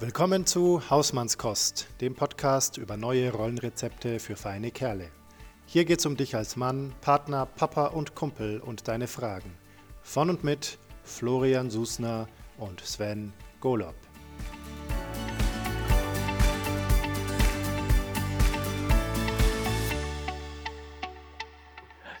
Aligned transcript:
Willkommen 0.00 0.46
zu 0.46 0.88
Hausmannskost, 0.90 1.88
dem 2.00 2.14
Podcast 2.14 2.78
über 2.78 2.96
neue 2.96 3.32
Rollenrezepte 3.32 4.20
für 4.20 4.36
feine 4.36 4.70
Kerle. 4.70 5.10
Hier 5.66 5.84
geht's 5.84 6.06
um 6.06 6.16
dich 6.16 6.36
als 6.36 6.54
Mann, 6.54 6.92
Partner, 7.00 7.46
Papa 7.46 7.86
und 7.86 8.14
Kumpel 8.14 8.60
und 8.60 8.86
deine 8.86 9.08
Fragen. 9.08 9.50
Von 10.02 10.30
und 10.30 10.44
mit 10.44 10.78
Florian 11.02 11.68
Susner 11.68 12.28
und 12.58 12.80
Sven 12.80 13.32
Golob. 13.58 13.96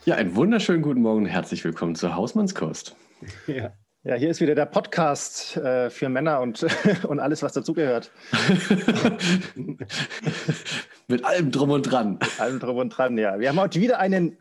Ja, 0.04 0.16
einen 0.16 0.34
wunderschönen 0.34 0.82
guten 0.82 1.02
Morgen 1.02 1.22
und 1.22 1.26
herzlich 1.26 1.62
willkommen 1.62 1.94
zur 1.94 2.16
Hausmannskost. 2.16 2.96
Ja. 3.46 3.72
Ja, 4.08 4.14
hier 4.14 4.30
ist 4.30 4.40
wieder 4.40 4.54
der 4.54 4.64
Podcast 4.64 5.58
äh, 5.58 5.90
für 5.90 6.08
Männer 6.08 6.40
und, 6.40 6.64
und 7.08 7.20
alles, 7.20 7.42
was 7.42 7.52
dazugehört. 7.52 8.10
Mit 11.08 11.26
allem 11.26 11.50
drum 11.50 11.68
und 11.68 11.82
dran. 11.82 12.12
Mit 12.12 12.40
allem 12.40 12.58
drum 12.58 12.78
und 12.78 12.88
dran, 12.88 13.18
ja. 13.18 13.38
Wir 13.38 13.50
haben 13.50 13.60
heute 13.60 13.82
wieder 13.82 13.98
einen 13.98 14.38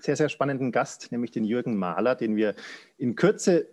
sehr, 0.00 0.16
sehr 0.16 0.28
spannenden 0.28 0.70
Gast, 0.70 1.12
nämlich 1.12 1.30
den 1.30 1.46
Jürgen 1.46 1.78
Mahler, 1.78 2.14
den 2.14 2.36
wir 2.36 2.54
in 2.98 3.16
Kürze 3.16 3.68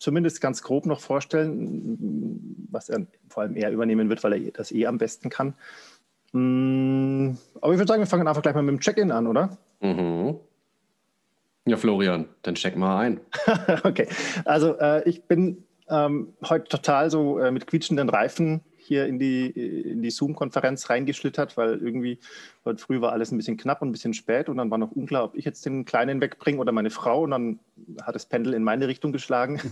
zumindest 0.00 0.40
ganz 0.40 0.64
grob 0.64 0.84
noch 0.84 0.98
vorstellen, 0.98 2.66
was 2.68 2.88
er 2.88 3.06
vor 3.28 3.44
allem 3.44 3.54
er 3.54 3.70
übernehmen 3.70 4.08
wird, 4.08 4.24
weil 4.24 4.32
er 4.32 4.50
das 4.50 4.72
eh 4.72 4.84
am 4.86 4.98
besten 4.98 5.30
kann. 5.30 5.54
Mm, 6.32 7.36
aber 7.60 7.72
ich 7.72 7.78
würde 7.78 7.86
sagen, 7.86 8.02
wir 8.02 8.08
fangen 8.08 8.26
einfach 8.26 8.42
gleich 8.42 8.56
mal 8.56 8.62
mit 8.62 8.72
dem 8.72 8.80
Check-in 8.80 9.12
an, 9.12 9.28
oder? 9.28 9.58
Mhm. 9.80 10.40
Ja, 11.68 11.76
Florian, 11.76 12.26
dann 12.42 12.54
check 12.54 12.76
mal 12.76 12.98
ein. 12.98 13.20
okay, 13.84 14.08
also 14.46 14.78
äh, 14.78 15.06
ich 15.06 15.24
bin 15.24 15.64
ähm, 15.90 16.32
heute 16.48 16.64
total 16.68 17.10
so 17.10 17.38
äh, 17.38 17.50
mit 17.50 17.66
quietschenden 17.66 18.08
Reifen 18.08 18.62
hier 18.78 19.06
in 19.06 19.18
die, 19.18 19.48
in 19.48 20.00
die 20.00 20.10
Zoom-Konferenz 20.10 20.88
reingeschlittert, 20.88 21.58
weil 21.58 21.76
irgendwie 21.76 22.20
heute 22.64 22.82
früh 22.82 23.02
war 23.02 23.12
alles 23.12 23.32
ein 23.32 23.36
bisschen 23.36 23.58
knapp 23.58 23.82
und 23.82 23.90
ein 23.90 23.92
bisschen 23.92 24.14
spät 24.14 24.48
und 24.48 24.56
dann 24.56 24.70
war 24.70 24.78
noch 24.78 24.92
unklar, 24.92 25.24
ob 25.24 25.36
ich 25.36 25.44
jetzt 25.44 25.66
den 25.66 25.84
Kleinen 25.84 26.22
wegbringe 26.22 26.58
oder 26.58 26.72
meine 26.72 26.88
Frau 26.88 27.24
und 27.24 27.32
dann 27.32 27.58
hat 28.02 28.14
das 28.14 28.24
Pendel 28.24 28.54
in 28.54 28.64
meine 28.64 28.88
Richtung 28.88 29.12
geschlagen. 29.12 29.60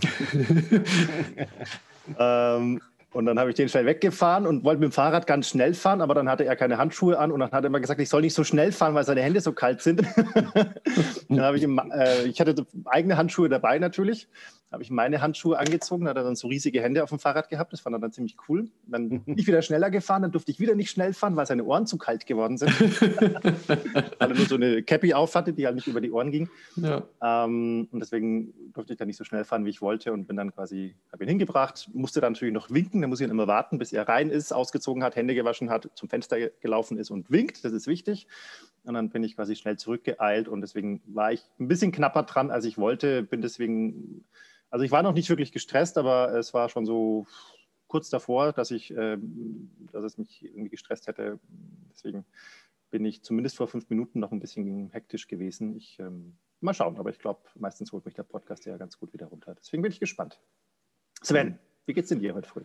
ähm, 2.19 2.79
und 3.13 3.25
dann 3.25 3.39
habe 3.39 3.49
ich 3.49 3.55
den 3.55 3.69
schnell 3.69 3.85
weggefahren 3.85 4.45
und 4.45 4.63
wollte 4.63 4.81
mit 4.81 4.91
dem 4.91 4.91
Fahrrad 4.91 5.27
ganz 5.27 5.49
schnell 5.49 5.73
fahren, 5.73 6.01
aber 6.01 6.13
dann 6.13 6.29
hatte 6.29 6.45
er 6.45 6.55
keine 6.55 6.77
Handschuhe 6.77 7.17
an 7.17 7.31
und 7.31 7.39
dann 7.39 7.51
hat 7.51 7.63
er 7.63 7.67
immer 7.67 7.79
gesagt, 7.79 8.01
ich 8.01 8.09
soll 8.09 8.21
nicht 8.21 8.33
so 8.33 8.43
schnell 8.43 8.71
fahren, 8.71 8.95
weil 8.95 9.05
seine 9.05 9.21
Hände 9.21 9.41
so 9.41 9.53
kalt 9.53 9.81
sind. 9.81 10.01
dann 11.29 11.41
habe 11.41 11.57
ich 11.57 11.63
ihm, 11.63 11.79
äh, 11.93 12.23
ich 12.23 12.39
hatte 12.39 12.65
eigene 12.85 13.17
Handschuhe 13.17 13.49
dabei 13.49 13.79
natürlich 13.79 14.27
habe 14.71 14.83
ich 14.83 14.91
meine 14.91 15.21
Handschuhe 15.21 15.57
angezogen, 15.57 16.09
hat 16.09 16.17
er 16.17 16.23
dann 16.23 16.35
so 16.35 16.47
riesige 16.47 16.81
Hände 16.81 17.01
auf 17.01 17.09
dem 17.09 17.19
Fahrrad 17.19 17.47
gehabt, 17.49 17.71
das 17.71 17.79
fand 17.79 17.95
er 17.95 17.99
dann 17.99 18.11
ziemlich 18.11 18.35
cool. 18.49 18.67
Dann 18.85 19.09
bin 19.25 19.37
ich 19.37 19.47
wieder 19.47 19.61
schneller 19.61 19.89
gefahren, 19.89 20.23
dann 20.23 20.31
durfte 20.31 20.51
ich 20.51 20.59
wieder 20.59 20.75
nicht 20.75 20.91
schnell 20.91 21.13
fahren, 21.13 21.35
weil 21.37 21.45
seine 21.45 21.63
Ohren 21.63 21.87
zu 21.87 21.97
kalt 21.97 22.25
geworden 22.25 22.57
sind. 22.57 22.71
weil 23.69 24.31
er 24.31 24.35
nur 24.35 24.45
so 24.45 24.55
eine 24.55 24.83
Cappy 24.83 25.13
auf 25.13 25.35
hatte, 25.35 25.53
die 25.53 25.65
halt 25.65 25.75
nicht 25.75 25.87
über 25.87 26.01
die 26.01 26.11
Ohren 26.11 26.31
ging. 26.31 26.49
Ja. 26.75 27.03
Ähm, 27.21 27.87
und 27.91 27.99
deswegen 27.99 28.53
durfte 28.73 28.93
ich 28.93 28.99
dann 28.99 29.07
nicht 29.07 29.17
so 29.17 29.23
schnell 29.23 29.45
fahren, 29.45 29.63
wie 29.63 29.69
ich 29.69 29.81
wollte 29.81 30.11
und 30.11 30.27
bin 30.27 30.35
dann 30.35 30.53
quasi, 30.53 30.95
habe 31.13 31.23
ihn 31.23 31.29
hingebracht, 31.29 31.89
musste 31.93 32.19
dann 32.19 32.33
natürlich 32.33 32.53
noch 32.53 32.69
winken, 32.69 32.99
dann 33.01 33.09
muss 33.09 33.21
ich 33.21 33.29
immer 33.29 33.47
warten, 33.47 33.77
bis 33.77 33.93
er 33.93 34.07
rein 34.07 34.29
ist, 34.29 34.51
ausgezogen 34.51 35.01
hat, 35.01 35.15
Hände 35.15 35.33
gewaschen 35.33 35.69
hat, 35.69 35.89
zum 35.95 36.09
Fenster 36.09 36.49
gelaufen 36.59 36.97
ist 36.97 37.09
und 37.09 37.31
winkt, 37.31 37.63
das 37.63 37.71
ist 37.71 37.87
wichtig. 37.87 38.27
Und 38.83 38.93
dann 38.93 39.09
bin 39.09 39.23
ich 39.23 39.35
quasi 39.35 39.55
schnell 39.55 39.77
zurückgeeilt 39.77 40.47
und 40.47 40.61
deswegen 40.61 41.01
war 41.05 41.31
ich 41.31 41.43
ein 41.59 41.67
bisschen 41.67 41.91
knapper 41.91 42.23
dran, 42.23 42.51
als 42.51 42.65
ich 42.65 42.77
wollte, 42.77 43.23
bin 43.23 43.41
deswegen 43.41 44.25
also 44.69 44.83
ich 44.83 44.91
war 44.91 45.03
noch 45.03 45.13
nicht 45.13 45.29
wirklich 45.29 45.51
gestresst, 45.51 45.97
aber 45.97 46.33
es 46.33 46.53
war 46.53 46.69
schon 46.69 46.85
so 46.85 47.25
kurz 47.87 48.09
davor, 48.09 48.51
dass 48.53 48.71
ich, 48.71 48.95
äh, 48.95 49.17
dass 49.91 50.03
es 50.03 50.17
mich 50.17 50.43
irgendwie 50.43 50.69
gestresst 50.69 51.07
hätte. 51.07 51.39
Deswegen 51.91 52.25
bin 52.89 53.05
ich 53.05 53.23
zumindest 53.23 53.57
vor 53.57 53.67
fünf 53.67 53.89
Minuten 53.89 54.19
noch 54.19 54.31
ein 54.31 54.39
bisschen 54.39 54.89
hektisch 54.91 55.27
gewesen. 55.27 55.75
Ich 55.75 55.99
ähm, 55.99 56.37
mal 56.61 56.73
schauen, 56.73 56.97
aber 56.97 57.09
ich 57.09 57.19
glaube, 57.19 57.41
meistens 57.55 57.91
holt 57.91 58.05
mich 58.05 58.13
der 58.13 58.23
Podcast 58.23 58.65
ja 58.65 58.77
ganz 58.77 58.97
gut 58.97 59.13
wieder 59.13 59.27
runter. 59.27 59.55
Deswegen 59.55 59.83
bin 59.83 59.91
ich 59.91 59.99
gespannt. 59.99 60.39
Sven, 61.21 61.59
wie 61.85 61.93
geht's 61.93 62.09
denn 62.09 62.19
dir 62.19 62.33
heute 62.33 62.47
früh? 62.47 62.63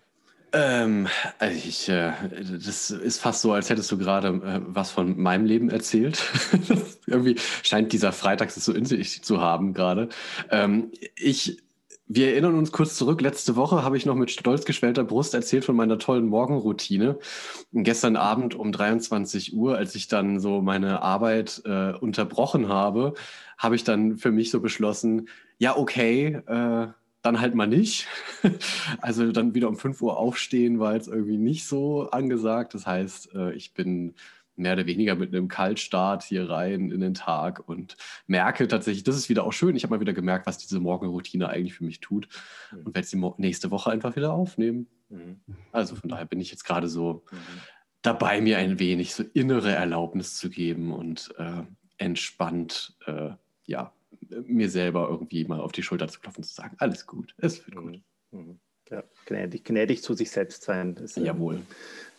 Ähm, 0.54 1.08
ich, 1.40 1.88
äh, 1.88 2.12
das 2.30 2.90
ist 2.90 3.18
fast 3.18 3.40
so, 3.40 3.52
als 3.54 3.70
hättest 3.70 3.90
du 3.90 3.96
gerade 3.96 4.28
äh, 4.28 4.60
was 4.66 4.90
von 4.90 5.18
meinem 5.18 5.46
Leben 5.46 5.70
erzählt. 5.70 6.22
Irgendwie 7.06 7.36
scheint 7.62 7.92
dieser 7.92 8.12
Freitag 8.12 8.50
so 8.50 8.72
in 8.72 8.84
sich 8.84 9.22
zu 9.24 9.40
haben 9.40 9.72
gerade. 9.72 10.10
Ähm, 10.50 10.92
ich 11.16 11.62
wir 12.06 12.30
erinnern 12.30 12.56
uns 12.56 12.72
kurz 12.72 12.96
zurück. 12.96 13.20
Letzte 13.20 13.56
Woche 13.56 13.82
habe 13.82 13.96
ich 13.96 14.06
noch 14.06 14.14
mit 14.14 14.30
stolz 14.30 14.64
geschwellter 14.64 15.04
Brust 15.04 15.34
erzählt 15.34 15.64
von 15.64 15.76
meiner 15.76 15.98
tollen 15.98 16.26
Morgenroutine. 16.26 17.18
gestern 17.72 18.16
Abend 18.16 18.54
um 18.54 18.72
23 18.72 19.54
Uhr, 19.54 19.76
als 19.76 19.94
ich 19.94 20.08
dann 20.08 20.40
so 20.40 20.60
meine 20.60 21.02
Arbeit 21.02 21.62
äh, 21.64 21.92
unterbrochen 21.92 22.68
habe, 22.68 23.14
habe 23.56 23.76
ich 23.76 23.84
dann 23.84 24.16
für 24.18 24.32
mich 24.32 24.50
so 24.50 24.60
beschlossen, 24.60 25.28
ja, 25.58 25.76
okay, 25.76 26.40
äh, 26.46 26.88
dann 27.22 27.40
halt 27.40 27.54
mal 27.54 27.68
nicht. 27.68 28.08
also 29.00 29.30
dann 29.32 29.54
wieder 29.54 29.68
um 29.68 29.76
5 29.76 30.02
Uhr 30.02 30.16
aufstehen 30.16 30.80
war 30.80 30.94
jetzt 30.94 31.08
irgendwie 31.08 31.38
nicht 31.38 31.66
so 31.66 32.10
angesagt. 32.10 32.74
Das 32.74 32.86
heißt, 32.86 33.34
äh, 33.34 33.52
ich 33.52 33.74
bin 33.74 34.14
mehr 34.56 34.74
oder 34.74 34.86
weniger 34.86 35.14
mit 35.14 35.34
einem 35.34 35.48
Kaltstart 35.48 36.22
hier 36.22 36.48
rein 36.48 36.90
in 36.90 37.00
den 37.00 37.14
Tag 37.14 37.66
und 37.68 37.96
merke 38.26 38.68
tatsächlich, 38.68 39.04
das 39.04 39.16
ist 39.16 39.28
wieder 39.28 39.44
auch 39.44 39.52
schön. 39.52 39.76
Ich 39.76 39.84
habe 39.84 39.94
mal 39.94 40.00
wieder 40.00 40.12
gemerkt, 40.12 40.46
was 40.46 40.58
diese 40.58 40.80
Morgenroutine 40.80 41.48
eigentlich 41.48 41.74
für 41.74 41.84
mich 41.84 42.00
tut 42.00 42.28
mhm. 42.70 42.86
und 42.86 42.94
werde 42.94 43.06
sie 43.06 43.22
nächste 43.38 43.70
Woche 43.70 43.90
einfach 43.90 44.16
wieder 44.16 44.32
aufnehmen. 44.32 44.86
Mhm. 45.08 45.40
Also 45.72 45.96
von 45.96 46.08
daher 46.08 46.26
bin 46.26 46.40
ich 46.40 46.50
jetzt 46.50 46.64
gerade 46.64 46.88
so 46.88 47.24
mhm. 47.30 47.36
dabei, 48.02 48.40
mir 48.40 48.58
ein 48.58 48.78
wenig 48.78 49.14
so 49.14 49.24
innere 49.32 49.72
Erlaubnis 49.72 50.36
zu 50.36 50.50
geben 50.50 50.92
und 50.92 51.34
äh, 51.38 51.62
entspannt, 51.98 52.96
äh, 53.06 53.30
ja, 53.64 53.92
mir 54.46 54.70
selber 54.70 55.08
irgendwie 55.10 55.44
mal 55.44 55.60
auf 55.60 55.72
die 55.72 55.82
Schulter 55.82 56.08
zu 56.08 56.20
klopfen 56.20 56.42
und 56.42 56.48
zu 56.48 56.54
sagen, 56.54 56.76
alles 56.78 57.06
gut, 57.06 57.34
es 57.38 57.64
wird 57.66 57.76
gut. 57.76 58.02
Mhm. 58.30 58.38
Mhm. 58.38 58.58
Ja, 58.90 59.02
gnädig, 59.24 59.64
gnädig 59.64 60.02
zu 60.02 60.12
sich 60.14 60.30
selbst 60.30 60.64
sein. 60.64 60.96
Ist, 60.96 61.16
äh, 61.16 61.24
Jawohl. 61.24 61.62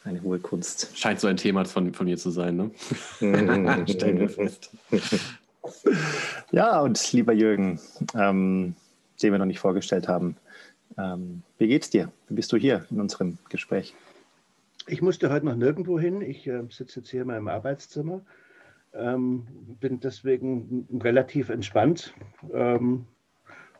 Eine 0.05 0.21
hohe 0.21 0.39
Kunst. 0.39 0.97
Scheint 0.97 1.19
so 1.19 1.27
ein 1.27 1.37
Thema 1.37 1.65
von, 1.65 1.93
von 1.93 2.05
mir 2.05 2.17
zu 2.17 2.29
sein, 2.29 2.57
ne? 2.57 2.71
Stellen 3.87 4.19
wir 4.19 4.29
fest. 4.29 4.71
Ja, 6.51 6.81
und 6.81 7.13
lieber 7.13 7.31
Jürgen, 7.31 7.79
ähm, 8.15 8.75
den 9.21 9.31
wir 9.31 9.39
noch 9.39 9.45
nicht 9.45 9.61
vorgestellt 9.61 10.09
haben, 10.09 10.35
ähm, 10.97 11.41
wie 11.57 11.67
geht's 11.67 11.89
dir? 11.89 12.11
Wie 12.27 12.35
bist 12.35 12.51
du 12.51 12.57
hier 12.57 12.85
in 12.91 12.99
unserem 12.99 13.37
Gespräch? 13.49 13.93
Ich 14.87 15.01
musste 15.01 15.31
heute 15.31 15.45
noch 15.45 15.55
nirgendwo 15.55 15.99
hin. 15.99 16.21
Ich 16.21 16.45
äh, 16.47 16.63
sitze 16.69 16.99
jetzt 16.99 17.09
hier 17.09 17.21
in 17.21 17.27
meinem 17.27 17.47
Arbeitszimmer. 17.47 18.21
Ähm, 18.93 19.47
bin 19.79 19.99
deswegen 19.99 20.87
relativ 21.01 21.49
entspannt. 21.49 22.13
Ähm, 22.53 23.05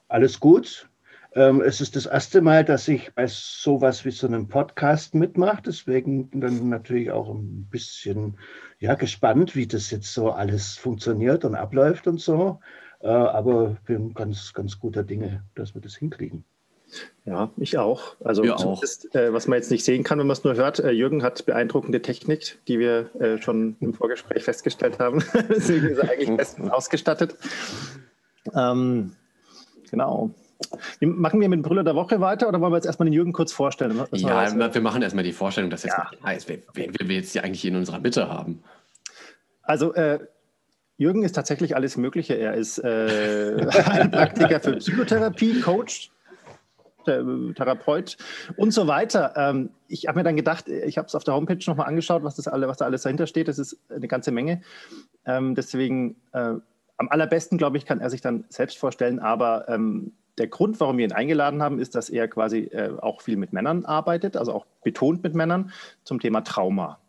alles 0.08 0.40
gut. 0.40 0.88
Ähm, 1.36 1.62
es 1.62 1.82
ist 1.82 1.96
das 1.96 2.06
erste 2.06 2.42
Mal, 2.42 2.64
dass 2.64 2.88
ich 2.88 3.14
bei 3.16 3.26
sowas 3.28 4.06
wie 4.06 4.12
so 4.12 4.28
einem 4.28 4.48
Podcast 4.48 5.16
mitmache. 5.16 5.64
Deswegen 5.66 6.30
dann 6.40 6.70
natürlich 6.70 7.12
auch 7.12 7.30
ein 7.30 7.68
bisschen 7.70 8.38
ja, 8.80 8.96
gespannt, 8.96 9.56
wie 9.56 9.66
das 9.66 9.90
jetzt 9.90 10.14
so 10.14 10.30
alles 10.30 10.78
funktioniert 10.78 11.44
und 11.46 11.56
abläuft 11.56 12.08
und 12.08 12.20
so. 12.20 12.60
Äh, 13.02 13.08
aber 13.08 13.78
bin 13.86 14.14
ganz, 14.14 14.54
ganz 14.54 14.80
guter 14.80 15.04
Dinge, 15.04 15.44
dass 15.56 15.74
wir 15.74 15.82
das 15.82 15.96
hinkriegen. 15.96 16.46
Ja, 17.26 17.52
ich 17.58 17.78
auch. 17.80 18.16
Also 18.24 18.44
wir 18.44 18.58
auch. 18.58 18.84
Äh, 19.14 19.34
was 19.34 19.48
man 19.48 19.58
jetzt 19.58 19.72
nicht 19.72 19.84
sehen 19.84 20.04
kann, 20.04 20.20
wenn 20.20 20.28
man 20.28 20.38
es 20.38 20.44
nur 20.44 20.56
hört, 20.56 20.80
äh, 20.80 20.92
Jürgen 20.92 21.24
hat 21.24 21.46
beeindruckende 21.46 22.02
Technik, 22.02 22.60
die 22.68 22.78
wir 22.78 23.10
äh, 23.20 23.42
schon 23.42 23.76
im 23.80 23.96
Vorgespräch 23.96 24.44
festgestellt 24.44 25.00
haben. 25.00 25.24
Deswegen 25.50 25.88
ist 25.88 25.98
er 25.98 26.12
eigentlich 26.12 26.38
bestens 26.38 26.70
ausgestattet. 26.70 27.36
Ähm, 28.54 29.14
genau. 29.90 30.36
Machen 31.02 31.40
wir 31.40 31.50
mit 31.50 31.58
dem 31.58 31.62
Brüller 31.64 31.84
der 31.84 31.96
Woche 31.96 32.20
weiter 32.22 32.48
oder 32.48 32.62
wollen 32.62 32.72
wir 32.72 32.78
jetzt 32.78 32.86
erstmal 32.86 33.06
den 33.06 33.14
Jürgen 33.14 33.34
kurz 33.34 33.52
vorstellen? 33.52 34.00
ja, 34.12 34.56
wir, 34.56 34.74
wir 34.74 34.82
machen 34.82 35.02
erstmal 35.02 35.24
die 35.24 35.34
Vorstellung, 35.34 35.70
dass 35.70 35.84
jetzt 35.84 35.98
ja. 35.98 36.12
heißt, 36.24 36.50
wen, 36.50 36.62
wen 36.74 36.96
wir 37.00 37.16
jetzt 37.16 37.32
hier 37.32 37.44
eigentlich 37.44 37.66
in 37.66 37.76
unserer 37.76 38.00
Mitte 38.00 38.30
haben. 38.30 38.64
Also, 39.62 39.94
äh, 39.94 40.20
Jürgen 40.98 41.24
ist 41.24 41.34
tatsächlich 41.34 41.76
alles 41.76 41.98
Mögche. 41.98 42.34
Er 42.34 42.54
ist 42.54 42.78
äh, 42.80 43.66
Praktiker 44.12 44.60
für 44.60 44.78
Psychotherapie, 44.78 45.62
Coach, 45.62 46.12
Therapeut 47.06 48.18
und 48.56 48.72
so 48.72 48.88
weiter. 48.88 49.34
Ähm, 49.36 49.72
ich 49.88 50.08
habe 50.08 50.20
mir 50.20 50.24
dann 50.24 50.36
gedacht, 50.36 50.68
ich 50.68 50.98
habe 50.98 51.08
es 51.08 51.16
auf 51.16 51.24
der 51.24 51.34
Homepage 51.34 51.60
nochmal 51.66 51.88
angeschaut, 51.88 52.24
was, 52.24 52.36
das 52.36 52.48
alle, 52.48 52.68
was 52.68 52.78
da 52.78 52.86
alles 52.86 53.04
dahinter 53.04 53.28
steht. 53.28 53.48
Das 53.48 53.60
ist 53.60 53.78
eine 53.90 54.08
ganze 54.08 54.32
Menge. 54.32 54.62
Ähm, 55.26 55.56
deswegen 55.56 56.16
äh, 56.32 56.54
am 56.98 57.10
allerbesten, 57.10 57.58
glaube 57.58 57.78
ich, 57.78 57.86
kann 57.86 58.00
er 58.00 58.10
sich 58.10 58.22
dann 58.22 58.46
selbst 58.50 58.78
vorstellen. 58.78 59.20
Aber 59.20 59.68
ähm, 59.68 60.14
der 60.38 60.48
Grund, 60.48 60.80
warum 60.80 60.98
wir 60.98 61.06
ihn 61.06 61.12
eingeladen 61.12 61.62
haben, 61.62 61.80
ist, 61.80 61.96
dass 61.96 62.10
er 62.10 62.28
quasi 62.28 62.62
äh, 62.66 62.98
auch 63.00 63.22
viel 63.22 63.38
mit 63.38 63.54
Männern 63.54 63.86
arbeitet, 63.86 64.36
also 64.36 64.54
auch 64.54 64.66
betont 64.84 65.24
mit 65.24 65.36
Männern 65.36 65.72
zum 66.04 66.20
Thema 66.20 66.42
Trauma. 66.42 67.00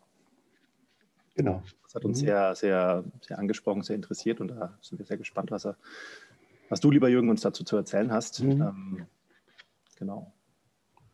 Genau. 1.35 1.63
Das 1.83 1.95
hat 1.95 2.05
uns 2.05 2.21
mhm. 2.21 2.25
sehr, 2.25 2.55
sehr, 2.55 3.03
sehr 3.21 3.39
angesprochen, 3.39 3.81
sehr 3.81 3.95
interessiert 3.95 4.41
und 4.41 4.49
da 4.49 4.77
sind 4.81 4.99
wir 4.99 5.05
sehr 5.05 5.17
gespannt, 5.17 5.51
was, 5.51 5.65
er, 5.65 5.75
was 6.69 6.79
du, 6.79 6.91
lieber 6.91 7.09
Jürgen, 7.09 7.29
uns 7.29 7.41
dazu 7.41 7.63
zu 7.63 7.75
erzählen 7.75 8.11
hast. 8.11 8.43
Mhm. 8.43 8.61
Ähm, 8.61 9.05
genau. 9.97 10.31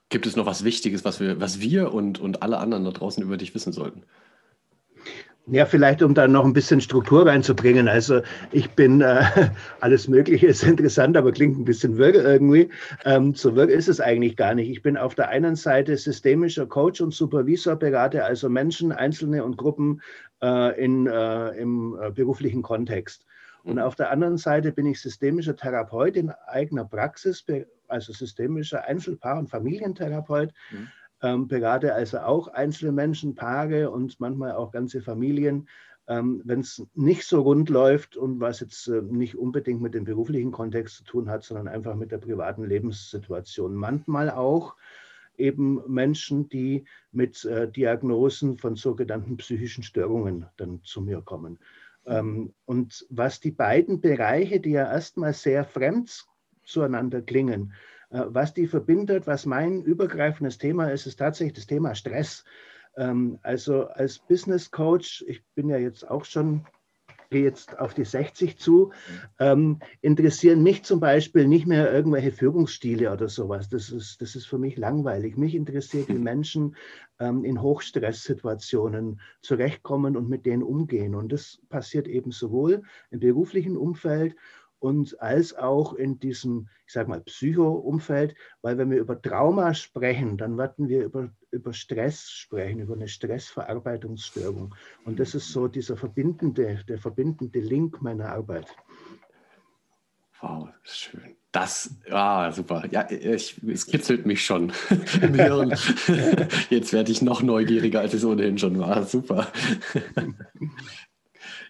Gibt 0.10 0.25
es 0.25 0.36
noch 0.36 0.46
was 0.46 0.66
Wichtiges, 0.66 1.06
was 1.06 1.22
wir, 1.22 1.40
was 1.40 1.62
wir 1.62 1.94
und, 1.94 2.19
und 2.19 2.42
alle 2.42 2.58
anderen 2.58 2.84
da 2.84 2.92
draußen 2.92 3.24
über 3.24 3.38
dich 3.38 3.56
wissen 3.56 3.72
sollten? 3.72 4.04
Ja, 5.47 5.65
vielleicht 5.65 6.03
um 6.03 6.13
da 6.13 6.27
noch 6.27 6.45
ein 6.45 6.53
bisschen 6.53 6.81
Struktur 6.81 7.25
reinzubringen. 7.25 7.88
Also 7.88 8.21
ich 8.51 8.69
bin, 8.71 9.01
äh, 9.01 9.23
alles 9.79 10.07
Mögliche 10.07 10.47
ist 10.47 10.63
interessant, 10.63 11.17
aber 11.17 11.31
klingt 11.31 11.57
ein 11.57 11.65
bisschen 11.65 11.97
wirr 11.97 12.13
irgendwie. 12.13 12.69
Ähm, 13.05 13.33
so 13.33 13.55
wirr 13.55 13.67
ist 13.67 13.89
es 13.89 13.99
eigentlich 13.99 14.38
gar 14.38 14.53
nicht. 14.53 14.69
Ich 14.69 14.83
bin 14.83 14.97
auf 14.97 15.15
der 15.15 15.29
einen 15.29 15.55
Seite 15.55 15.97
systemischer 15.97 16.67
Coach 16.67 17.01
und 17.01 17.13
Supervisor, 17.13 17.75
berate 17.75 18.23
also 18.23 18.49
Menschen, 18.49 18.91
Einzelne 18.91 19.43
und 19.43 19.57
Gruppen 19.57 20.01
äh, 20.43 20.79
in, 20.79 21.07
äh, 21.07 21.49
im 21.57 21.97
äh, 21.99 22.11
beruflichen 22.11 22.61
Kontext. 22.61 23.25
Und 23.63 23.79
auf 23.79 23.95
der 23.95 24.11
anderen 24.11 24.38
Seite 24.38 24.71
bin 24.71 24.85
ich 24.85 25.01
systemischer 25.01 25.55
Therapeut 25.55 26.17
in 26.17 26.31
eigener 26.47 26.85
Praxis, 26.85 27.43
also 27.88 28.13
systemischer 28.13 28.88
Einzelpaar- 28.88 29.39
und 29.39 29.49
Familientherapeut. 29.49 30.51
Mhm 30.71 30.88
ähm, 31.21 31.47
berate 31.47 31.94
also 31.94 32.19
auch 32.19 32.47
einzelne 32.47 32.91
Menschen, 32.91 33.35
Paare 33.35 33.91
und 33.91 34.19
manchmal 34.19 34.53
auch 34.53 34.71
ganze 34.71 35.01
Familien, 35.01 35.68
ähm, 36.07 36.41
wenn 36.45 36.62
es 36.62 36.85
nicht 36.95 37.23
so 37.25 37.41
rund 37.41 37.69
läuft 37.69 38.18
und 38.18 38.39
was 38.39 38.59
jetzt 38.59 38.88
äh, 38.88 39.01
nicht 39.01 39.38
unbedingt 39.38 39.81
mit 39.81 39.94
dem 39.94 40.03
beruflichen 40.03 40.51
Kontext 40.51 40.97
zu 40.97 41.03
tun 41.03 41.29
hat, 41.29 41.44
sondern 41.44 41.68
einfach 41.68 41.95
mit 41.95 42.12
der 42.12 42.18
privaten 42.18 42.65
Lebenssituation. 42.65 43.75
Manchmal 43.75 44.29
auch 44.29 44.75
eben 45.38 45.81
Menschen, 45.88 46.50
die 46.50 46.85
mit 47.12 47.45
äh, 47.45 47.69
Diagnosen 47.69 48.57
von 48.57 48.75
sogenannten 48.75 49.38
psychischen 49.38 49.83
Störungen 49.83 50.45
dann 50.57 50.81
zu 50.83 51.01
mir 51.01 51.21
kommen. 51.21 51.59
Ähm, 52.06 52.53
und 52.65 53.06
was 53.09 53.39
die 53.39 53.51
beiden 53.51 54.01
Bereiche, 54.01 54.59
die 54.59 54.71
ja 54.71 54.91
erstmal 54.91 55.33
sehr 55.33 55.65
fremd 55.65 56.25
zueinander 56.63 57.21
klingen, 57.21 57.74
was 58.12 58.54
die 58.54 58.68
verbindet, 58.68 59.25
was 59.25 59.46
mein 59.46 59.81
übergreifendes 59.81 60.58
Thema 60.58 60.92
ist, 60.92 61.08
ist 61.08 61.18
tatsächlich 61.18 61.54
das 61.54 61.68
Thema 61.68 61.96
Stress. 61.96 62.44
Ähm, 62.98 63.40
also 63.42 63.88
als 63.88 64.19
Business 64.19 64.69
Coach, 64.69 65.24
ich 65.28 65.44
bin 65.56 65.69
ja 65.69 65.78
jetzt 65.78 66.10
auch 66.10 66.25
schon 66.25 66.66
gehe 67.31 67.44
jetzt 67.44 67.80
auf 67.80 67.94
die 67.94 68.04
60 68.04 68.60
zu, 68.60 68.92
ähm, 69.40 69.80
interessieren 70.02 70.62
mich 70.62 70.84
zum 70.84 71.00
Beispiel 71.00 71.48
nicht 71.48 71.66
mehr 71.66 71.92
irgendwelche 71.92 72.31
Führungsstile 72.31 73.12
oder 73.12 73.30
sowas. 73.30 73.69
Das 73.69 73.90
ist, 73.90 74.22
das 74.22 74.36
ist 74.36 74.46
für 74.46 74.58
mich 74.58 74.78
langweilig. 74.78 75.38
Mich 75.38 75.56
interessiert, 75.56 76.10
wie 76.10 76.19
Menschen 76.19 76.75
ähm, 77.19 77.46
in 77.46 77.62
Hochstresssituationen 77.62 79.22
zurechtkommen 79.42 80.18
und 80.18 80.30
mit 80.30 80.46
denen 80.46 80.62
umgehen. 80.62 81.16
Und 81.16 81.31
das 81.31 81.62
passiert 81.69 82.08
eben 82.08 82.31
sowohl 82.31 82.84
im 83.10 83.22
beruflichen 83.22 83.78
Umfeld 83.78 84.36
und 84.81 85.22
als 85.22 85.56
auch 85.56 85.94
in 85.94 86.19
diesem, 86.19 86.68
ich 86.88 86.94
sage 86.94 87.07
mal, 87.07 87.22
Psycho-Umfeld, 87.22 88.33
weil 88.63 88.80
wenn 88.80 88.89
wir 88.89 89.00
über 89.00 89.22
Trauma 89.22 89.75
sprechen, 89.75 90.38
dann 90.38 90.57
werden 90.57 90.89
wir 90.89 91.04
über, 91.06 91.30
über 91.51 91.72
Stress 91.72 92.31
sprechen, 92.31 92.80
über 92.80 92.95
eine 92.95 93.07
Stressverarbeitungsstörung. 93.07 94.74
Und 95.06 95.19
das 95.19 95.36
ist 95.36 95.50
so 95.50 95.68
dieser 95.68 95.98
verbindende, 95.98 96.83
der 96.88 96.98
verbindende 96.98 97.60
Link 97.60 98.01
meiner 98.01 98.30
Arbeit. 98.30 98.75
Wow, 100.42 100.69
schön. 100.81 101.36
Das, 101.51 101.95
ah, 102.10 102.51
super. 102.51 102.84
Ja, 102.89 103.07
ich, 103.12 103.62
es 103.62 103.86
kitzelt 103.86 104.25
mich 104.25 104.44
schon 104.44 104.74
im 105.22 105.36
Hirn. 105.36 105.75
Jetzt 106.72 106.92
werde 106.92 107.12
ich 107.12 107.22
noch 107.22 107.44
neugieriger, 107.44 108.00
als 108.00 108.16
ich 108.16 108.22
es 108.22 108.25
ohnehin 108.25 108.57
schon 108.57 108.80
war. 108.80 109.04
Super. 109.04 109.51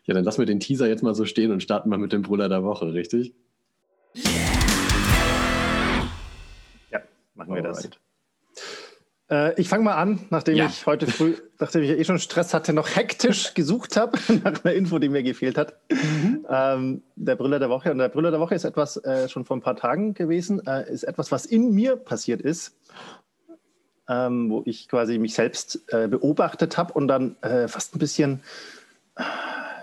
Ja, 0.05 0.13
dann 0.13 0.23
lassen 0.23 0.39
wir 0.39 0.45
den 0.45 0.59
Teaser 0.59 0.87
jetzt 0.87 1.03
mal 1.03 1.15
so 1.15 1.25
stehen 1.25 1.51
und 1.51 1.61
starten 1.61 1.89
mal 1.89 1.97
mit 1.97 2.13
dem 2.13 2.21
Brüller 2.21 2.49
der 2.49 2.63
Woche, 2.63 2.93
richtig? 2.93 3.33
Ja, 6.91 7.01
machen 7.35 7.55
wir 7.55 7.63
Alright. 7.63 7.85
das. 7.85 7.89
Äh, 9.31 9.59
ich 9.59 9.69
fange 9.69 9.85
mal 9.85 9.95
an, 9.95 10.19
nachdem 10.29 10.57
ja. 10.57 10.65
ich 10.65 10.85
heute 10.85 11.07
früh, 11.07 11.35
nachdem 11.59 11.83
ich 11.83 11.91
eh 11.91 12.03
schon 12.03 12.19
Stress 12.19 12.53
hatte, 12.53 12.73
noch 12.73 12.95
hektisch 12.95 13.53
gesucht 13.53 13.95
habe, 13.95 14.19
nach 14.43 14.63
einer 14.63 14.73
Info, 14.73 14.99
die 14.99 15.09
mir 15.09 15.23
gefehlt 15.23 15.57
hat. 15.57 15.75
Mhm. 15.89 16.45
Ähm, 16.49 17.03
der 17.15 17.37
Brüller 17.37 17.59
der 17.59 17.69
Woche. 17.69 17.91
Und 17.91 17.99
der 17.99 18.09
Brüller 18.09 18.31
der 18.31 18.41
Woche 18.41 18.55
ist 18.55 18.65
etwas 18.65 18.97
äh, 18.97 19.29
schon 19.29 19.45
vor 19.45 19.55
ein 19.55 19.61
paar 19.61 19.77
Tagen 19.77 20.13
gewesen, 20.13 20.65
äh, 20.67 20.91
ist 20.91 21.03
etwas, 21.03 21.31
was 21.31 21.45
in 21.45 21.73
mir 21.73 21.95
passiert 21.95 22.41
ist. 22.41 22.77
Ähm, 24.09 24.49
wo 24.49 24.63
ich 24.65 24.89
quasi 24.89 25.17
mich 25.19 25.35
selbst 25.35 25.83
äh, 25.87 26.09
beobachtet 26.09 26.77
habe 26.77 26.91
und 26.93 27.07
dann 27.07 27.37
äh, 27.41 27.69
fast 27.69 27.95
ein 27.95 27.99
bisschen 27.99 28.41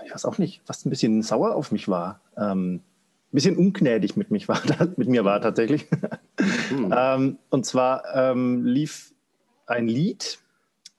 ich 0.08 0.14
weiß 0.14 0.24
auch 0.24 0.38
nicht, 0.38 0.62
fast 0.64 0.86
ein 0.86 0.90
bisschen 0.90 1.22
sauer 1.22 1.54
auf 1.54 1.70
mich 1.70 1.86
war. 1.86 2.20
Ähm, 2.36 2.76
ein 2.76 2.82
bisschen 3.30 3.58
ungnädig 3.58 4.16
mit, 4.16 4.30
mich 4.30 4.48
war, 4.48 4.60
mit 4.96 5.08
mir 5.08 5.24
war 5.24 5.40
tatsächlich. 5.40 5.86
Mhm. 6.70 6.94
ähm, 6.96 7.38
und 7.50 7.66
zwar 7.66 8.04
ähm, 8.14 8.64
lief 8.64 9.12
ein 9.66 9.86
Lied 9.86 10.38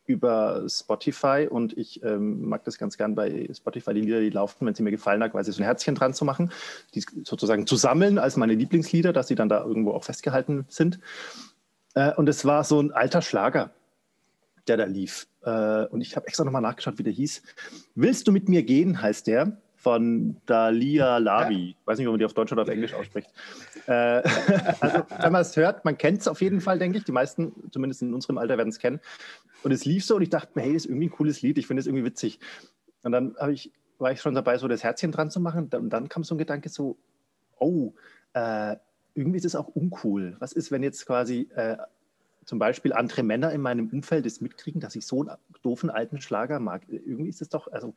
über 0.06 0.64
Spotify 0.68 1.48
und 1.50 1.76
ich 1.76 2.04
ähm, 2.04 2.48
mag 2.48 2.64
das 2.66 2.78
ganz 2.78 2.98
gern 2.98 3.16
bei 3.16 3.50
Spotify, 3.52 3.96
die 3.96 4.02
Lieder, 4.02 4.20
die 4.20 4.30
laufen, 4.30 4.68
wenn 4.68 4.76
sie 4.76 4.84
mir 4.84 4.92
gefallen 4.92 5.24
hat, 5.24 5.32
quasi 5.32 5.52
so 5.52 5.62
ein 5.62 5.66
Herzchen 5.66 5.96
dran 5.96 6.14
zu 6.14 6.24
machen, 6.24 6.52
die 6.94 7.04
sozusagen 7.24 7.66
zu 7.66 7.78
sammeln 7.78 8.20
als 8.20 8.38
meine 8.38 8.54
Lieblingslieder, 8.54 9.12
dass 9.12 9.28
sie 9.28 9.36
dann 9.36 9.50
da 9.50 9.64
irgendwo 9.64 9.94
auch 9.94 10.04
festgehalten 10.04 10.66
sind. 10.68 11.00
Äh, 11.96 12.14
und 12.14 12.30
es 12.30 12.46
war 12.46 12.64
so 12.64 12.80
ein 12.80 12.92
alter 12.92 13.24
Schlager, 13.24 13.72
der 14.68 14.78
da 14.78 14.86
lief. 14.86 15.28
Äh, 15.44 15.86
und 15.86 16.01
ich 16.01 16.15
habe 16.15 16.27
extra 16.27 16.44
nochmal 16.44 16.62
nachgeschaut, 16.62 16.97
wie 16.97 17.03
der 17.03 17.13
hieß. 17.13 17.41
Willst 17.95 18.27
du 18.27 18.31
mit 18.31 18.50
mir 18.50 18.63
gehen, 18.63 19.01
heißt 19.01 19.27
der 19.27 19.57
von 19.80 20.36
Dalia 20.45 21.18
Lavi. 21.19 21.69
Ja. 21.69 21.75
Weiß 21.86 21.97
nicht, 21.97 22.07
ob 22.07 22.13
man 22.13 22.19
die 22.19 22.25
auf 22.25 22.33
Deutsch 22.33 22.51
oder 22.51 22.63
auf 22.63 22.68
Englisch 22.68 22.94
ausspricht. 22.94 23.30
Äh, 23.88 23.91
also, 24.81 25.03
wenn 25.21 25.31
man 25.31 25.41
es 25.41 25.56
hört, 25.56 25.86
man 25.86 25.97
kennt 25.97 26.19
es 26.19 26.27
auf 26.27 26.41
jeden 26.41 26.59
Fall, 26.59 26.80
denke 26.80 26.97
ich. 26.97 27.06
Die 27.06 27.13
meisten, 27.13 27.53
zumindest 27.71 28.01
in 28.01 28.13
unserem 28.13 28.38
Alter, 28.38 28.57
werden 28.57 28.69
es 28.69 28.80
kennen. 28.80 29.00
Und 29.63 29.71
es 29.71 29.86
lief 29.86 30.03
so 30.03 30.18
und 30.18 30.21
ich 30.21 30.30
dachte 30.30 30.51
mir, 30.56 30.63
hey, 30.63 30.74
das 30.74 30.83
ist 30.83 30.89
irgendwie 30.89 31.07
ein 31.07 31.12
cooles 31.12 31.41
Lied. 31.41 31.57
Ich 31.57 31.68
finde 31.68 31.80
es 31.80 31.88
irgendwie 31.88 32.03
witzig. 32.03 32.39
Und 33.03 33.13
dann 33.13 33.36
ich, 33.51 33.71
war 34.00 34.12
ich 34.12 34.19
schon 34.19 34.36
dabei, 34.36 34.57
so 34.57 34.68
das 34.68 34.83
Herzchen 34.83 35.13
dran 35.13 35.31
zu 35.31 35.39
machen. 35.39 35.69
Und 35.71 35.89
dann 35.91 36.09
kam 36.09 36.25
so 36.25 36.36
ein 36.36 36.39
Gedanke 36.39 36.68
so, 36.68 36.97
oh, 37.57 37.94
äh, 38.33 38.75
irgendwie 39.13 39.38
ist 39.38 39.45
es 39.45 39.56
auch 39.56 39.69
uncool. 39.69 40.36
Was 40.39 40.51
ist, 40.51 40.71
wenn 40.71 40.83
jetzt 40.83 41.06
quasi 41.06 41.50
äh, 41.56 41.77
zum 42.50 42.57
Beispiel 42.57 42.94
andere 42.94 43.22
Männer 43.22 43.51
in 43.51 43.62
meinem 43.62 43.90
Umfeld 43.90 44.25
es 44.25 44.42
mitkriegen, 44.42 44.81
dass 44.81 44.96
ich 44.96 45.06
so 45.06 45.22
einen 45.22 45.38
doofen 45.62 45.92
alten 45.92 46.19
Schlager 46.19 46.60
mag. 46.60 46.81
Irgendwie 46.90 47.30
ist 47.30 47.44
es 47.44 47.50
doch, 47.50 47.72
also 47.72 47.94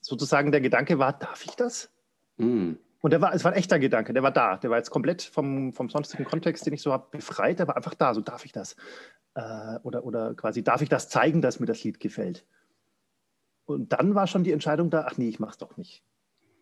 sozusagen 0.00 0.52
der 0.52 0.60
Gedanke 0.60 1.00
war, 1.00 1.18
darf 1.18 1.44
ich 1.44 1.56
das? 1.56 1.90
Mm. 2.36 2.74
Und 3.00 3.10
der 3.10 3.20
war, 3.20 3.34
es 3.34 3.42
war 3.42 3.50
ein 3.50 3.58
echter 3.58 3.80
Gedanke, 3.80 4.12
der 4.12 4.22
war 4.22 4.30
da. 4.30 4.56
Der 4.58 4.70
war 4.70 4.76
jetzt 4.76 4.90
komplett 4.90 5.22
vom, 5.22 5.72
vom 5.72 5.88
sonstigen 5.88 6.24
Kontext, 6.24 6.64
den 6.64 6.74
ich 6.74 6.82
so 6.82 6.92
habe, 6.92 7.08
befreit. 7.10 7.58
Der 7.58 7.66
war 7.66 7.76
einfach 7.76 7.94
da. 7.94 8.14
So 8.14 8.20
darf 8.20 8.44
ich 8.44 8.52
das? 8.52 8.76
Äh, 9.34 9.80
oder, 9.82 10.04
oder 10.04 10.34
quasi, 10.34 10.62
darf 10.62 10.80
ich 10.80 10.88
das 10.88 11.08
zeigen, 11.08 11.42
dass 11.42 11.58
mir 11.58 11.66
das 11.66 11.82
Lied 11.82 11.98
gefällt? 11.98 12.46
Und 13.64 13.92
dann 13.92 14.14
war 14.14 14.28
schon 14.28 14.44
die 14.44 14.52
Entscheidung 14.52 14.90
da, 14.90 15.06
ach 15.08 15.18
nee, 15.18 15.28
ich 15.28 15.40
mach's 15.40 15.58
doch 15.58 15.76
nicht. 15.76 16.04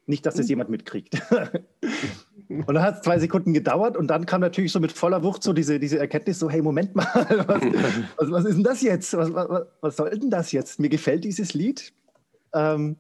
Nicht, 0.07 0.25
dass 0.25 0.37
das 0.37 0.47
hm. 0.47 0.51
jemand 0.51 0.71
mitkriegt. 0.71 1.21
Und 2.49 2.69
dann 2.69 2.83
hat 2.83 2.97
es 2.97 3.03
zwei 3.03 3.19
Sekunden 3.19 3.53
gedauert 3.53 3.97
und 3.97 4.09
dann 4.09 4.27
kam 4.27 4.41
natürlich 4.41 4.73
so 4.73 4.81
mit 4.81 4.93
voller 4.93 5.23
Wucht 5.23 5.43
so 5.43 5.53
diese, 5.53 5.81
diese 5.81 5.99
Erkenntnis, 5.99 6.39
so 6.39 6.49
hey, 6.49 6.63
Moment 6.63 6.95
mal, 6.95 7.07
was, 7.47 7.63
was, 8.17 8.31
was 8.31 8.45
ist 8.45 8.57
denn 8.57 8.65
das 8.65 8.83
jetzt? 8.83 9.17
Was, 9.17 9.33
was, 9.35 9.67
was, 9.81 9.97
soll 9.97 10.11
denn 10.11 10.31
das 10.31 10.53
jetzt? 10.53 10.79
Mir 10.79 10.89
gefällt 10.89 11.25
dieses 11.25 11.55
Lied. 11.55 11.93
Ähm, 12.55 12.97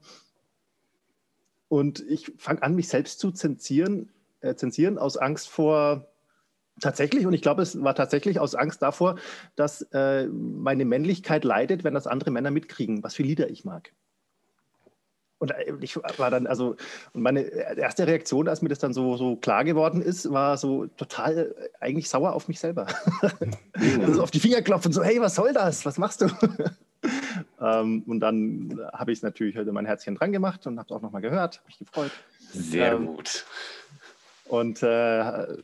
und 1.69 2.05
ich 2.09 2.33
fange 2.38 2.62
an, 2.62 2.75
mich 2.75 2.88
selbst 2.88 3.21
zu 3.21 3.31
zensieren, 3.31 4.11
äh, 4.41 4.55
zensieren 4.55 4.99
aus 4.99 5.17
Angst 5.17 5.49
vor, 5.49 6.09
tatsächlich, 6.81 7.26
und 7.26 7.33
ich 7.33 7.43
glaube, 7.43 7.62
es 7.62 7.81
war 7.83 7.95
tatsächlich 7.95 8.38
aus 8.38 8.55
Angst 8.55 8.83
davor, 8.83 9.17
dass 9.55 9.83
äh, 9.93 10.26
meine 10.26 10.85
Männlichkeit 10.85 11.45
leidet, 11.45 11.85
wenn 11.85 11.95
das 11.95 12.07
andere 12.07 12.31
Männer 12.31 12.50
mitkriegen, 12.50 13.03
was 13.03 13.15
für 13.15 13.23
Lieder 13.23 13.49
ich 13.50 13.65
mag. 13.65 13.93
Und 15.38 15.50
äh, 15.50 15.75
ich 15.81 15.97
war 15.97 16.31
dann, 16.31 16.47
also, 16.47 16.76
und 17.12 17.23
meine 17.23 17.40
erste 17.40 18.07
Reaktion, 18.07 18.49
als 18.49 18.62
mir 18.62 18.69
das 18.69 18.78
dann 18.78 18.93
so, 18.93 19.16
so 19.16 19.37
klar 19.37 19.64
geworden 19.64 20.00
ist, 20.00 20.31
war 20.31 20.57
so 20.57 20.87
total 20.87 21.55
äh, 21.59 21.69
eigentlich 21.81 22.09
sauer 22.09 22.33
auf 22.33 22.49
mich 22.49 22.59
selber. 22.59 22.87
also 24.00 24.23
auf 24.23 24.31
die 24.31 24.40
Finger 24.40 24.62
klopfen, 24.62 24.93
so, 24.93 25.02
hey, 25.02 25.21
was 25.21 25.35
soll 25.35 25.52
das? 25.52 25.85
Was 25.85 25.99
machst 25.99 26.23
du? 26.23 26.26
ähm, 27.61 28.02
und 28.07 28.21
dann 28.21 28.81
habe 28.93 29.12
ich 29.12 29.19
es 29.19 29.23
natürlich 29.23 29.57
heute 29.57 29.73
mein 29.73 29.87
Herzchen 29.87 30.14
dran 30.14 30.33
gemacht 30.33 30.66
und 30.66 30.78
habe 30.78 30.87
es 30.88 30.97
auch 30.97 31.02
nochmal 31.02 31.23
gehört, 31.23 31.59
habe 31.59 31.66
mich 31.66 31.78
gefreut. 31.78 32.12
Sehr 32.52 32.93
ähm, 32.93 33.07
gut. 33.07 33.45
Und 34.49 34.83
äh, 34.83 35.57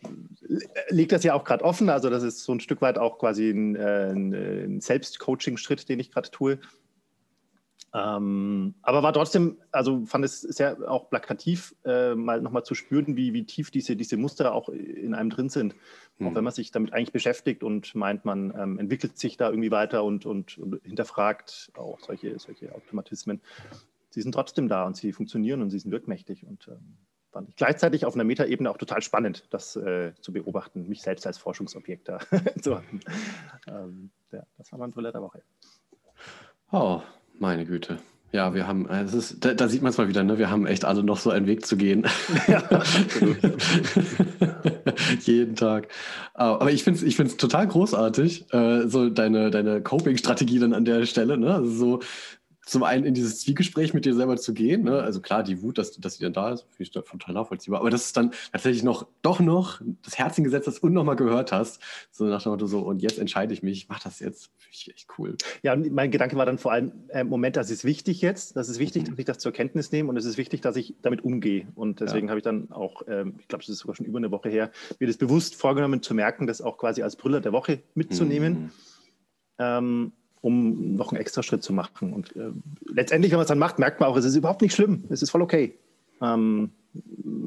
liegt 0.88 1.12
das 1.12 1.22
ja 1.22 1.34
auch 1.34 1.44
gerade 1.44 1.64
offen. 1.64 1.88
Also, 1.88 2.10
das 2.10 2.24
ist 2.24 2.42
so 2.42 2.52
ein 2.52 2.58
Stück 2.58 2.82
weit 2.82 2.98
auch 2.98 3.18
quasi 3.18 3.50
äh, 3.50 4.10
ein, 4.10 4.34
ein 4.34 4.80
Selbstcoaching-Schritt, 4.80 5.88
den 5.88 6.00
ich 6.00 6.10
gerade 6.10 6.30
tue. 6.30 6.58
Ähm, 7.94 8.74
aber 8.80 9.02
war 9.02 9.12
trotzdem, 9.12 9.58
also 9.70 10.06
fand 10.06 10.24
es 10.24 10.40
sehr 10.40 10.90
auch 10.90 11.10
plakativ, 11.10 11.74
äh, 11.84 12.14
mal 12.14 12.40
nochmal 12.40 12.64
zu 12.64 12.74
spüren, 12.74 13.16
wie, 13.16 13.34
wie 13.34 13.44
tief 13.44 13.70
diese, 13.70 13.96
diese 13.96 14.16
Muster 14.16 14.54
auch 14.54 14.70
in 14.70 15.14
einem 15.14 15.28
drin 15.28 15.50
sind. 15.50 15.74
Mhm. 16.18 16.26
Auch 16.26 16.30
hm. 16.30 16.36
wenn 16.36 16.44
man 16.44 16.52
sich 16.54 16.70
damit 16.70 16.94
eigentlich 16.94 17.12
beschäftigt 17.12 17.62
und 17.62 17.94
meint, 17.94 18.24
man 18.24 18.54
ähm, 18.58 18.78
entwickelt 18.78 19.18
sich 19.18 19.36
da 19.36 19.50
irgendwie 19.50 19.70
weiter 19.70 20.04
und, 20.04 20.24
und, 20.24 20.56
und, 20.56 20.80
hinterfragt 20.84 21.70
auch 21.76 22.00
solche, 22.00 22.38
solche 22.38 22.74
Automatismen. 22.74 23.42
Sie 24.08 24.22
sind 24.22 24.32
trotzdem 24.32 24.68
da 24.68 24.86
und 24.86 24.96
sie 24.96 25.12
funktionieren 25.12 25.60
und 25.60 25.68
sie 25.68 25.78
sind 25.78 25.90
wirkmächtig. 25.90 26.46
Und 26.46 26.68
ähm, 26.68 26.96
fand 27.30 27.48
ich 27.50 27.56
gleichzeitig 27.56 28.06
auf 28.06 28.14
einer 28.14 28.24
Metaebene 28.24 28.70
auch 28.70 28.78
total 28.78 29.02
spannend, 29.02 29.46
das 29.50 29.76
äh, 29.76 30.12
zu 30.20 30.32
beobachten, 30.32 30.88
mich 30.88 31.02
selbst 31.02 31.26
als 31.26 31.36
Forschungsobjekt 31.36 32.08
da 32.08 32.20
zu 32.62 32.76
haben. 32.76 33.00
Ähm, 33.66 34.10
ja, 34.30 34.44
das 34.56 34.72
war 34.72 34.78
mein 34.78 34.92
Thriller 34.92 35.12
der 35.12 35.22
Woche. 35.22 35.42
Oh, 36.70 37.02
meine 37.42 37.66
Güte. 37.66 37.98
Ja, 38.30 38.54
wir 38.54 38.66
haben, 38.66 38.88
es 38.88 39.12
ist, 39.12 39.44
da, 39.44 39.52
da 39.52 39.68
sieht 39.68 39.82
man 39.82 39.90
es 39.90 39.98
mal 39.98 40.08
wieder, 40.08 40.24
ne? 40.24 40.38
wir 40.38 40.48
haben 40.48 40.66
echt 40.66 40.86
alle 40.86 41.04
noch 41.04 41.18
so 41.18 41.28
einen 41.28 41.46
Weg 41.46 41.66
zu 41.66 41.76
gehen. 41.76 42.06
Ja. 42.48 42.62
Jeden 45.20 45.54
Tag. 45.54 45.88
Aber 46.32 46.72
ich 46.72 46.82
finde 46.82 47.00
es 47.00 47.04
ich 47.04 47.16
find's 47.16 47.36
total 47.36 47.66
großartig, 47.66 48.46
äh, 48.54 48.88
so 48.88 49.10
deine, 49.10 49.50
deine 49.50 49.82
Coping-Strategie 49.82 50.60
dann 50.60 50.72
an 50.72 50.86
der 50.86 51.04
Stelle. 51.04 51.36
Ne? 51.36 51.52
Also 51.52 51.70
so, 51.70 52.00
zum 52.64 52.84
einen 52.84 53.04
in 53.04 53.14
dieses 53.14 53.40
Zwiegespräch 53.40 53.92
mit 53.92 54.04
dir 54.04 54.14
selber 54.14 54.36
zu 54.36 54.54
gehen. 54.54 54.84
Ne? 54.84 55.02
Also 55.02 55.20
klar, 55.20 55.42
die 55.42 55.62
Wut, 55.62 55.78
dass, 55.78 55.98
dass 55.98 56.14
sie 56.14 56.22
dann 56.22 56.32
da 56.32 56.52
ist, 56.52 56.62
finde 56.70 56.82
ich 56.82 56.90
total 56.90 57.34
nachvollziehbar. 57.34 57.80
Aber 57.80 57.90
dass 57.90 58.06
es 58.06 58.12
dann 58.12 58.32
tatsächlich 58.52 58.84
noch, 58.84 59.06
doch 59.22 59.40
noch 59.40 59.80
das 60.02 60.18
Herzen 60.18 60.44
gesetzt 60.44 60.68
hast 60.68 60.82
und 60.82 60.92
nochmal 60.92 61.16
gehört 61.16 61.50
hast. 61.50 61.82
So 62.12 62.24
nach 62.24 62.42
dem 62.42 62.52
Motto 62.52 62.66
so, 62.66 62.80
und 62.80 63.02
jetzt 63.02 63.18
entscheide 63.18 63.52
ich 63.52 63.62
mich, 63.64 63.78
ich 63.78 63.88
mache 63.88 64.04
das 64.04 64.20
jetzt. 64.20 64.50
Finde 64.58 64.74
ich 64.74 64.94
echt 64.94 65.08
cool. 65.18 65.36
Ja, 65.62 65.72
und 65.72 65.90
mein 65.92 66.12
Gedanke 66.12 66.36
war 66.36 66.46
dann 66.46 66.58
vor 66.58 66.72
allem, 66.72 66.92
äh, 67.08 67.24
Moment, 67.24 67.56
das 67.56 67.68
ist 67.70 67.84
wichtig 67.84 68.20
jetzt. 68.20 68.56
Das 68.56 68.68
ist 68.68 68.78
wichtig, 68.78 69.02
mhm. 69.02 69.10
dass 69.10 69.18
ich 69.18 69.24
das 69.24 69.38
zur 69.38 69.52
Kenntnis 69.52 69.90
nehme 69.90 70.08
und 70.08 70.16
es 70.16 70.24
ist 70.24 70.38
wichtig, 70.38 70.60
dass 70.60 70.76
ich 70.76 70.94
damit 71.02 71.24
umgehe. 71.24 71.66
Und 71.74 72.00
deswegen 72.00 72.28
ja. 72.28 72.30
habe 72.30 72.38
ich 72.38 72.44
dann 72.44 72.70
auch, 72.70 73.02
ähm, 73.08 73.34
ich 73.40 73.48
glaube, 73.48 73.64
das 73.64 73.70
ist 73.70 73.78
sogar 73.78 73.96
schon 73.96 74.06
über 74.06 74.18
eine 74.18 74.30
Woche 74.30 74.48
her, 74.48 74.70
mir 75.00 75.08
das 75.08 75.16
bewusst 75.16 75.56
vorgenommen 75.56 76.00
zu 76.00 76.14
merken, 76.14 76.46
das 76.46 76.62
auch 76.62 76.78
quasi 76.78 77.02
als 77.02 77.16
Brüller 77.16 77.40
der 77.40 77.52
Woche 77.52 77.82
mitzunehmen. 77.94 78.52
Mhm. 78.52 78.70
Ähm, 79.58 80.12
um 80.42 80.96
noch 80.96 81.12
einen 81.12 81.20
extra 81.20 81.42
Schritt 81.42 81.62
zu 81.62 81.72
machen. 81.72 82.12
Und 82.12 82.36
äh, 82.36 82.50
letztendlich, 82.86 83.32
wenn 83.32 83.38
man 83.38 83.44
es 83.44 83.48
dann 83.48 83.58
macht, 83.58 83.78
merkt 83.78 84.00
man 84.00 84.08
auch, 84.08 84.16
es 84.16 84.24
ist 84.24 84.36
überhaupt 84.36 84.60
nicht 84.60 84.74
schlimm, 84.74 85.04
es 85.08 85.22
ist 85.22 85.30
voll 85.30 85.40
okay. 85.40 85.78
Ähm, 86.20 86.70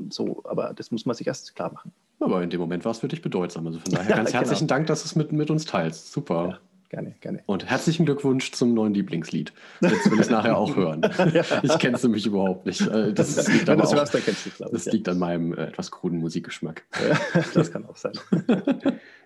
so, 0.09 0.41
aber 0.45 0.73
das 0.73 0.91
muss 0.91 1.05
man 1.05 1.15
sich 1.15 1.27
erst 1.27 1.55
klar 1.55 1.71
machen. 1.71 1.91
Aber 2.19 2.41
in 2.41 2.49
dem 2.49 2.59
Moment 2.59 2.85
war 2.85 2.91
es 2.91 2.99
für 2.99 3.07
dich 3.07 3.21
bedeutsam. 3.21 3.67
Also 3.67 3.79
von 3.79 3.91
daher 3.93 4.15
ganz 4.15 4.31
ja, 4.31 4.39
herzlichen 4.39 4.67
genau. 4.67 4.77
Dank, 4.77 4.87
dass 4.87 5.03
du 5.03 5.07
es 5.07 5.15
mit, 5.15 5.31
mit 5.31 5.51
uns 5.51 5.65
teilst. 5.65 6.11
Super. 6.11 6.49
Ja, 6.49 6.59
gerne, 6.89 7.15
gerne. 7.21 7.43
Und 7.45 7.65
herzlichen 7.65 8.05
Glückwunsch 8.05 8.51
zum 8.51 8.73
neuen 8.73 8.93
Lieblingslied. 8.93 9.53
Jetzt 9.81 10.09
will 10.09 10.15
ich 10.15 10.21
es 10.21 10.29
nachher 10.29 10.57
auch 10.57 10.75
hören. 10.75 11.01
ja. 11.33 11.43
Ich 11.63 11.77
kenne 11.79 11.97
es 11.97 12.03
nämlich 12.03 12.25
überhaupt 12.25 12.65
nicht. 12.65 12.81
Äh, 12.81 13.13
das, 13.13 13.35
das 13.35 13.47
liegt, 13.47 13.69
aber 13.69 13.81
das, 13.81 13.93
auch, 13.93 13.97
hörst, 13.97 14.13
du, 14.13 14.69
das 14.71 14.85
liegt 14.85 15.09
an 15.09 15.19
meinem 15.19 15.53
äh, 15.53 15.67
etwas 15.67 15.91
kruden 15.91 16.19
Musikgeschmack. 16.19 16.83
das 17.53 17.71
kann 17.71 17.85
auch 17.85 17.97
sein. 17.97 18.13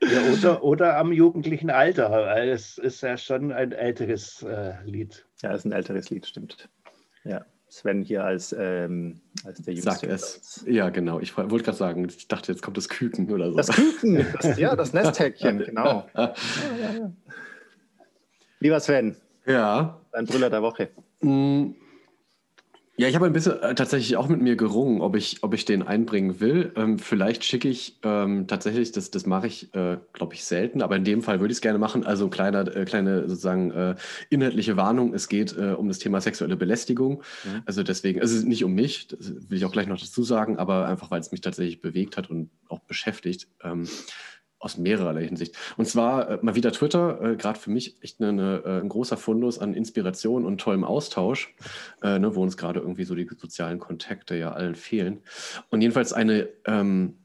Ja, 0.01 0.33
oder, 0.33 0.63
oder 0.63 0.97
am 0.97 1.11
jugendlichen 1.11 1.69
Alter, 1.69 2.11
weil 2.11 2.49
es 2.49 2.77
ist 2.77 3.01
ja 3.01 3.17
schon 3.17 3.51
ein 3.51 3.71
älteres 3.71 4.43
äh, 4.43 4.73
Lied. 4.85 5.25
Ja, 5.41 5.51
es 5.51 5.59
ist 5.59 5.65
ein 5.65 5.71
älteres 5.71 6.09
Lied, 6.09 6.25
stimmt. 6.25 6.69
Ja. 7.23 7.45
Sven 7.69 8.01
hier 8.01 8.23
als, 8.23 8.55
ähm, 8.57 9.21
als 9.45 9.61
der 9.61 9.75
Jüngste. 9.75 9.91
Sag 9.91 10.03
es. 10.03 10.65
Ja, 10.67 10.89
genau. 10.89 11.19
Ich 11.19 11.37
wollte 11.37 11.63
gerade 11.63 11.77
sagen, 11.77 12.07
ich 12.09 12.27
dachte, 12.27 12.51
jetzt 12.51 12.61
kommt 12.61 12.77
das 12.77 12.89
Küken 12.89 13.31
oder 13.31 13.51
so. 13.51 13.57
Das 13.57 13.67
Küken, 13.67 14.25
das, 14.33 14.57
ja, 14.57 14.75
das 14.75 14.93
Nesthäkchen, 14.93 15.59
genau. 15.59 16.07
Ja, 16.15 16.33
ja, 16.81 16.99
ja. 16.99 17.11
Lieber 18.59 18.79
Sven. 18.79 19.15
Ja. 19.45 20.01
Dein 20.11 20.25
Brüller 20.25 20.49
der 20.49 20.61
Woche. 20.61 20.89
Mm, 21.21 21.71
ja, 22.99 23.07
ich 23.07 23.15
habe 23.15 23.27
ein 23.27 23.31
bisschen 23.31 23.57
äh, 23.61 23.75
tatsächlich 23.75 24.17
auch 24.17 24.27
mit 24.27 24.41
mir 24.41 24.57
gerungen, 24.57 24.99
ob 24.99 25.15
ich, 25.15 25.41
ob 25.41 25.53
ich 25.53 25.63
den 25.63 25.83
einbringen 25.83 26.41
will. 26.41 26.73
Ähm, 26.75 26.99
vielleicht 26.99 27.45
schicke 27.45 27.69
ich 27.69 27.97
ähm, 28.03 28.45
tatsächlich, 28.45 28.91
das, 28.91 29.09
das 29.09 29.25
mache 29.25 29.47
ich, 29.47 29.73
äh, 29.73 29.99
glaube 30.11 30.33
ich, 30.33 30.43
selten, 30.43 30.81
aber 30.81 30.97
in 30.97 31.05
dem 31.05 31.21
Fall 31.21 31.39
würde 31.39 31.53
ich 31.53 31.59
es 31.59 31.61
gerne 31.61 31.79
machen. 31.79 32.05
Also 32.05 32.27
kleiner, 32.27 32.75
äh, 32.75 32.83
kleine 32.83 33.29
sozusagen 33.29 33.71
äh, 33.71 33.95
inhaltliche 34.29 34.75
Warnung, 34.75 35.13
es 35.13 35.29
geht 35.29 35.57
äh, 35.57 35.75
um 35.77 35.87
das 35.87 35.99
Thema 35.99 36.19
sexuelle 36.19 36.57
Belästigung. 36.57 37.23
Mhm. 37.45 37.61
Also 37.65 37.83
deswegen, 37.83 38.19
also 38.19 38.45
nicht 38.45 38.65
um 38.65 38.73
mich, 38.73 39.07
das 39.07 39.49
will 39.49 39.57
ich 39.57 39.63
auch 39.63 39.71
gleich 39.71 39.87
noch 39.87 40.01
dazu 40.01 40.23
sagen, 40.23 40.59
aber 40.59 40.85
einfach, 40.85 41.09
weil 41.09 41.21
es 41.21 41.31
mich 41.31 41.39
tatsächlich 41.39 41.79
bewegt 41.79 42.17
hat 42.17 42.29
und 42.29 42.49
auch 42.67 42.79
beschäftigt. 42.79 43.47
Ähm, 43.63 43.87
aus 44.59 44.77
mehrerlei 44.77 45.25
Hinsicht. 45.25 45.55
Und 45.77 45.85
zwar 45.87 46.29
äh, 46.29 46.39
mal 46.41 46.55
wieder 46.55 46.71
Twitter, 46.71 47.21
äh, 47.21 47.35
gerade 47.35 47.57
für 47.57 47.71
mich 47.71 47.95
echt 48.01 48.21
eine, 48.21 48.29
eine, 48.29 48.63
äh, 48.65 48.81
ein 48.81 48.89
großer 48.89 49.17
Fundus 49.17 49.57
an 49.59 49.73
Inspiration 49.73 50.45
und 50.45 50.59
tollem 50.59 50.83
Austausch, 50.83 51.55
äh, 52.03 52.19
ne, 52.19 52.35
wo 52.35 52.43
uns 52.43 52.57
gerade 52.57 52.79
irgendwie 52.81 53.05
so 53.05 53.15
die 53.15 53.27
sozialen 53.37 53.79
Kontakte 53.79 54.35
ja 54.35 54.51
allen 54.51 54.75
fehlen. 54.75 55.21
Und 55.69 55.81
jedenfalls 55.81 56.13
eine, 56.13 56.49
ähm, 56.65 57.15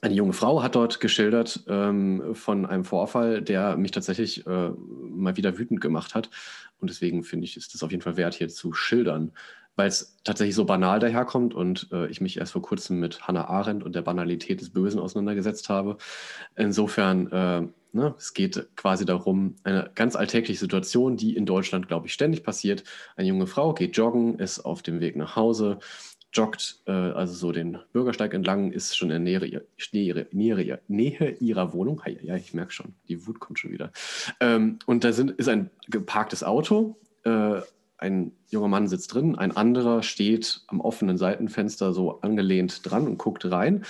eine 0.00 0.14
junge 0.14 0.32
Frau 0.32 0.62
hat 0.62 0.74
dort 0.74 1.00
geschildert 1.00 1.64
ähm, 1.68 2.34
von 2.34 2.66
einem 2.66 2.84
Vorfall, 2.84 3.42
der 3.42 3.76
mich 3.76 3.90
tatsächlich 3.90 4.46
äh, 4.46 4.70
mal 4.70 5.36
wieder 5.36 5.58
wütend 5.58 5.80
gemacht 5.80 6.14
hat. 6.14 6.30
Und 6.78 6.90
deswegen 6.90 7.24
finde 7.24 7.44
ich, 7.44 7.56
ist 7.56 7.74
das 7.74 7.82
auf 7.82 7.90
jeden 7.90 8.02
Fall 8.02 8.16
wert, 8.16 8.34
hier 8.34 8.48
zu 8.48 8.72
schildern 8.72 9.32
weil 9.76 9.88
es 9.88 10.16
tatsächlich 10.24 10.54
so 10.54 10.64
banal 10.64 11.00
daherkommt 11.00 11.54
und 11.54 11.88
äh, 11.92 12.06
ich 12.08 12.20
mich 12.20 12.36
erst 12.38 12.52
vor 12.52 12.62
kurzem 12.62 13.00
mit 13.00 13.26
Hannah 13.26 13.48
Arendt 13.48 13.82
und 13.82 13.94
der 13.94 14.02
Banalität 14.02 14.60
des 14.60 14.70
Bösen 14.70 15.00
auseinandergesetzt 15.00 15.68
habe. 15.68 15.96
Insofern, 16.56 17.30
äh, 17.32 17.62
ne, 17.92 18.14
es 18.16 18.34
geht 18.34 18.68
quasi 18.76 19.04
darum, 19.04 19.56
eine 19.64 19.90
ganz 19.94 20.16
alltägliche 20.16 20.60
Situation, 20.60 21.16
die 21.16 21.36
in 21.36 21.46
Deutschland, 21.46 21.88
glaube 21.88 22.06
ich, 22.06 22.12
ständig 22.12 22.42
passiert. 22.42 22.84
Eine 23.16 23.28
junge 23.28 23.46
Frau 23.46 23.74
geht 23.74 23.96
joggen, 23.96 24.38
ist 24.38 24.60
auf 24.60 24.82
dem 24.82 25.00
Weg 25.00 25.16
nach 25.16 25.36
Hause, 25.36 25.78
joggt 26.32 26.80
äh, 26.86 26.92
also 26.92 27.32
so 27.32 27.52
den 27.52 27.78
Bürgersteig 27.92 28.34
entlang, 28.34 28.72
ist 28.72 28.96
schon 28.96 29.10
in 29.10 29.22
Nähe, 29.22 29.62
Nähe, 29.92 30.26
Nähe, 30.32 30.80
Nähe 30.88 31.30
ihrer 31.40 31.72
Wohnung. 31.72 32.02
Ja, 32.22 32.36
ich 32.36 32.54
merke 32.54 32.72
schon, 32.72 32.94
die 33.08 33.26
Wut 33.26 33.40
kommt 33.40 33.58
schon 33.58 33.70
wieder. 33.72 33.92
Ähm, 34.40 34.78
und 34.86 35.04
da 35.04 35.12
sind, 35.12 35.30
ist 35.32 35.48
ein 35.48 35.70
geparktes 35.88 36.42
Auto. 36.42 36.96
Ein 37.96 38.32
junger 38.48 38.68
Mann 38.68 38.88
sitzt 38.88 39.14
drin, 39.14 39.36
ein 39.36 39.56
anderer 39.56 40.02
steht 40.02 40.62
am 40.66 40.80
offenen 40.80 41.16
Seitenfenster 41.16 41.92
so 41.92 42.20
angelehnt 42.20 42.80
dran 42.82 43.06
und 43.06 43.18
guckt 43.18 43.50
rein 43.50 43.84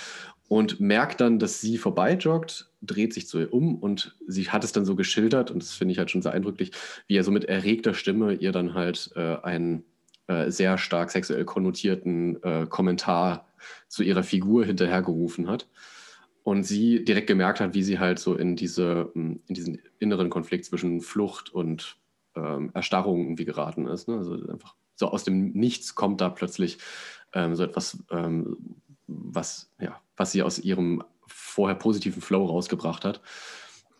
und 0.47 0.79
merkt 0.79 1.21
dann, 1.21 1.39
dass 1.39 1.59
sie 1.59 1.77
vorbeijoggt, 1.77 2.69
dreht 2.81 3.13
sich 3.13 3.27
zu 3.27 3.39
ihr 3.39 3.53
um 3.53 3.75
und 3.75 4.15
sie 4.27 4.49
hat 4.49 4.63
es 4.63 4.71
dann 4.71 4.85
so 4.85 4.95
geschildert 4.95 5.49
und 5.49 5.61
das 5.61 5.73
finde 5.73 5.93
ich 5.93 5.97
halt 5.97 6.11
schon 6.11 6.21
sehr 6.21 6.33
eindrücklich, 6.33 6.71
wie 7.07 7.17
er 7.17 7.23
so 7.23 7.31
mit 7.31 7.45
erregter 7.45 7.93
Stimme 7.93 8.33
ihr 8.33 8.51
dann 8.51 8.73
halt 8.73 9.11
äh, 9.15 9.37
einen 9.37 9.83
äh, 10.27 10.51
sehr 10.51 10.77
stark 10.77 11.11
sexuell 11.11 11.45
konnotierten 11.45 12.41
äh, 12.43 12.65
Kommentar 12.67 13.47
zu 13.87 14.03
ihrer 14.03 14.23
Figur 14.23 14.65
hinterhergerufen 14.65 15.47
hat. 15.47 15.67
Und 16.43 16.63
sie 16.63 17.03
direkt 17.03 17.25
gemerkt 17.25 17.59
hat, 17.59 17.73
wie 17.73 17.81
sie 17.81 17.97
halt 17.97 18.19
so 18.19 18.35
in 18.35 18.55
diese 18.55 19.11
in 19.15 19.41
diesen 19.49 19.81
inneren 19.97 20.29
Konflikt 20.29 20.65
zwischen 20.65 21.01
Flucht 21.01 21.51
und 21.51 21.97
ähm, 22.35 22.71
Erstarrung 22.73 23.23
irgendwie 23.23 23.45
geraten 23.45 23.87
ist. 23.87 24.07
Ne? 24.07 24.17
Also 24.17 24.33
einfach 24.47 24.75
so 24.95 25.09
aus 25.09 25.23
dem 25.23 25.51
Nichts 25.51 25.95
kommt 25.95 26.21
da 26.21 26.29
plötzlich 26.29 26.77
ähm, 27.33 27.55
so 27.55 27.63
etwas, 27.63 28.03
ähm, 28.11 28.57
was, 29.07 29.71
ja, 29.79 30.01
was 30.15 30.31
sie 30.31 30.43
aus 30.43 30.59
ihrem 30.59 31.03
vorher 31.27 31.75
positiven 31.75 32.21
Flow 32.21 32.45
rausgebracht 32.45 33.05
hat. 33.05 33.21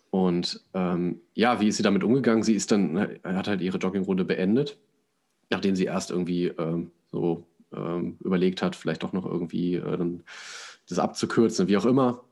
Und 0.09 0.63
ähm, 0.73 1.21
ja, 1.33 1.59
wie 1.59 1.67
ist 1.67 1.77
sie 1.77 1.83
damit 1.83 2.03
umgegangen? 2.03 2.43
Sie 2.43 2.55
ist 2.55 2.71
dann, 2.71 3.19
hat 3.23 3.47
halt 3.47 3.61
ihre 3.61 3.77
Joggingrunde 3.77 4.23
beendet, 4.23 4.77
nachdem 5.49 5.75
sie 5.75 5.85
erst 5.85 6.11
irgendwie 6.11 6.47
ähm, 6.47 6.91
so 7.11 7.45
ähm, 7.73 8.17
überlegt 8.21 8.61
hat, 8.61 8.75
vielleicht 8.75 9.03
doch 9.03 9.13
noch 9.13 9.25
irgendwie 9.25 9.75
äh, 9.75 10.19
das 10.87 10.99
abzukürzen, 10.99 11.67
wie 11.67 11.77
auch 11.77 11.85
immer. 11.85 12.23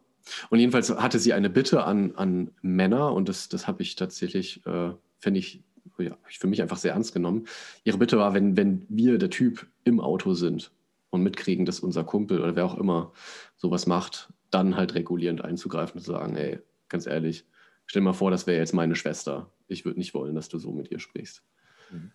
Und 0.49 0.59
jedenfalls 0.59 0.89
hatte 0.89 1.19
sie 1.19 1.33
eine 1.33 1.49
Bitte 1.49 1.83
an, 1.83 2.15
an 2.15 2.51
Männer, 2.61 3.11
und 3.11 3.27
das, 3.27 3.49
das 3.49 3.67
habe 3.67 3.83
ich 3.83 3.95
tatsächlich, 3.95 4.65
äh, 4.65 4.91
finde 5.19 5.39
ich, 5.39 5.61
ja, 5.97 6.17
ich 6.29 6.39
für 6.39 6.47
mich 6.47 6.61
einfach 6.61 6.77
sehr 6.77 6.93
ernst 6.93 7.13
genommen. 7.13 7.45
Ihre 7.83 7.97
Bitte 7.97 8.17
war, 8.17 8.33
wenn, 8.33 8.57
wenn 8.57 8.85
wir, 8.89 9.17
der 9.17 9.29
Typ, 9.29 9.67
im 9.83 9.99
Auto 9.99 10.33
sind 10.33 10.71
und 11.09 11.23
mitkriegen, 11.23 11.65
dass 11.65 11.79
unser 11.79 12.03
Kumpel 12.03 12.39
oder 12.39 12.55
wer 12.55 12.65
auch 12.65 12.77
immer 12.77 13.11
sowas 13.55 13.85
macht, 13.85 14.33
dann 14.49 14.75
halt 14.75 14.95
regulierend 14.95 15.43
einzugreifen 15.43 15.99
und 15.99 16.03
zu 16.03 16.11
sagen, 16.11 16.35
ey, 16.35 16.59
ganz 16.89 17.05
ehrlich, 17.05 17.45
stell 17.85 18.01
mal 18.01 18.13
vor, 18.13 18.31
das 18.31 18.47
wäre 18.47 18.59
jetzt 18.59 18.73
meine 18.73 18.95
Schwester. 18.95 19.51
Ich 19.67 19.85
würde 19.85 19.99
nicht 19.99 20.13
wollen, 20.13 20.35
dass 20.35 20.49
du 20.49 20.57
so 20.57 20.71
mit 20.71 20.91
ihr 20.91 20.99
sprichst. 20.99 21.43
Mhm. 21.91 22.11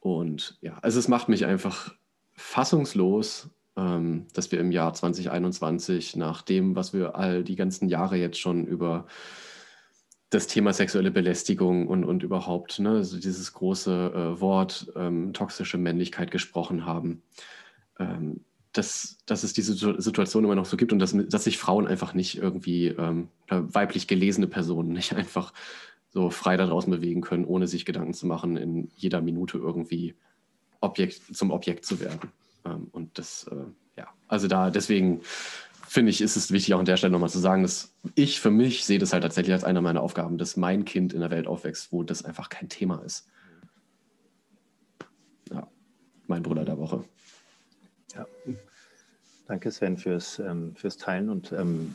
Und 0.00 0.58
ja, 0.60 0.78
also 0.82 0.98
es 0.98 1.08
macht 1.08 1.28
mich 1.28 1.46
einfach 1.46 1.94
fassungslos, 2.32 3.50
ähm, 3.76 4.26
dass 4.34 4.50
wir 4.50 4.60
im 4.60 4.72
Jahr 4.72 4.92
2021 4.92 6.16
nach 6.16 6.42
dem, 6.42 6.74
was 6.76 6.92
wir 6.92 7.14
all 7.14 7.44
die 7.44 7.56
ganzen 7.56 7.88
Jahre 7.88 8.16
jetzt 8.16 8.38
schon 8.38 8.66
über 8.66 9.06
das 10.32 10.46
Thema 10.46 10.72
sexuelle 10.72 11.10
Belästigung 11.10 11.86
und, 11.86 12.04
und 12.04 12.22
überhaupt, 12.22 12.78
ne, 12.78 12.90
also 12.90 13.20
dieses 13.20 13.52
große 13.52 14.12
äh, 14.14 14.40
Wort 14.40 14.90
ähm, 14.96 15.34
toxische 15.34 15.76
Männlichkeit 15.76 16.30
gesprochen 16.30 16.86
haben, 16.86 17.22
ähm, 17.98 18.40
dass, 18.72 19.18
dass 19.26 19.42
es 19.42 19.52
diese 19.52 19.74
Situation 20.00 20.44
immer 20.44 20.54
noch 20.54 20.64
so 20.64 20.78
gibt 20.78 20.94
und 20.94 21.00
dass, 21.00 21.14
dass 21.28 21.44
sich 21.44 21.58
Frauen 21.58 21.86
einfach 21.86 22.14
nicht 22.14 22.38
irgendwie, 22.38 22.88
ähm, 22.88 23.28
weiblich 23.48 24.08
gelesene 24.08 24.46
Personen 24.46 24.94
nicht 24.94 25.12
einfach 25.16 25.52
so 26.08 26.30
frei 26.30 26.56
da 26.56 26.66
draußen 26.66 26.90
bewegen 26.90 27.20
können, 27.20 27.44
ohne 27.44 27.66
sich 27.66 27.84
Gedanken 27.84 28.14
zu 28.14 28.26
machen, 28.26 28.56
in 28.56 28.90
jeder 28.96 29.20
Minute 29.20 29.58
irgendwie 29.58 30.14
Objekt, 30.80 31.36
zum 31.36 31.50
Objekt 31.50 31.84
zu 31.84 32.00
werden. 32.00 32.32
Ähm, 32.64 32.88
und 32.92 33.18
das, 33.18 33.46
äh, 33.48 33.66
ja, 33.98 34.08
also 34.28 34.48
da 34.48 34.70
deswegen 34.70 35.20
finde 35.92 36.10
ich, 36.10 36.22
ist 36.22 36.36
es 36.36 36.50
wichtig, 36.50 36.72
auch 36.72 36.78
an 36.78 36.86
der 36.86 36.96
Stelle 36.96 37.12
nochmal 37.12 37.28
zu 37.28 37.38
sagen, 37.38 37.62
dass 37.62 37.94
ich 38.14 38.40
für 38.40 38.50
mich 38.50 38.86
sehe 38.86 38.98
das 38.98 39.12
halt 39.12 39.22
tatsächlich 39.22 39.52
als 39.52 39.62
eine 39.62 39.82
meiner 39.82 40.00
Aufgaben, 40.00 40.38
dass 40.38 40.56
mein 40.56 40.86
Kind 40.86 41.12
in 41.12 41.20
der 41.20 41.30
Welt 41.30 41.46
aufwächst, 41.46 41.92
wo 41.92 42.02
das 42.02 42.24
einfach 42.24 42.48
kein 42.48 42.70
Thema 42.70 43.02
ist. 43.04 43.28
Ja, 45.50 45.68
mein 46.26 46.42
Bruder 46.42 46.64
der 46.64 46.78
Woche. 46.78 47.04
Ja. 48.14 48.26
Danke, 49.46 49.70
Sven, 49.70 49.98
fürs, 49.98 50.38
ähm, 50.38 50.74
fürs 50.76 50.96
Teilen 50.96 51.28
und 51.28 51.52
ähm, 51.52 51.94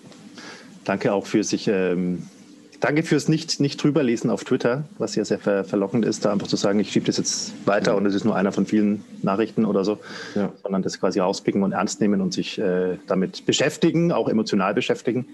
danke 0.83 1.11
auch 1.11 1.25
für 1.25 1.43
sich. 1.43 1.67
Ähm, 1.67 2.29
danke 2.79 3.03
fürs 3.03 3.27
nicht, 3.27 3.59
nicht 3.59 3.81
drüberlesen 3.81 4.29
auf 4.29 4.43
Twitter, 4.43 4.85
was 4.97 5.15
ja 5.15 5.25
sehr 5.25 5.39
ver 5.39 5.63
verlockend 5.63 6.05
ist, 6.05 6.25
da 6.25 6.31
einfach 6.31 6.47
zu 6.47 6.55
sagen, 6.55 6.79
ich 6.79 6.91
schiebe 6.91 7.05
das 7.05 7.17
jetzt 7.17 7.53
weiter 7.65 7.95
und 7.95 8.05
es 8.05 8.15
ist 8.15 8.23
nur 8.23 8.35
einer 8.35 8.51
von 8.51 8.65
vielen 8.65 9.03
Nachrichten 9.21 9.65
oder 9.65 9.83
so, 9.83 9.99
ja. 10.35 10.51
sondern 10.61 10.81
das 10.83 10.99
quasi 10.99 11.19
rauspicken 11.19 11.63
und 11.63 11.71
ernst 11.71 12.01
nehmen 12.01 12.21
und 12.21 12.33
sich 12.33 12.59
äh, 12.59 12.97
damit 13.07 13.45
beschäftigen, 13.45 14.11
auch 14.11 14.29
emotional 14.29 14.73
beschäftigen. 14.73 15.27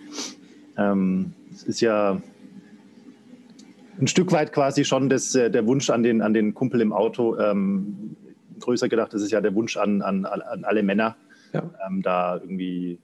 Ähm, 0.78 1.34
es 1.54 1.64
ist 1.64 1.82
ja 1.82 2.22
ein 4.00 4.08
Stück 4.08 4.32
weit 4.32 4.54
quasi 4.54 4.86
schon 4.86 5.10
das, 5.10 5.36
äh, 5.36 5.52
der 5.52 5.66
Wunsch 5.66 5.90
an 5.90 6.04
den, 6.04 6.22
an 6.22 6.34
den 6.34 6.54
Kumpel 6.54 6.82
im 6.82 6.94
Auto. 6.94 7.38
Ähm, 7.38 8.16
größer 8.60 8.90
gedacht, 8.90 9.14
das 9.14 9.22
ist 9.22 9.32
ja 9.32 9.42
der 9.42 9.54
Wunsch 9.56 9.78
an, 9.78 10.02
an, 10.02 10.26
an 10.26 10.64
alle 10.64 10.84
Männer, 10.84 11.16
ja. 11.54 11.70
ähm, 11.86 12.02
da 12.02 12.38
irgendwie 12.38 13.00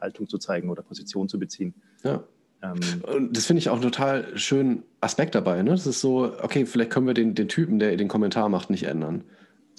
Haltung 0.00 0.28
zu 0.28 0.38
zeigen 0.38 0.70
oder 0.70 0.82
Position 0.82 1.28
zu 1.28 1.38
beziehen. 1.38 1.74
Ja. 2.02 2.22
Ähm, 2.64 3.02
und 3.02 3.36
das 3.36 3.46
finde 3.46 3.58
ich 3.58 3.68
auch 3.68 3.74
einen 3.74 3.82
total 3.82 4.36
schönen 4.36 4.82
Aspekt 5.00 5.34
dabei. 5.34 5.62
Ne? 5.62 5.70
Das 5.70 5.86
ist 5.86 6.00
so, 6.00 6.32
okay, 6.42 6.66
vielleicht 6.66 6.90
können 6.90 7.06
wir 7.06 7.14
den, 7.14 7.34
den 7.34 7.48
Typen, 7.48 7.78
der 7.78 7.96
den 7.96 8.08
Kommentar 8.08 8.48
macht, 8.48 8.70
nicht 8.70 8.84
ändern. 8.84 9.24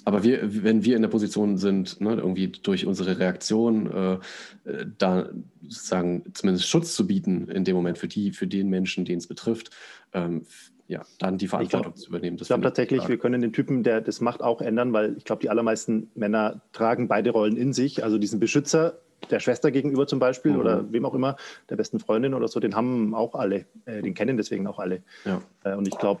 Aber 0.04 0.22
wir, 0.22 0.62
wenn 0.62 0.84
wir 0.84 0.94
in 0.94 1.02
der 1.02 1.08
Position 1.08 1.58
sind, 1.58 2.00
ne, 2.00 2.14
irgendwie 2.14 2.46
durch 2.46 2.86
unsere 2.86 3.18
Reaktion 3.18 4.20
äh, 4.64 4.86
da 4.98 5.30
sozusagen 5.62 6.22
zumindest 6.32 6.68
Schutz 6.68 6.94
zu 6.94 7.08
bieten 7.08 7.48
in 7.48 7.64
dem 7.64 7.74
Moment 7.74 7.98
für 7.98 8.06
die, 8.06 8.30
für 8.30 8.46
den 8.46 8.68
Menschen, 8.68 9.04
den 9.04 9.18
es 9.18 9.26
betrifft, 9.26 9.70
ähm, 10.12 10.42
ja, 10.86 11.02
dann 11.18 11.38
die 11.38 11.48
Verantwortung 11.48 11.94
glaub, 11.94 11.98
zu 11.98 12.08
übernehmen. 12.08 12.36
Das 12.36 12.44
ich 12.44 12.48
glaube 12.50 12.62
tatsächlich, 12.62 12.98
stark. 12.98 13.08
wir 13.08 13.18
können 13.18 13.42
den 13.42 13.52
Typen, 13.52 13.82
der 13.82 14.00
das 14.00 14.20
macht, 14.20 14.42
auch 14.42 14.60
ändern, 14.60 14.92
weil 14.92 15.16
ich 15.16 15.24
glaube, 15.24 15.42
die 15.42 15.50
allermeisten 15.50 16.08
Männer 16.14 16.62
tragen 16.70 17.08
beide 17.08 17.30
Rollen 17.30 17.56
in 17.56 17.72
sich. 17.72 18.04
Also 18.04 18.18
diesen 18.18 18.38
Beschützer 18.38 19.00
der 19.30 19.40
Schwester 19.40 19.70
gegenüber 19.70 20.06
zum 20.06 20.18
Beispiel 20.18 20.52
mhm. 20.52 20.60
oder 20.60 20.92
wem 20.92 21.04
auch 21.04 21.14
immer, 21.14 21.36
der 21.68 21.76
besten 21.76 21.98
Freundin 21.98 22.34
oder 22.34 22.48
so, 22.48 22.60
den 22.60 22.74
haben 22.74 23.14
auch 23.14 23.34
alle, 23.34 23.66
äh, 23.84 24.02
den 24.02 24.14
kennen 24.14 24.36
deswegen 24.36 24.66
auch 24.66 24.78
alle. 24.78 25.02
Ja. 25.24 25.42
Äh, 25.64 25.74
und 25.74 25.88
ich 25.88 25.96
glaube, 25.98 26.20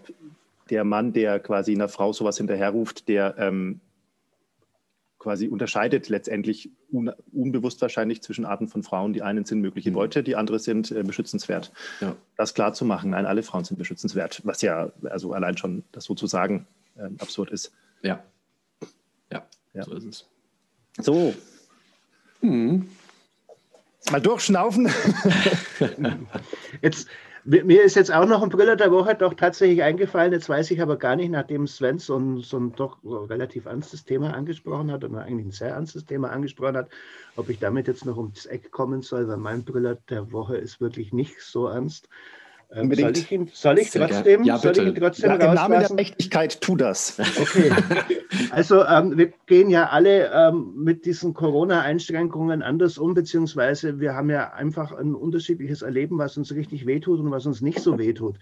der 0.70 0.84
Mann, 0.84 1.12
der 1.12 1.38
quasi 1.38 1.72
einer 1.72 1.88
Frau 1.88 2.12
sowas 2.12 2.38
hinterherruft, 2.38 3.08
der 3.08 3.36
ähm, 3.38 3.80
quasi 5.18 5.48
unterscheidet 5.48 6.08
letztendlich 6.08 6.70
un 6.92 7.10
unbewusst 7.32 7.80
wahrscheinlich 7.82 8.22
zwischen 8.22 8.44
Arten 8.44 8.68
von 8.68 8.82
Frauen. 8.82 9.12
Die 9.12 9.22
einen 9.22 9.44
sind 9.44 9.60
mögliche 9.60 9.90
Beute, 9.92 10.20
mhm. 10.20 10.24
die 10.24 10.36
andere 10.36 10.58
sind 10.58 10.90
äh, 10.90 11.02
beschützenswert. 11.02 11.72
Ja. 12.00 12.16
Das 12.36 12.54
klar 12.54 12.72
zu 12.74 12.84
machen, 12.84 13.10
nein, 13.10 13.26
alle 13.26 13.42
Frauen 13.42 13.64
sind 13.64 13.78
beschützenswert, 13.78 14.42
was 14.44 14.62
ja 14.62 14.92
also 15.04 15.32
allein 15.32 15.56
schon 15.56 15.84
das 15.92 16.04
sozusagen 16.04 16.66
äh, 16.96 17.08
absurd 17.18 17.50
ist. 17.50 17.72
Ja. 18.02 18.22
ja. 19.32 19.44
ja, 19.74 19.84
so 19.84 19.94
ist 19.94 20.04
es. 20.04 20.28
So. 21.00 21.34
Hm. 22.40 22.88
Mal 24.10 24.20
durchschnaufen. 24.20 24.90
Jetzt 26.82 27.08
mir 27.46 27.84
ist 27.84 27.94
jetzt 27.94 28.12
auch 28.12 28.26
noch 28.26 28.42
ein 28.42 28.48
Brille 28.48 28.76
der 28.76 28.90
Woche 28.90 29.14
doch 29.14 29.32
tatsächlich 29.32 29.80
eingefallen. 29.82 30.32
Jetzt 30.32 30.48
weiß 30.48 30.70
ich 30.72 30.82
aber 30.82 30.96
gar 30.96 31.14
nicht, 31.14 31.30
nachdem 31.30 31.68
Sven 31.68 31.98
so 31.98 32.16
ein, 32.16 32.40
so 32.40 32.58
ein 32.58 32.72
doch 32.74 32.98
relativ 33.04 33.66
ernstes 33.66 34.04
Thema 34.04 34.34
angesprochen 34.34 34.90
hat, 34.90 35.04
oder 35.04 35.22
eigentlich 35.22 35.46
ein 35.46 35.52
sehr 35.52 35.70
ernstes 35.70 36.04
Thema 36.04 36.30
angesprochen 36.30 36.76
hat, 36.76 36.90
ob 37.36 37.48
ich 37.48 37.60
damit 37.60 37.86
jetzt 37.86 38.04
noch 38.04 38.16
ums 38.16 38.46
Eck 38.46 38.72
kommen 38.72 39.02
soll, 39.02 39.28
weil 39.28 39.36
mein 39.36 39.64
Brille 39.64 39.98
der 40.10 40.32
Woche 40.32 40.56
ist 40.56 40.80
wirklich 40.80 41.12
nicht 41.12 41.40
so 41.40 41.68
ernst. 41.68 42.08
Ähm, 42.72 42.92
soll 42.92 43.16
ich, 43.16 43.30
ihn, 43.30 43.50
soll 43.52 43.78
ich 43.78 43.90
trotzdem, 43.90 44.42
ja, 44.42 44.58
soll 44.58 44.72
ich 44.72 44.78
ihn 44.78 44.94
trotzdem 44.94 45.30
ja, 45.30 45.36
Im 45.36 45.54
Namen 45.54 45.80
der 45.80 45.92
Mächtigkeit, 45.92 46.60
tu 46.60 46.76
das. 46.76 47.18
Okay. 47.40 47.70
Also 48.50 48.84
ähm, 48.84 49.16
wir 49.16 49.32
gehen 49.46 49.70
ja 49.70 49.88
alle 49.88 50.30
ähm, 50.32 50.72
mit 50.76 51.06
diesen 51.06 51.32
Corona-Einschränkungen 51.32 52.62
anders 52.62 52.98
um, 52.98 53.14
beziehungsweise 53.14 54.00
wir 54.00 54.14
haben 54.14 54.30
ja 54.30 54.52
einfach 54.52 54.92
ein 54.92 55.14
unterschiedliches 55.14 55.82
Erleben, 55.82 56.18
was 56.18 56.36
uns 56.36 56.54
richtig 56.54 56.86
wehtut 56.86 57.20
und 57.20 57.30
was 57.30 57.46
uns 57.46 57.60
nicht 57.60 57.80
so 57.80 57.98
wehtut. 57.98 58.36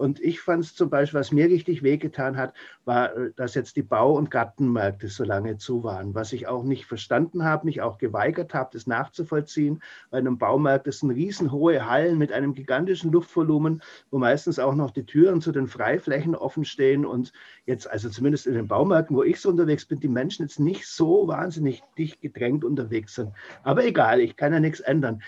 Und 0.00 0.18
ich 0.18 0.40
fand 0.40 0.64
es 0.64 0.74
zum 0.74 0.88
Beispiel, 0.88 1.20
was 1.20 1.30
mir 1.30 1.50
richtig 1.50 1.82
wehgetan 1.82 2.38
hat, 2.38 2.54
war, 2.86 3.14
äh, 3.14 3.32
dass 3.36 3.54
jetzt 3.54 3.76
die 3.76 3.82
Bau- 3.82 4.16
und 4.16 4.30
Gartenmärkte 4.30 5.08
so 5.08 5.24
lange 5.24 5.58
zu 5.58 5.84
waren. 5.84 6.14
Was 6.14 6.32
ich 6.32 6.48
auch 6.48 6.64
nicht 6.64 6.86
verstanden 6.86 7.44
habe, 7.44 7.66
mich 7.66 7.82
auch 7.82 7.98
geweigert 7.98 8.54
habe, 8.54 8.70
das 8.72 8.86
nachzuvollziehen. 8.86 9.82
Bei 10.10 10.16
einem 10.16 10.38
Baumarkt 10.38 10.86
das 10.86 11.00
sind 11.00 11.10
riesenhohe 11.10 11.86
Hallen 11.86 12.16
mit 12.16 12.32
einem 12.32 12.54
gigantischen 12.54 13.12
Luftvolumen, 13.12 13.82
wo 14.10 14.16
meistens 14.16 14.58
auch 14.58 14.74
noch 14.74 14.90
die 14.90 15.04
Türen 15.04 15.42
zu 15.42 15.52
den 15.52 15.68
Freiflächen 15.68 16.34
offen 16.34 16.64
stehen. 16.64 17.04
Und 17.04 17.34
jetzt, 17.66 17.90
also 17.90 18.08
zumindest 18.08 18.46
in 18.46 18.54
den 18.54 18.68
Baumärkten, 18.68 19.14
wo 19.14 19.22
ich 19.22 19.38
so 19.38 19.50
unterwegs 19.50 19.84
bin, 19.84 20.00
die 20.00 20.08
Menschen 20.08 20.46
jetzt 20.46 20.60
nicht 20.60 20.86
so 20.86 21.28
wahnsinnig 21.28 21.82
dicht 21.98 22.22
gedrängt 22.22 22.64
unterwegs 22.64 23.16
sind. 23.16 23.32
Aber 23.64 23.84
egal, 23.84 24.20
ich 24.20 24.34
kann 24.36 24.54
ja 24.54 24.60
nichts 24.60 24.80
ändern 24.80 25.22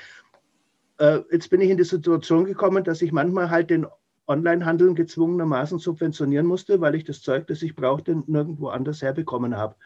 äh, 0.99 1.21
jetzt 1.31 1.51
bin 1.51 1.61
ich 1.61 1.71
in 1.71 1.79
die 1.79 1.85
Situation 1.85 2.45
gekommen, 2.45 2.85
dass 2.85 3.03
ich 3.03 3.13
manchmal 3.13 3.51
halt 3.51 3.71
den 3.71 3.87
Onlinehandel 4.27 4.95
gezwungenermaßen 4.95 5.79
subventionieren 5.79 6.47
musste, 6.47 6.81
weil 6.81 6.95
ich 6.95 7.05
das 7.05 7.23
Zeug, 7.23 7.47
das 7.49 7.63
ich 7.63 7.75
brauchte, 7.75 8.23
nirgendwo 8.27 8.69
anders 8.69 9.03
herbekommen 9.03 9.57
habe. 9.57 9.77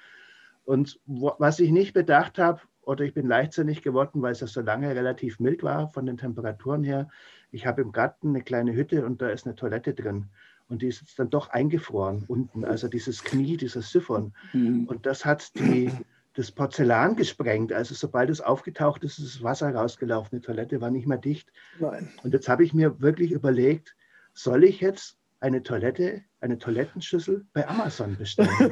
Und 0.65 1.01
wo, 1.07 1.33
was 1.39 1.61
ich 1.61 1.71
nicht 1.71 1.95
bedacht 1.95 2.39
habe, 2.39 2.61
oder 2.83 3.05
ich 3.05 3.15
bin 3.15 3.27
leichtsinnig 3.27 3.83
geworden, 3.83 4.23
weil 4.23 4.33
es 4.33 4.41
ja 4.41 4.47
so 4.47 4.61
lange 4.61 4.95
relativ 4.95 5.41
mild 5.41 5.63
war 5.63 5.89
von 5.89 6.07
den 6.07 6.17
Temperaturen 6.17 6.85
her. 6.85 7.09
Ich 7.51 7.67
habe 7.67 7.83
im 7.83 7.91
Garten 7.91 8.29
eine 8.29 8.43
kleine 8.43 8.75
Hütte 8.75 9.05
und 9.05 9.21
da 9.21 9.29
ist 9.29 9.45
eine 9.45 9.57
Toilette 9.57 9.93
drin. 9.93 10.27
Und 10.69 10.83
die 10.83 10.89
ist 10.89 11.01
jetzt 11.01 11.19
dann 11.19 11.31
doch 11.31 11.51
eingefroren 11.51 12.25
unten, 12.29 12.65
also 12.65 12.89
dieses 12.89 13.25
Knie, 13.25 13.57
dieser 13.57 13.83
Siphon. 13.83 14.33
Mhm. 14.53 14.85
Und 14.87 15.07
das 15.07 15.25
hat 15.25 15.55
die, 15.57 15.91
das 16.35 16.53
Porzellan 16.53 17.17
gesprengt. 17.17 17.73
Also 17.73 17.95
sobald 17.95 18.31
es 18.31 18.41
aufgetaucht 18.41 19.03
ist, 19.03 19.19
ist 19.19 19.37
das 19.37 19.43
Wasser 19.43 19.75
rausgelaufen. 19.75 20.39
Die 20.39 20.47
Toilette 20.47 20.81
war 20.81 20.91
nicht 20.91 21.07
mehr 21.07 21.19
dicht. 21.19 21.49
Nein. 21.81 22.13
Und 22.23 22.35
jetzt 22.35 22.49
habe 22.49 22.65
ich 22.65 22.73
mir 22.73 23.01
wirklich 23.01 23.33
überlegt, 23.33 23.97
soll 24.37 24.65
ich 24.65 24.81
jetzt 24.81 25.19
eine 25.41 25.63
Toilette, 25.63 26.23
eine 26.41 26.59
Toilettenschüssel 26.59 27.47
bei 27.53 27.67
Amazon 27.67 28.17
bestellen. 28.17 28.49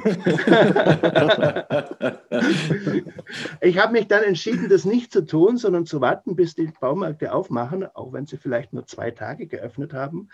ich 3.61 3.79
habe 3.79 3.93
mich 3.93 4.07
dann 4.07 4.23
entschieden, 4.23 4.69
das 4.69 4.85
nicht 4.85 5.13
zu 5.13 5.25
tun, 5.25 5.57
sondern 5.57 5.87
zu 5.87 6.01
warten, 6.01 6.37
bis 6.37 6.55
die 6.55 6.71
Baumärkte 6.79 7.33
aufmachen, 7.33 7.87
auch 7.95 8.13
wenn 8.13 8.27
sie 8.27 8.37
vielleicht 8.37 8.75
nur 8.75 8.87
zwei 8.87 9.11
Tage 9.11 9.47
geöffnet 9.47 9.95
haben. 9.95 10.29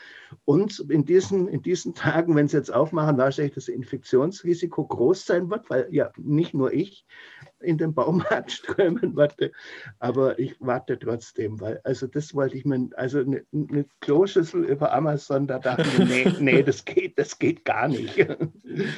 Und 0.44 0.80
in 0.88 1.04
diesen, 1.04 1.46
in 1.48 1.62
diesen 1.62 1.94
Tagen, 1.94 2.34
wenn 2.34 2.48
sie 2.48 2.56
jetzt 2.56 2.72
aufmachen, 2.72 3.16
wahrscheinlich 3.16 3.54
das 3.54 3.68
Infektionsrisiko 3.68 4.86
groß 4.86 5.24
sein 5.24 5.50
wird, 5.50 5.70
weil 5.70 5.86
ja 5.90 6.10
nicht 6.16 6.52
nur 6.52 6.72
ich 6.72 7.06
in 7.60 7.78
den 7.78 7.94
Baumarkt 7.94 8.50
strömen 8.52 9.16
werde, 9.16 9.52
aber 9.98 10.38
ich 10.38 10.56
warte 10.60 10.98
trotzdem, 10.98 11.60
weil 11.60 11.80
also 11.84 12.06
das 12.06 12.34
wollte 12.34 12.56
ich 12.56 12.64
mir, 12.64 12.88
also 12.96 13.20
eine, 13.20 13.44
eine 13.52 13.86
Kloschüssel 14.00 14.64
über 14.64 14.92
Amazon, 14.92 15.46
da 15.46 15.58
dachte 15.58 15.82
ich, 15.82 15.98
nee, 15.98 16.32
nee, 16.40 16.62
das 16.62 16.84
geht, 16.84 17.18
das 17.20 17.38
geht 17.38 17.64
gar 17.64 17.86
nicht. 17.88 18.16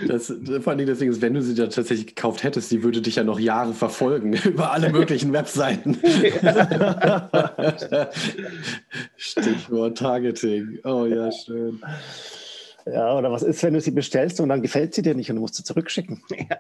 Das, 0.07 0.27
vor 0.61 0.75
allem 0.75 0.87
Ding 0.87 1.11
ist, 1.11 1.23
wenn 1.23 1.33
du 1.33 1.41
sie 1.41 1.55
da 1.55 1.67
tatsächlich 1.67 2.09
gekauft 2.09 2.43
hättest, 2.45 2.71
die 2.71 2.83
würde 2.83 3.01
dich 3.01 3.17
ja 3.17 3.25
noch 3.25 3.41
Jahre 3.41 3.73
verfolgen 3.73 4.35
über 4.45 4.71
alle 4.71 4.91
möglichen 4.91 5.33
Webseiten. 5.33 5.95
Stichwort 9.17 9.97
Targeting. 9.97 10.79
Oh 10.85 11.07
ja, 11.07 11.33
schön. 11.33 11.81
Ja, 12.85 13.17
oder 13.17 13.33
was 13.33 13.43
ist, 13.43 13.63
wenn 13.63 13.73
du 13.73 13.81
sie 13.81 13.93
bestellst 13.93 14.41
und 14.41 14.51
dann 14.51 14.61
gefällt 14.61 14.93
sie 14.95 15.01
dir 15.01 15.15
nicht 15.15 15.31
und 15.31 15.37
du 15.37 15.41
musst 15.41 15.55
sie 15.55 15.65
zurückschicken? 15.65 16.23
Ja. 16.37 16.59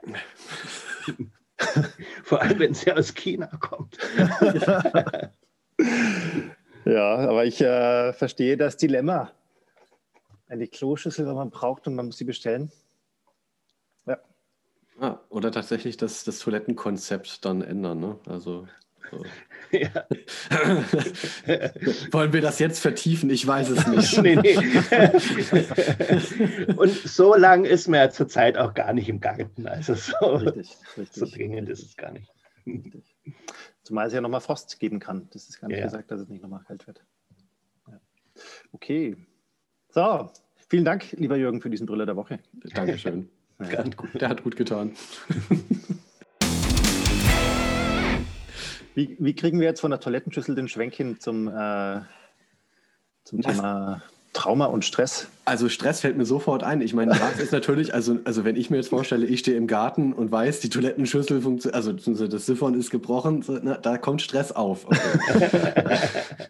Vor 2.25 2.41
allem, 2.41 2.59
wenn 2.61 2.73
sie 2.73 2.91
aus 2.93 3.13
China 3.13 3.51
kommt. 3.61 3.99
ja, 6.87 7.17
aber 7.17 7.45
ich 7.45 7.61
äh, 7.61 8.15
verstehe 8.15 8.57
das 8.57 8.79
Dilemma. 8.79 9.33
Eine 10.53 10.69
Kloschüssel, 10.69 11.27
wenn 11.27 11.35
man 11.35 11.49
braucht 11.49 11.87
und 11.87 11.95
man 11.95 12.05
muss 12.05 12.19
sie 12.19 12.25
bestellen. 12.25 12.71
Ja. 14.05 14.19
Ah, 15.01 15.19
oder 15.31 15.51
tatsächlich 15.51 15.97
das, 15.97 16.25
das 16.25 16.41
Toilettenkonzept 16.41 17.43
dann 17.47 17.63
ändern. 17.63 18.01
Ne? 18.01 18.19
Also 18.27 18.69
so. 19.11 19.25
Ja. 19.73 20.07
Wollen 22.11 22.35
wir 22.35 22.43
das 22.43 22.59
jetzt 22.59 22.81
vertiefen? 22.81 23.31
Ich 23.31 23.47
weiß 23.47 23.71
es 23.71 23.87
nicht. 23.87 24.19
nee, 24.23 24.37
nee. 24.37 24.59
Und 26.75 26.91
so 26.93 27.35
lang 27.35 27.65
ist 27.65 27.89
man 27.89 28.01
ja 28.01 28.11
zurzeit 28.11 28.59
auch 28.59 28.75
gar 28.75 28.93
nicht 28.93 29.09
im 29.09 29.21
Garten. 29.21 29.67
Also 29.67 29.95
so, 29.95 30.13
richtig, 30.35 30.77
richtig, 30.99 31.15
so 31.15 31.25
dringend 31.25 31.71
ist 31.71 31.83
es 31.83 31.97
gar 31.97 32.13
nicht. 32.13 32.31
Richtig. 32.67 33.17
Zumal 33.83 34.09
es 34.09 34.13
ja 34.13 34.21
nochmal 34.21 34.43
Frost 34.43 34.79
geben 34.79 35.01
kann. 35.01 35.31
Das 35.33 35.49
ist 35.49 35.59
gar 35.59 35.69
nicht 35.69 35.79
ja. 35.79 35.85
gesagt, 35.87 36.11
dass 36.11 36.21
es 36.21 36.29
nicht 36.29 36.43
nochmal 36.43 36.65
kalt 36.65 36.87
wird. 36.87 37.03
Ja. 37.89 37.99
Okay. 38.73 39.17
So, 39.95 40.31
vielen 40.69 40.87
Dank, 40.87 41.13
lieber 41.13 41.37
Jürgen, 41.37 41.61
für 41.61 41.69
diesen 41.69 41.87
Brille 41.87 42.07
der 42.07 42.17
Woche. 42.17 42.39
Dankeschön. 42.75 43.29
Ja. 43.71 43.85
Der 44.19 44.29
hat 44.29 44.43
gut 44.43 44.57
getan. 44.57 44.91
Wie, 48.97 49.17
wie 49.21 49.35
kriegen 49.37 49.61
wir 49.61 49.69
jetzt 49.69 49.81
von 49.81 49.93
der 49.93 50.01
Toilettenschüssel 50.01 50.57
den 50.57 50.67
Schwenk 50.67 50.95
hin 50.95 51.21
zum, 51.21 51.47
äh, 51.47 52.01
zum 53.23 53.41
Thema 53.41 54.03
Trauma 54.33 54.65
und 54.65 54.85
Stress? 54.85 55.29
Also 55.45 55.69
Stress 55.69 56.01
fällt 56.01 56.17
mir 56.17 56.25
sofort 56.25 56.65
ein. 56.65 56.81
Ich 56.81 56.93
meine, 56.93 57.13
das 57.13 57.39
ist 57.39 57.53
natürlich, 57.53 57.95
also, 57.95 58.19
also 58.25 58.45
wenn 58.45 58.57
ich 58.57 58.69
mir 58.69 58.79
jetzt 58.79 58.89
vorstelle, 58.89 59.27
ich 59.27 59.39
stehe 59.39 59.57
im 59.57 59.69
Garten 59.69 60.13
und 60.13 60.33
weiß, 60.33 60.59
die 60.59 60.71
Toilettenschüssel 60.71 61.41
funktioniert, 61.41 61.77
also 61.77 61.93
das 62.27 62.45
Siphon 62.45 62.75
ist 62.75 62.91
gebrochen, 62.91 63.43
so, 63.43 63.61
na, 63.63 63.77
da 63.77 63.97
kommt 63.97 64.23
Stress 64.23 64.51
auf. 64.51 64.89
Okay. 64.89 65.99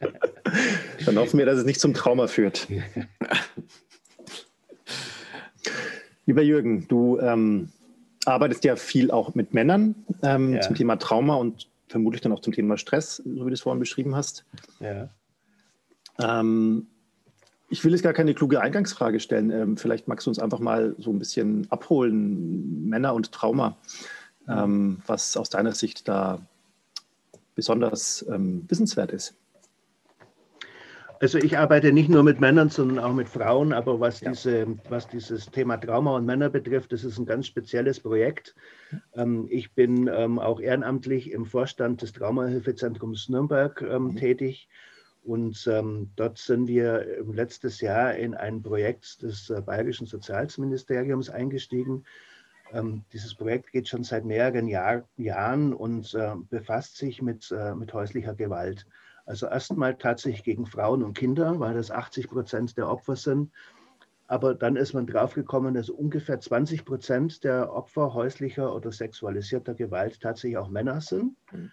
Dann 1.06 1.18
hoffen 1.18 1.38
wir, 1.38 1.46
dass 1.46 1.58
es 1.58 1.64
nicht 1.64 1.80
zum 1.80 1.94
Trauma 1.94 2.26
führt. 2.26 2.68
Lieber 6.26 6.42
Jürgen, 6.42 6.86
du 6.88 7.18
ähm, 7.18 7.70
arbeitest 8.24 8.64
ja 8.64 8.76
viel 8.76 9.10
auch 9.10 9.34
mit 9.34 9.54
Männern 9.54 9.94
ähm, 10.22 10.54
ja. 10.54 10.60
zum 10.60 10.76
Thema 10.76 10.96
Trauma 10.96 11.34
und 11.34 11.68
vermutlich 11.88 12.20
dann 12.22 12.32
auch 12.32 12.40
zum 12.40 12.52
Thema 12.52 12.78
Stress, 12.78 13.16
so 13.16 13.44
wie 13.44 13.50
du 13.50 13.52
es 13.52 13.60
vorhin 13.60 13.80
beschrieben 13.80 14.14
hast. 14.14 14.44
Ja. 14.80 15.08
Ähm, 16.18 16.86
ich 17.68 17.84
will 17.84 17.92
jetzt 17.92 18.02
gar 18.02 18.12
keine 18.12 18.34
kluge 18.34 18.60
Eingangsfrage 18.60 19.18
stellen. 19.18 19.50
Ähm, 19.50 19.76
vielleicht 19.76 20.06
magst 20.06 20.26
du 20.26 20.30
uns 20.30 20.38
einfach 20.38 20.58
mal 20.58 20.94
so 20.98 21.10
ein 21.10 21.18
bisschen 21.18 21.66
abholen, 21.70 22.88
Männer 22.88 23.14
und 23.14 23.32
Trauma, 23.32 23.76
ähm, 24.48 24.98
was 25.06 25.36
aus 25.36 25.50
deiner 25.50 25.72
Sicht 25.72 26.06
da 26.06 26.40
besonders 27.54 28.24
ähm, 28.30 28.64
wissenswert 28.68 29.10
ist. 29.10 29.34
Also 31.22 31.38
ich 31.38 31.56
arbeite 31.56 31.92
nicht 31.92 32.08
nur 32.08 32.24
mit 32.24 32.40
Männern, 32.40 32.68
sondern 32.68 32.98
auch 32.98 33.12
mit 33.12 33.28
Frauen, 33.28 33.72
aber 33.72 34.00
was, 34.00 34.22
ja. 34.22 34.30
diese, 34.30 34.66
was 34.88 35.06
dieses 35.06 35.46
Thema 35.46 35.76
Trauma 35.76 36.16
und 36.16 36.26
Männer 36.26 36.50
betrifft, 36.50 36.90
das 36.90 37.04
ist 37.04 37.16
ein 37.16 37.26
ganz 37.26 37.46
spezielles 37.46 38.00
Projekt. 38.00 38.56
Ähm, 39.14 39.46
ich 39.48 39.72
bin 39.72 40.10
ähm, 40.12 40.40
auch 40.40 40.58
ehrenamtlich 40.58 41.30
im 41.30 41.46
Vorstand 41.46 42.02
des 42.02 42.12
Traumahilfezentrums 42.12 43.28
Nürnberg 43.28 43.80
ähm, 43.82 44.06
mhm. 44.06 44.16
tätig 44.16 44.68
und 45.22 45.64
ähm, 45.70 46.10
dort 46.16 46.38
sind 46.38 46.66
wir 46.66 47.06
letztes 47.32 47.80
Jahr 47.80 48.16
in 48.16 48.34
ein 48.34 48.60
Projekt 48.60 49.22
des 49.22 49.48
äh, 49.48 49.60
Bayerischen 49.60 50.08
Sozialministeriums 50.08 51.30
eingestiegen. 51.30 52.02
Ähm, 52.72 53.04
dieses 53.12 53.36
Projekt 53.36 53.70
geht 53.70 53.86
schon 53.86 54.02
seit 54.02 54.24
mehreren 54.24 54.66
Jahr, 54.66 55.08
Jahren 55.16 55.72
und 55.72 56.14
äh, 56.14 56.32
befasst 56.50 56.96
sich 56.96 57.22
mit, 57.22 57.48
äh, 57.52 57.76
mit 57.76 57.94
häuslicher 57.94 58.34
Gewalt. 58.34 58.88
Also 59.24 59.46
erstmal 59.46 59.96
tatsächlich 59.96 60.44
gegen 60.44 60.66
Frauen 60.66 61.02
und 61.02 61.16
Kinder, 61.16 61.58
weil 61.60 61.74
das 61.74 61.90
80 61.90 62.28
Prozent 62.28 62.76
der 62.76 62.88
Opfer 62.88 63.16
sind. 63.16 63.50
Aber 64.26 64.54
dann 64.54 64.76
ist 64.76 64.94
man 64.94 65.06
draufgekommen, 65.06 65.74
dass 65.74 65.90
ungefähr 65.90 66.40
20 66.40 66.84
Prozent 66.84 67.44
der 67.44 67.72
Opfer 67.72 68.14
häuslicher 68.14 68.74
oder 68.74 68.90
sexualisierter 68.90 69.74
Gewalt 69.74 70.20
tatsächlich 70.20 70.56
auch 70.56 70.70
Männer 70.70 71.00
sind. 71.00 71.36
Mhm. 71.52 71.70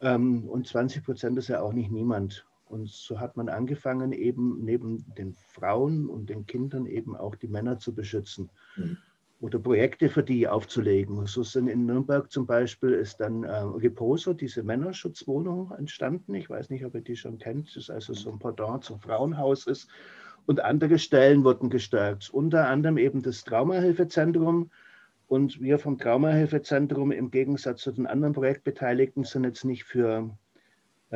Ähm, 0.00 0.48
und 0.48 0.66
20 0.66 1.04
Prozent 1.04 1.38
ist 1.38 1.48
ja 1.48 1.60
auch 1.60 1.72
nicht 1.72 1.90
niemand. 1.90 2.46
Und 2.66 2.88
so 2.88 3.18
hat 3.18 3.36
man 3.36 3.48
angefangen, 3.48 4.12
eben 4.12 4.64
neben 4.64 5.04
den 5.16 5.32
Frauen 5.32 6.08
und 6.08 6.28
den 6.30 6.46
Kindern 6.46 6.86
eben 6.86 7.16
auch 7.16 7.34
die 7.34 7.48
Männer 7.48 7.78
zu 7.78 7.94
beschützen 7.94 8.50
mhm. 8.76 8.98
Oder 9.40 9.58
Projekte 9.58 10.08
für 10.08 10.22
die 10.22 10.48
aufzulegen. 10.48 11.26
So 11.26 11.42
sind 11.42 11.68
in 11.68 11.86
Nürnberg 11.86 12.30
zum 12.30 12.46
Beispiel 12.46 12.90
ist 12.90 13.20
dann 13.20 13.44
äh, 13.44 13.56
Reposo, 13.56 14.32
diese 14.32 14.64
Männerschutzwohnung 14.64 15.70
entstanden. 15.78 16.34
Ich 16.34 16.50
weiß 16.50 16.70
nicht, 16.70 16.84
ob 16.84 16.94
ihr 16.94 17.02
die 17.02 17.16
schon 17.16 17.38
kennt. 17.38 17.68
Das 17.68 17.76
ist 17.76 17.90
also 17.90 18.14
so 18.14 18.32
ein 18.32 18.38
Pendant 18.38 18.84
zum 18.84 19.00
Frauenhaus 19.00 19.66
ist. 19.66 19.88
Und 20.46 20.60
andere 20.64 20.98
Stellen 20.98 21.44
wurden 21.44 21.70
gestärkt. 21.70 22.30
Unter 22.30 22.66
anderem 22.68 22.98
eben 22.98 23.22
das 23.22 23.44
Traumahilfezentrum. 23.44 24.70
Und 25.28 25.60
wir 25.60 25.78
vom 25.78 25.98
Traumahilfezentrum 25.98 27.12
im 27.12 27.30
Gegensatz 27.30 27.82
zu 27.82 27.92
den 27.92 28.06
anderen 28.06 28.32
Projektbeteiligten 28.32 29.24
sind 29.24 29.44
jetzt 29.44 29.64
nicht 29.64 29.84
für 29.84 30.30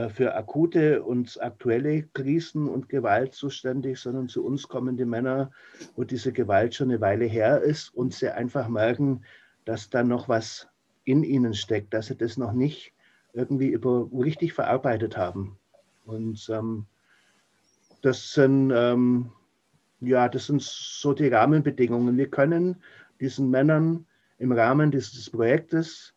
für 0.08 0.34
akute 0.34 1.02
und 1.02 1.42
aktuelle 1.42 2.04
Krisen 2.14 2.68
und 2.68 2.88
Gewalt 2.88 3.34
zuständig, 3.34 3.98
sondern 3.98 4.28
zu 4.28 4.44
uns 4.44 4.68
kommen 4.68 4.96
die 4.96 5.04
Männer, 5.04 5.50
wo 5.96 6.04
diese 6.04 6.32
Gewalt 6.32 6.74
schon 6.74 6.90
eine 6.90 7.00
Weile 7.00 7.26
her 7.26 7.60
ist 7.60 7.94
und 7.94 8.14
sie 8.14 8.30
einfach 8.30 8.68
merken, 8.68 9.24
dass 9.64 9.90
da 9.90 10.02
noch 10.02 10.28
was 10.28 10.68
in 11.04 11.24
ihnen 11.24 11.52
steckt, 11.52 11.92
dass 11.92 12.06
sie 12.06 12.16
das 12.16 12.36
noch 12.36 12.52
nicht 12.52 12.92
irgendwie 13.34 13.68
über, 13.68 14.08
richtig 14.12 14.54
verarbeitet 14.54 15.16
haben. 15.16 15.58
Und 16.06 16.48
ähm, 16.50 16.86
das 18.00 18.32
sind 18.32 18.72
ähm, 18.74 19.30
ja, 20.02 20.28
das 20.28 20.46
sind 20.46 20.62
so 20.62 21.12
die 21.12 21.28
Rahmenbedingungen. 21.28 22.16
Wir 22.16 22.28
können 22.28 22.76
diesen 23.20 23.50
Männern 23.50 24.06
im 24.38 24.52
Rahmen 24.52 24.90
dieses 24.90 25.30
Projektes 25.30 26.12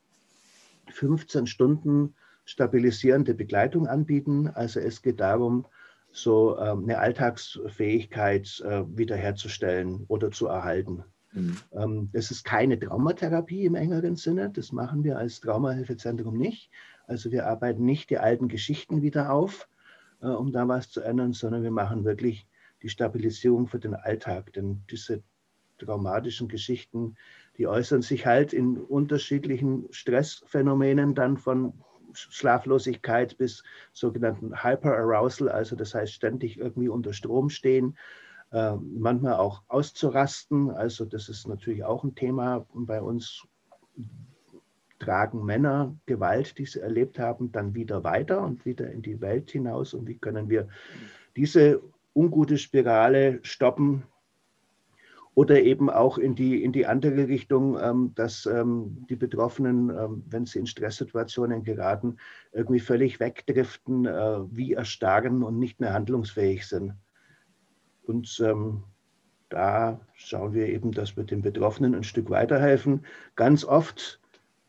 15 0.89 1.45
Stunden 1.45 2.15
stabilisierende 2.45 3.33
Begleitung 3.33 3.87
anbieten. 3.87 4.47
Also 4.47 4.79
es 4.79 5.01
geht 5.01 5.19
darum, 5.19 5.65
so 6.11 6.57
ähm, 6.57 6.83
eine 6.83 6.99
Alltagsfähigkeit 6.99 8.63
äh, 8.65 8.83
wiederherzustellen 8.87 10.05
oder 10.07 10.31
zu 10.31 10.47
erhalten. 10.47 11.03
Mhm. 11.33 11.57
Ähm, 11.73 12.09
das 12.13 12.31
ist 12.31 12.45
keine 12.45 12.79
Traumatherapie 12.79 13.65
im 13.65 13.75
engeren 13.75 14.15
Sinne. 14.15 14.49
Das 14.49 14.71
machen 14.71 15.03
wir 15.03 15.17
als 15.17 15.41
Traumahilfezentrum 15.41 16.37
nicht. 16.37 16.71
Also 17.07 17.31
wir 17.31 17.47
arbeiten 17.47 17.83
nicht 17.83 18.09
die 18.09 18.17
alten 18.17 18.47
Geschichten 18.47 19.01
wieder 19.01 19.31
auf, 19.31 19.67
äh, 20.21 20.27
um 20.27 20.51
da 20.51 20.67
was 20.67 20.89
zu 20.89 21.01
ändern, 21.01 21.33
sondern 21.33 21.63
wir 21.63 21.71
machen 21.71 22.05
wirklich 22.05 22.47
die 22.81 22.89
Stabilisierung 22.89 23.67
für 23.67 23.79
den 23.79 23.95
Alltag. 23.95 24.53
Denn 24.53 24.83
diese 24.89 25.21
traumatischen 25.79 26.47
Geschichten, 26.47 27.15
die 27.57 27.67
äußern 27.67 28.01
sich 28.01 28.25
halt 28.25 28.53
in 28.53 28.77
unterschiedlichen 28.77 29.87
Stressphänomenen 29.91 31.15
dann 31.15 31.37
von 31.37 31.73
Schlaflosigkeit 32.15 33.37
bis 33.37 33.63
sogenannten 33.93 34.63
Hyperarousal, 34.63 35.49
also 35.49 35.75
das 35.75 35.93
heißt 35.93 36.13
ständig 36.13 36.57
irgendwie 36.57 36.89
unter 36.89 37.13
Strom 37.13 37.49
stehen, 37.49 37.97
äh, 38.51 38.75
manchmal 38.75 39.35
auch 39.35 39.63
auszurasten. 39.67 40.71
Also 40.71 41.05
das 41.05 41.29
ist 41.29 41.47
natürlich 41.47 41.83
auch 41.83 42.03
ein 42.03 42.15
Thema 42.15 42.65
bei 42.73 43.01
uns. 43.01 43.45
Tragen 44.97 45.43
Männer 45.43 45.93
Gewalt, 46.05 46.57
die 46.57 46.65
sie 46.65 46.79
erlebt 46.79 47.19
haben, 47.19 47.51
dann 47.51 47.75
wieder 47.75 48.05
weiter 48.05 48.41
und 48.41 48.65
wieder 48.65 48.89
in 48.89 49.01
die 49.01 49.19
Welt 49.19 49.51
hinaus? 49.51 49.93
Und 49.93 50.07
wie 50.07 50.17
können 50.17 50.49
wir 50.49 50.69
diese 51.35 51.81
ungute 52.15 52.57
Spirale 52.57 53.39
stoppen, 53.43 54.03
oder 55.35 55.61
eben 55.61 55.89
auch 55.89 56.17
in 56.17 56.33
die, 56.33 56.63
in 56.63 56.71
die 56.71 56.85
andere 56.85 57.27
Richtung, 57.27 57.77
ähm, 57.79 58.13
dass 58.15 58.45
ähm, 58.45 59.05
die 59.09 59.17
Betroffenen, 59.17 59.89
ähm, 59.89 60.23
wenn 60.27 60.45
sie 60.45 60.59
in 60.59 60.65
Stresssituationen 60.65 61.63
geraten, 61.63 62.17
irgendwie 62.53 62.79
völlig 62.79 63.19
wegdriften, 63.19 64.05
äh, 64.05 64.39
wie 64.49 64.73
erstarren 64.73 65.43
und 65.43 65.59
nicht 65.59 65.81
mehr 65.81 65.93
handlungsfähig 65.93 66.65
sind. 66.65 66.93
Und 68.07 68.41
ähm, 68.43 68.83
da 69.49 69.99
schauen 70.13 70.53
wir 70.53 70.69
eben, 70.69 70.91
dass 70.91 71.17
wir 71.17 71.25
den 71.25 71.41
Betroffenen 71.41 71.95
ein 71.95 72.03
Stück 72.03 72.29
weiterhelfen. 72.29 73.05
Ganz 73.35 73.65
oft 73.65 74.21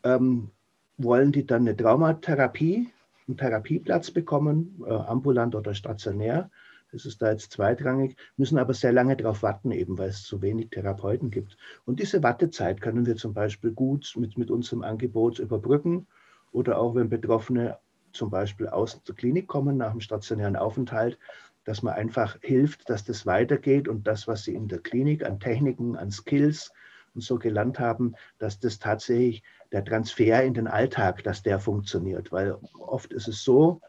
ähm, 0.03 0.51
wollen 0.99 1.31
die 1.31 1.47
dann 1.47 1.63
eine 1.63 1.77
Traumatherapie, 1.77 2.89
einen 3.29 3.37
Therapieplatz 3.37 4.11
bekommen, 4.11 4.83
äh, 4.85 4.93
ambulant 4.93 5.55
oder 5.55 5.75
stationär. 5.75 6.51
Das 6.93 7.05
ist 7.05 7.21
da 7.21 7.33
jetzt 7.33 7.53
zweitrangig, 7.53 8.17
müssen 8.37 8.59
aber 8.59 8.73
sehr 8.73 8.93
lange 8.93 9.17
darauf 9.17 9.43
warten, 9.43 9.73
eben 9.73 9.99
weil 9.99 10.09
es 10.09 10.23
zu 10.23 10.41
wenig 10.41 10.71
Therapeuten 10.71 11.31
gibt. 11.31 11.57
Und 11.85 12.01
diese 12.01 12.23
Wartezeit 12.23 12.81
können 12.81 13.07
wir 13.07 13.17
zum 13.17 13.35
Beispiel 13.35 13.73
gut 13.73 14.15
mit, 14.17 14.39
mit 14.39 14.51
unserem 14.51 14.83
Angebot 14.83 15.39
überbrücken 15.39 16.07
oder 16.53 16.79
auch 16.79 16.95
wenn 16.95 17.09
Betroffene 17.09 17.79
zum 18.13 18.31
Beispiel 18.31 18.69
aus 18.69 19.03
der 19.03 19.15
Klinik 19.15 19.47
kommen 19.47 19.77
nach 19.77 19.91
einem 19.91 20.01
stationären 20.01 20.57
Aufenthalt, 20.57 21.19
dass 21.65 21.83
man 21.83 21.95
einfach 21.95 22.39
hilft, 22.41 22.89
dass 22.89 23.05
das 23.05 23.27
weitergeht 23.27 23.89
und 23.89 24.07
das, 24.07 24.29
was 24.29 24.45
sie 24.45 24.55
in 24.55 24.69
der 24.69 24.79
Klinik 24.79 25.25
an 25.25 25.41
Techniken, 25.41 25.97
an 25.97 26.11
Skills 26.11 26.73
und 27.15 27.23
so 27.23 27.39
gelernt 27.39 27.81
haben, 27.81 28.15
dass 28.39 28.61
das 28.61 28.79
tatsächlich 28.79 29.43
der 29.73 29.85
Transfer 29.85 30.45
in 30.45 30.55
den 30.55 30.69
Alltag, 30.69 31.25
dass 31.25 31.43
der 31.43 31.59
funktioniert. 31.59 32.31
Weil 32.31 32.57
oft 32.79 33.13
ist 33.13 33.27
es 33.27 33.43
so, 33.43 33.81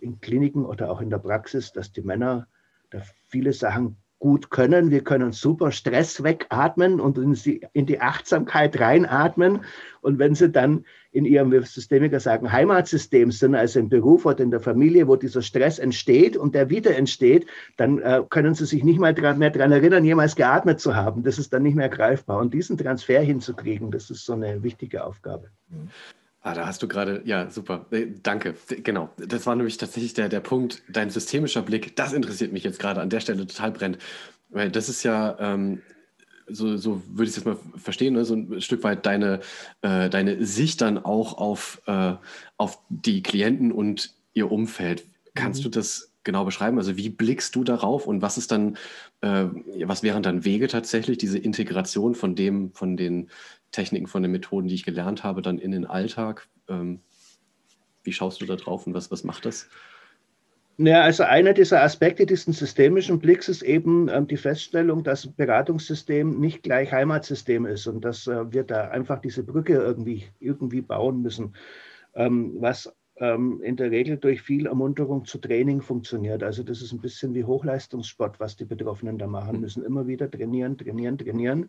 in 0.00 0.20
Kliniken 0.20 0.64
oder 0.64 0.90
auch 0.90 1.00
in 1.00 1.10
der 1.10 1.18
Praxis, 1.18 1.72
dass 1.72 1.92
die 1.92 2.02
Männer 2.02 2.46
da 2.90 3.02
viele 3.28 3.52
Sachen 3.52 3.96
gut 4.20 4.50
können. 4.50 4.90
Wir 4.90 5.02
können 5.02 5.32
super 5.32 5.72
Stress 5.72 6.22
wegatmen 6.22 7.00
und 7.00 7.18
in 7.18 7.86
die, 7.86 8.00
Achtsamkeit 8.00 8.78
reinatmen. 8.78 9.64
Und 10.02 10.18
wenn 10.18 10.34
sie 10.34 10.50
dann 10.50 10.84
in 11.10 11.24
ihrem, 11.24 11.50
wie 11.50 11.64
Systemiker 11.64 12.20
sagen, 12.20 12.52
Heimatsystem 12.52 13.32
sind, 13.32 13.54
also 13.54 13.80
im 13.80 13.88
Beruf 13.88 14.26
oder 14.26 14.44
in 14.44 14.50
der 14.50 14.60
Familie, 14.60 15.08
wo 15.08 15.16
dieser 15.16 15.42
Stress 15.42 15.78
entsteht 15.78 16.36
und 16.36 16.54
der 16.54 16.68
wieder 16.68 16.94
entsteht, 16.94 17.46
dann 17.78 17.98
äh, 17.98 18.22
können 18.28 18.54
sie 18.54 18.66
sich 18.66 18.84
nicht 18.84 19.00
mal 19.00 19.14
dran, 19.14 19.38
mehr 19.38 19.50
daran 19.50 19.72
erinnern, 19.72 20.04
jemals 20.04 20.36
geatmet 20.36 20.80
zu 20.80 20.94
haben. 20.94 21.22
Das 21.22 21.38
ist 21.38 21.52
dann 21.54 21.62
nicht 21.62 21.74
mehr 21.74 21.88
greifbar. 21.88 22.38
Und 22.38 22.52
diesen 22.52 22.76
Transfer 22.76 23.20
hinzukriegen, 23.20 23.90
das 23.90 24.10
ist 24.10 24.26
so 24.26 24.34
eine 24.34 24.62
wichtige 24.62 25.02
Aufgabe. 25.02 25.48
Mhm. 25.70 25.88
Ah, 26.42 26.54
da 26.54 26.66
hast 26.66 26.82
du 26.82 26.88
gerade, 26.88 27.20
ja, 27.26 27.50
super. 27.50 27.86
Äh, 27.90 28.06
danke. 28.22 28.54
Genau. 28.82 29.10
Das 29.18 29.46
war 29.46 29.54
nämlich 29.56 29.76
tatsächlich 29.76 30.14
der, 30.14 30.28
der 30.28 30.40
Punkt, 30.40 30.82
dein 30.88 31.10
systemischer 31.10 31.62
Blick, 31.62 31.96
das 31.96 32.14
interessiert 32.14 32.52
mich 32.52 32.64
jetzt 32.64 32.78
gerade 32.78 33.00
an 33.00 33.10
der 33.10 33.20
Stelle 33.20 33.46
total 33.46 33.72
brennt. 33.72 33.98
Weil 34.48 34.70
das 34.70 34.88
ist 34.88 35.02
ja, 35.02 35.36
ähm, 35.38 35.82
so, 36.48 36.76
so 36.76 37.02
würde 37.06 37.24
ich 37.24 37.30
es 37.30 37.36
jetzt 37.36 37.44
mal 37.44 37.58
verstehen, 37.76 38.14
ne? 38.14 38.24
so 38.24 38.34
ein 38.34 38.60
Stück 38.60 38.82
weit 38.82 39.04
deine, 39.06 39.40
äh, 39.82 40.08
deine 40.08 40.44
Sicht 40.44 40.80
dann 40.80 40.98
auch 40.98 41.36
auf, 41.36 41.82
äh, 41.86 42.14
auf 42.56 42.78
die 42.88 43.22
Klienten 43.22 43.70
und 43.70 44.14
ihr 44.32 44.50
Umfeld. 44.50 45.04
Kannst 45.34 45.60
mhm. 45.60 45.64
du 45.64 45.68
das 45.70 46.09
genau 46.24 46.44
beschreiben? 46.44 46.78
Also 46.78 46.96
wie 46.96 47.08
blickst 47.08 47.54
du 47.54 47.64
darauf 47.64 48.06
und 48.06 48.22
was 48.22 48.38
ist 48.38 48.52
dann, 48.52 48.76
äh, 49.20 49.46
was 49.84 50.02
wären 50.02 50.22
dann 50.22 50.44
Wege 50.44 50.68
tatsächlich, 50.68 51.18
diese 51.18 51.38
Integration 51.38 52.14
von 52.14 52.34
dem, 52.34 52.72
von 52.72 52.96
den 52.96 53.30
Techniken, 53.72 54.06
von 54.06 54.22
den 54.22 54.32
Methoden, 54.32 54.68
die 54.68 54.74
ich 54.74 54.84
gelernt 54.84 55.24
habe, 55.24 55.42
dann 55.42 55.58
in 55.58 55.70
den 55.70 55.86
Alltag? 55.86 56.48
Ähm, 56.68 57.00
wie 58.02 58.12
schaust 58.12 58.40
du 58.40 58.46
da 58.46 58.56
drauf 58.56 58.86
und 58.86 58.94
was, 58.94 59.10
was 59.10 59.24
macht 59.24 59.44
das? 59.46 59.68
Ja, 60.82 61.02
also 61.02 61.24
einer 61.24 61.52
dieser 61.52 61.82
Aspekte 61.82 62.24
dieses 62.24 62.58
systemischen 62.58 63.18
Blicks 63.18 63.50
ist 63.50 63.60
eben 63.60 64.08
ähm, 64.08 64.26
die 64.26 64.38
Feststellung, 64.38 65.04
dass 65.04 65.26
Beratungssystem 65.26 66.40
nicht 66.40 66.62
gleich 66.62 66.90
Heimatsystem 66.90 67.66
ist 67.66 67.86
und 67.86 68.02
dass 68.02 68.26
äh, 68.26 68.50
wir 68.50 68.64
da 68.64 68.88
einfach 68.88 69.18
diese 69.18 69.42
Brücke 69.42 69.74
irgendwie, 69.74 70.24
irgendwie 70.38 70.80
bauen 70.80 71.20
müssen. 71.20 71.54
Ähm, 72.14 72.56
was 72.60 72.90
ähm, 73.20 73.60
in 73.62 73.76
der 73.76 73.90
Regel 73.90 74.16
durch 74.16 74.40
viel 74.40 74.66
Ermunterung 74.66 75.26
zu 75.26 75.38
Training 75.38 75.82
funktioniert. 75.82 76.42
Also 76.42 76.62
das 76.62 76.80
ist 76.80 76.92
ein 76.92 77.00
bisschen 77.00 77.34
wie 77.34 77.44
Hochleistungssport, 77.44 78.40
was 78.40 78.56
die 78.56 78.64
Betroffenen 78.64 79.18
da 79.18 79.26
machen 79.26 79.56
mhm. 79.56 79.60
müssen. 79.60 79.84
Immer 79.84 80.06
wieder 80.06 80.30
trainieren, 80.30 80.78
trainieren, 80.78 81.18
trainieren 81.18 81.68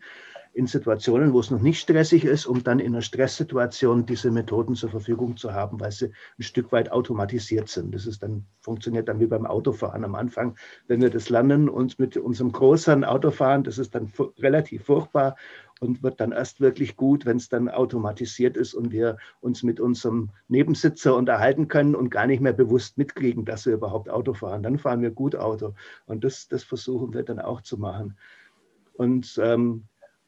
in 0.53 0.67
Situationen, 0.67 1.33
wo 1.33 1.39
es 1.39 1.51
noch 1.51 1.61
nicht 1.61 1.79
stressig 1.79 2.25
ist, 2.25 2.45
um 2.45 2.63
dann 2.63 2.79
in 2.79 2.93
einer 2.93 3.01
Stresssituation 3.01 4.05
diese 4.05 4.31
Methoden 4.31 4.75
zur 4.75 4.89
Verfügung 4.89 5.37
zu 5.37 5.53
haben, 5.53 5.79
weil 5.79 5.91
sie 5.91 6.11
ein 6.39 6.43
Stück 6.43 6.71
weit 6.71 6.91
automatisiert 6.91 7.69
sind. 7.69 7.93
Das 7.95 8.05
ist 8.05 8.23
dann, 8.23 8.45
funktioniert 8.59 9.07
dann 9.07 9.19
wie 9.19 9.27
beim 9.27 9.45
Autofahren 9.45 10.03
am 10.03 10.15
Anfang. 10.15 10.57
Wenn 10.87 11.01
wir 11.01 11.09
das 11.09 11.29
lernen, 11.29 11.69
uns 11.69 11.99
mit 11.99 12.17
unserem 12.17 12.51
großen 12.51 13.03
Auto 13.05 13.31
fahren, 13.31 13.63
das 13.63 13.77
ist 13.77 13.95
dann 13.95 14.11
relativ 14.39 14.83
furchtbar 14.85 15.35
und 15.81 16.03
wird 16.03 16.21
dann 16.21 16.31
erst 16.31 16.61
wirklich 16.61 16.95
gut, 16.95 17.25
wenn 17.25 17.37
es 17.37 17.49
dann 17.49 17.67
automatisiert 17.67 18.55
ist 18.55 18.75
und 18.75 18.91
wir 18.91 19.17
uns 19.41 19.63
mit 19.63 19.79
unserem 19.79 20.29
Nebensitzer 20.47 21.15
unterhalten 21.15 21.67
können 21.67 21.95
und 21.95 22.11
gar 22.11 22.27
nicht 22.27 22.39
mehr 22.39 22.53
bewusst 22.53 22.99
mitkriegen, 22.99 23.45
dass 23.45 23.65
wir 23.65 23.73
überhaupt 23.73 24.07
Auto 24.07 24.35
fahren. 24.35 24.61
Dann 24.61 24.77
fahren 24.77 25.01
wir 25.01 25.09
gut 25.09 25.35
Auto. 25.35 25.73
Und 26.05 26.23
das, 26.23 26.47
das 26.47 26.63
versuchen 26.63 27.15
wir 27.15 27.23
dann 27.23 27.39
auch 27.39 27.61
zu 27.61 27.79
machen. 27.79 28.15
Und 28.93 29.39
ähm, 29.41 29.85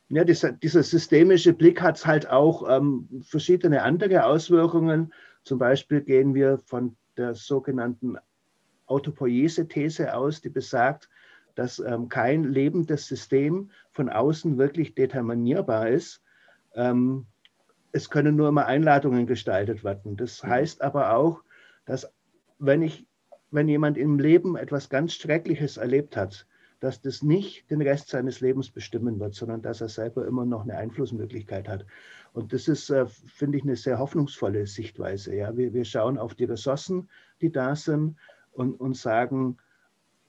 ja, 0.09 0.23
dieser, 0.23 0.53
dieser, 0.53 0.81
systemische 0.81 1.53
Blick 1.53 1.83
hat 1.83 2.03
halt 2.03 2.27
auch 2.27 2.67
ähm, 2.67 3.07
verschiedene 3.21 3.83
andere 3.83 4.25
Auswirkungen. 4.25 5.13
Zum 5.43 5.59
Beispiel 5.59 6.01
gehen 6.01 6.33
wir 6.33 6.57
von 6.65 6.95
der 7.15 7.35
sogenannten 7.35 8.17
Autopoiese-These 8.87 10.15
aus, 10.15 10.41
die 10.41 10.49
besagt, 10.49 11.09
dass 11.55 11.79
ähm, 11.79 12.09
kein 12.09 12.43
lebendes 12.43 13.07
System 13.07 13.69
von 13.91 14.09
außen 14.09 14.57
wirklich 14.57 14.95
determinierbar 14.95 15.89
ist. 15.89 16.21
Ähm, 16.75 17.27
es 17.91 18.09
können 18.09 18.35
nur 18.35 18.49
immer 18.49 18.65
Einladungen 18.65 19.27
gestaltet 19.27 19.83
werden. 19.83 20.17
Das 20.17 20.43
mhm. 20.43 20.47
heißt 20.47 20.81
aber 20.81 21.15
auch, 21.15 21.43
dass 21.85 22.11
wenn, 22.59 22.81
ich, 22.81 23.05
wenn 23.51 23.67
jemand 23.67 23.97
im 23.97 24.19
Leben 24.19 24.55
etwas 24.55 24.89
ganz 24.89 25.13
Schreckliches 25.13 25.77
erlebt 25.77 26.17
hat, 26.17 26.47
dass 26.79 26.99
das 26.99 27.21
nicht 27.21 27.69
den 27.71 27.81
Rest 27.81 28.09
seines 28.09 28.41
Lebens 28.41 28.69
bestimmen 28.69 29.17
wird, 29.19 29.35
sondern 29.35 29.61
dass 29.61 29.79
er 29.79 29.87
selber 29.87 30.27
immer 30.27 30.43
noch 30.45 30.63
eine 30.63 30.75
Einflussmöglichkeit 30.75 31.69
hat. 31.69 31.85
Und 32.33 32.51
das 32.51 32.67
ist, 32.67 32.89
äh, 32.89 33.05
finde 33.05 33.57
ich, 33.57 33.63
eine 33.63 33.77
sehr 33.77 33.99
hoffnungsvolle 33.99 34.67
Sichtweise. 34.67 35.33
Ja? 35.33 35.55
Wir, 35.55 35.73
wir 35.73 35.85
schauen 35.85 36.17
auf 36.17 36.33
die 36.35 36.43
Ressourcen, 36.43 37.09
die 37.39 37.53
da 37.53 37.75
sind 37.77 38.17
und, 38.51 38.77
und 38.81 38.97
sagen, 38.97 39.57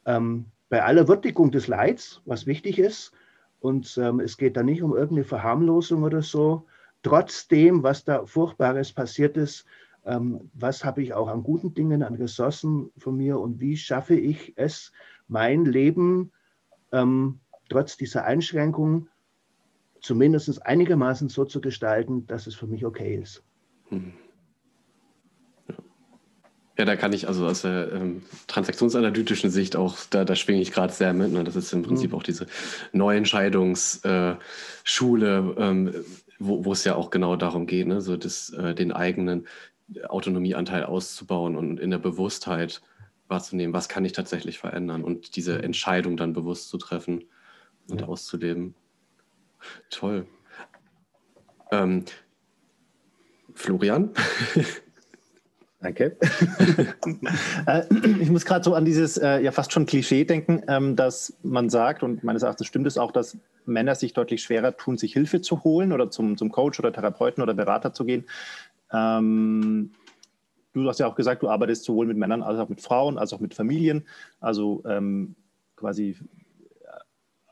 ähm, 0.07 0.47
bei 0.75 0.83
aller 0.83 1.07
Würdigung 1.07 1.53
des 1.53 1.69
Leids, 1.69 2.21
was 2.25 2.47
wichtig 2.47 2.81
ist, 2.81 3.13
und 3.61 3.97
ähm, 3.97 4.19
es 4.19 4.37
geht 4.37 4.57
da 4.57 4.65
nicht 4.65 4.83
um 4.83 4.91
irgendeine 4.91 5.23
Verharmlosung 5.23 6.03
oder 6.03 6.21
so, 6.21 6.67
trotzdem, 7.05 7.85
was 7.85 8.03
da 8.03 8.27
Furchtbares 8.27 8.93
passiert 8.93 9.37
ist, 9.37 9.67
ähm, 10.05 10.51
was 10.53 10.85
habe 10.85 11.01
ich 11.01 11.15
auch 11.15 11.29
an 11.29 11.45
guten 11.45 11.75
Dingen, 11.75 12.03
an 12.03 12.17
Ressourcen 12.17 12.91
von 12.99 13.17
mir 13.17 13.39
und 13.39 13.61
wie 13.61 13.77
schaffe 13.77 14.17
ich 14.17 14.55
es, 14.57 14.91
mein 15.29 15.65
Leben 15.65 16.33
ähm, 16.91 17.39
trotz 17.69 17.97
dieser 17.97 18.25
Einschränkung 18.25 19.07
zumindest 20.01 20.67
einigermaßen 20.67 21.29
so 21.29 21.45
zu 21.45 21.61
gestalten, 21.61 22.27
dass 22.27 22.49
es 22.49 22.57
für 22.57 22.67
mich 22.67 22.85
okay 22.85 23.15
ist. 23.15 23.45
Hm. 23.91 24.13
Ja, 26.77 26.85
da 26.85 26.97
kann 26.97 27.13
ich 27.13 27.29
also 27.29 27.47
aus 27.47 27.63
der 27.63 27.93
ähm, 27.93 28.23
transaktionsanalytischen 28.49 29.49
Sicht 29.51 29.77
auch, 29.77 29.97
da, 30.11 30.25
da 30.25 30.35
schwinge 30.35 30.61
ich 30.61 30.73
gerade 30.73 30.93
sehr 30.93 31.13
mit. 31.13 31.33
Ne? 31.33 31.45
Das 31.45 31.55
ist 31.55 31.73
im 31.73 31.83
Prinzip 31.83 32.11
mhm. 32.11 32.19
auch 32.19 32.25
diese 32.25 32.47
Neuentscheidungsschule, 32.93 34.41
äh, 35.57 35.63
ähm, 35.63 35.95
wo, 36.41 36.65
wo 36.65 36.73
es 36.73 36.83
ja 36.83 36.97
auch 36.97 37.11
genau 37.11 37.37
darum 37.37 37.67
geht, 37.67 37.87
ne? 37.87 38.01
so 38.01 38.17
das, 38.17 38.51
äh, 38.51 38.75
den 38.75 38.91
eigenen 38.91 39.47
Autonomieanteil 40.09 40.85
auszubauen 40.85 41.57
und 41.57 41.79
in 41.79 41.91
der 41.91 41.99
Bewusstheit 41.99 42.83
wahrzunehmen, 43.29 43.73
was 43.73 43.89
kann 43.89 44.05
ich 44.05 44.13
tatsächlich 44.13 44.59
verändern 44.59 45.05
und 45.05 45.37
diese 45.37 45.59
mhm. 45.59 45.65
Entscheidung 45.65 46.17
dann 46.17 46.33
bewusst 46.33 46.71
zu 46.71 46.79
treffen 46.79 47.25
und 47.89 48.01
ja. 48.01 48.07
auszuleben. 48.09 48.75
Toll. 49.91 50.27
Ähm, 51.71 52.05
Florian? 53.55 54.11
Danke. 55.85 56.17
Äh, 57.67 57.83
ich 58.21 58.31
muss 58.31 58.45
gerade 58.45 58.65
so 58.65 58.75
an 58.75 58.85
dieses 58.85 59.17
äh, 59.17 59.41
ja 59.41 59.53
fast 59.53 59.73
schon 59.73 59.87
Klischee 59.87 60.25
denken, 60.25 60.63
ähm, 60.69 60.97
dass 60.97 61.37
man 61.43 61.71
sagt, 61.71 62.03
und 62.03 62.25
meines 62.25 62.43
Erachtens 62.43 62.67
stimmt 62.67 62.87
es 62.87 62.99
auch, 62.99 63.13
dass 63.13 63.39
Männer 63.65 63.95
sich 63.95 64.13
deutlich 64.13 64.43
schwerer 64.43 64.77
tun, 64.77 64.99
sich 64.99 65.13
Hilfe 65.13 65.41
zu 65.41 65.65
holen 65.65 65.93
oder 65.93 66.11
zum, 66.11 66.37
zum 66.37 66.51
Coach 66.51 66.79
oder 66.79 66.93
Therapeuten 66.93 67.43
oder 67.43 67.55
Berater 67.55 67.93
zu 67.93 68.05
gehen. 68.05 68.25
Ähm, 68.93 69.93
du 70.73 70.89
hast 70.89 71.01
ja 71.01 71.07
auch 71.07 71.15
gesagt, 71.15 71.43
du 71.43 71.49
arbeitest 71.49 71.85
sowohl 71.85 72.07
mit 72.07 72.17
Männern 72.17 72.43
als 72.43 72.59
auch 72.59 72.69
mit 72.69 72.81
Frauen, 72.81 73.19
als 73.19 73.33
auch 73.33 73.41
mit 73.41 73.55
Familien. 73.55 74.05
Also 74.41 74.83
ähm, 74.87 75.35
quasi 75.77 76.17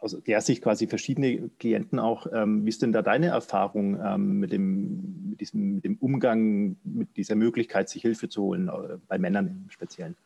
aus 0.02 0.16
der 0.26 0.40
Sicht 0.40 0.62
quasi 0.62 0.86
verschiedene 0.88 1.48
Klienten 1.60 1.98
auch. 1.98 2.26
Ähm, 2.32 2.64
wie 2.64 2.68
ist 2.68 2.82
denn 2.82 2.92
da 2.92 3.02
deine 3.02 3.28
Erfahrung 3.28 4.00
ähm, 4.04 4.40
mit, 4.40 4.52
dem, 4.52 5.30
mit, 5.30 5.40
diesem, 5.40 5.76
mit 5.76 5.84
dem 5.84 5.96
Umgang, 5.98 6.76
mit 6.82 7.16
dieser 7.16 7.36
Möglichkeit, 7.36 7.88
sich 7.88 8.02
Hilfe 8.02 8.28
zu 8.28 8.42
holen, 8.42 8.68
äh, 8.68 8.98
bei 9.06 9.18
Männern 9.18 9.46
im 9.46 9.70
Speziellen? 9.70 10.16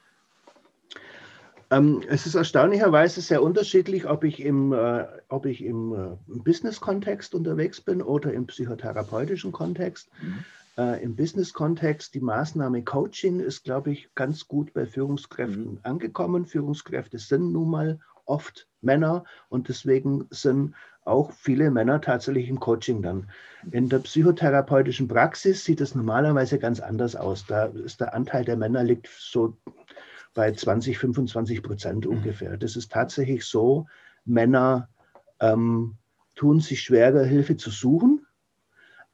Ähm, 1.71 2.03
es 2.09 2.27
ist 2.27 2.37
erstaunlicherweise 2.37 3.21
sehr 3.21 3.43
unterschiedlich, 3.43 4.09
ob 4.09 4.25
ich 4.25 4.41
im, 4.41 4.73
äh, 4.73 5.05
ob 5.29 5.47
ich 5.47 5.63
im 5.63 5.93
äh, 5.93 6.17
Business-Kontext 6.27 7.35
unterwegs 7.35 7.81
bin 7.81 8.01
oder 8.01 8.33
im 8.33 8.47
psychotherapeutischen 8.47 9.53
Kontext. 9.53 10.09
Mhm. 10.23 10.45
Äh, 10.79 11.03
Im 11.03 11.17
Business-Kontext, 11.17 12.15
die 12.15 12.21
Maßnahme 12.21 12.83
Coaching 12.83 13.41
ist, 13.41 13.65
glaube 13.65 13.93
ich, 13.93 14.15
ganz 14.15 14.47
gut 14.47 14.73
bei 14.75 14.87
Führungskräften 14.87 15.73
mhm. 15.73 15.81
angekommen. 15.83 16.47
Führungskräfte 16.47 17.19
sind 17.19 17.53
nun 17.53 17.71
mal 17.71 17.99
oft 18.27 18.69
Männer 18.81 19.25
und 19.49 19.69
deswegen 19.69 20.27
sind 20.31 20.75
auch 21.05 21.33
viele 21.33 21.71
Männer 21.71 22.01
tatsächlich 22.01 22.49
im 22.49 22.59
Coaching 22.59 23.01
dann. 23.01 23.31
In 23.71 23.89
der 23.89 24.01
psychotherapeutischen 24.01 25.09
Praxis 25.09 25.65
sieht 25.65 25.81
es 25.81 25.95
normalerweise 25.95 26.59
ganz 26.59 26.81
anders 26.81 27.15
aus. 27.15 27.47
Da 27.47 27.67
ist 27.67 28.01
der 28.01 28.15
Anteil 28.15 28.45
der 28.45 28.57
Männer 28.57 28.83
liegt 28.83 29.09
so 29.09 29.57
bei 30.35 30.53
20, 30.53 30.99
25 30.99 31.63
Prozent 31.63 32.05
mhm. 32.05 32.13
ungefähr. 32.13 32.57
Das 32.57 32.77
ist 32.77 32.93
tatsächlich 32.93 33.45
so, 33.45 33.87
Männer 34.25 34.89
ähm, 35.41 35.95
tun 36.35 36.61
sich 36.61 36.83
schwerer, 36.83 37.25
Hilfe 37.25 37.57
zu 37.57 37.71
suchen 37.71 38.27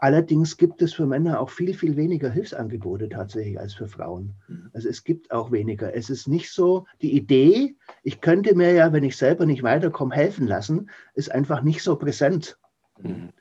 Allerdings 0.02 0.56
gibt 0.56 0.82
es 0.82 0.94
für 0.94 1.06
Männer 1.06 1.38
auch 1.38 1.50
viel, 1.50 1.74
viel 1.74 1.94
weniger 1.94 2.28
Hilfsangebote 2.28 3.08
tatsächlich 3.08 3.60
als 3.60 3.74
für 3.74 3.86
Frauen. 3.86 4.34
Mhm. 4.48 4.68
Also 4.72 4.88
es 4.88 5.04
gibt 5.04 5.30
auch 5.30 5.52
weniger. 5.52 5.94
Es 5.94 6.10
ist 6.10 6.26
nicht 6.26 6.50
so, 6.50 6.86
die 7.02 7.14
Idee, 7.14 7.76
ich 8.02 8.20
könnte 8.20 8.54
mir 8.54 8.72
ja, 8.72 8.92
wenn 8.92 9.04
ich 9.04 9.16
selber 9.16 9.46
nicht 9.46 9.62
weiterkomme, 9.62 10.14
helfen 10.14 10.46
lassen, 10.46 10.90
ist 11.14 11.30
einfach 11.30 11.62
nicht 11.62 11.82
so 11.82 11.96
präsent. 11.96 12.58
Mhm. 13.00 13.32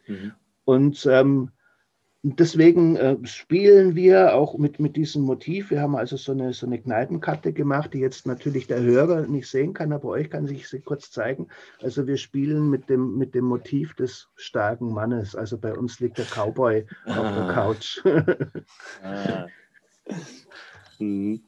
Und 0.65 1.06
ähm, 1.10 1.52
deswegen 2.24 2.95
äh, 2.95 3.17
spielen 3.24 3.95
wir 3.95 4.36
auch 4.36 4.58
mit, 4.58 4.80
mit 4.80 4.95
diesem 4.95 5.24
Motiv. 5.24 5.71
Wir 5.71 5.82
haben 5.82 5.95
also 5.95 6.17
so 6.17 6.32
eine, 6.32 6.54
so 6.54 6.67
eine 6.67 6.80
Kneipenkarte 6.80 7.54
gemacht, 7.54 7.93
die 7.93 8.00
jetzt 8.00 8.28
natürlich 8.28 8.67
der 8.67 8.82
Hörer 8.82 9.21
nicht 9.28 9.50
sehen 9.50 9.74
kann, 9.74 9.91
aber 9.91 10.10
euch 10.10 10.30
kann 10.30 10.45
sich 10.45 10.69
sie 10.69 10.82
kurz 10.82 11.12
zeigen. 11.12 11.47
Also 11.82 12.06
wir 12.06 12.17
spielen 12.17 12.69
mit 12.69 12.89
dem, 12.89 13.17
mit 13.17 13.34
dem 13.34 13.45
Motiv 13.45 13.95
des 13.95 14.30
starken 14.36 14.93
Mannes. 14.93 15.36
Also 15.36 15.58
bei 15.58 15.74
uns 15.74 16.00
liegt 16.00 16.19
der 16.19 16.26
Cowboy 16.26 16.86
ah. 17.06 17.17
auf 17.17 17.36
der 17.36 17.43
ah. 17.43 17.54
Couch. 17.54 18.02
ah. 19.04 19.47
mhm. 21.00 21.41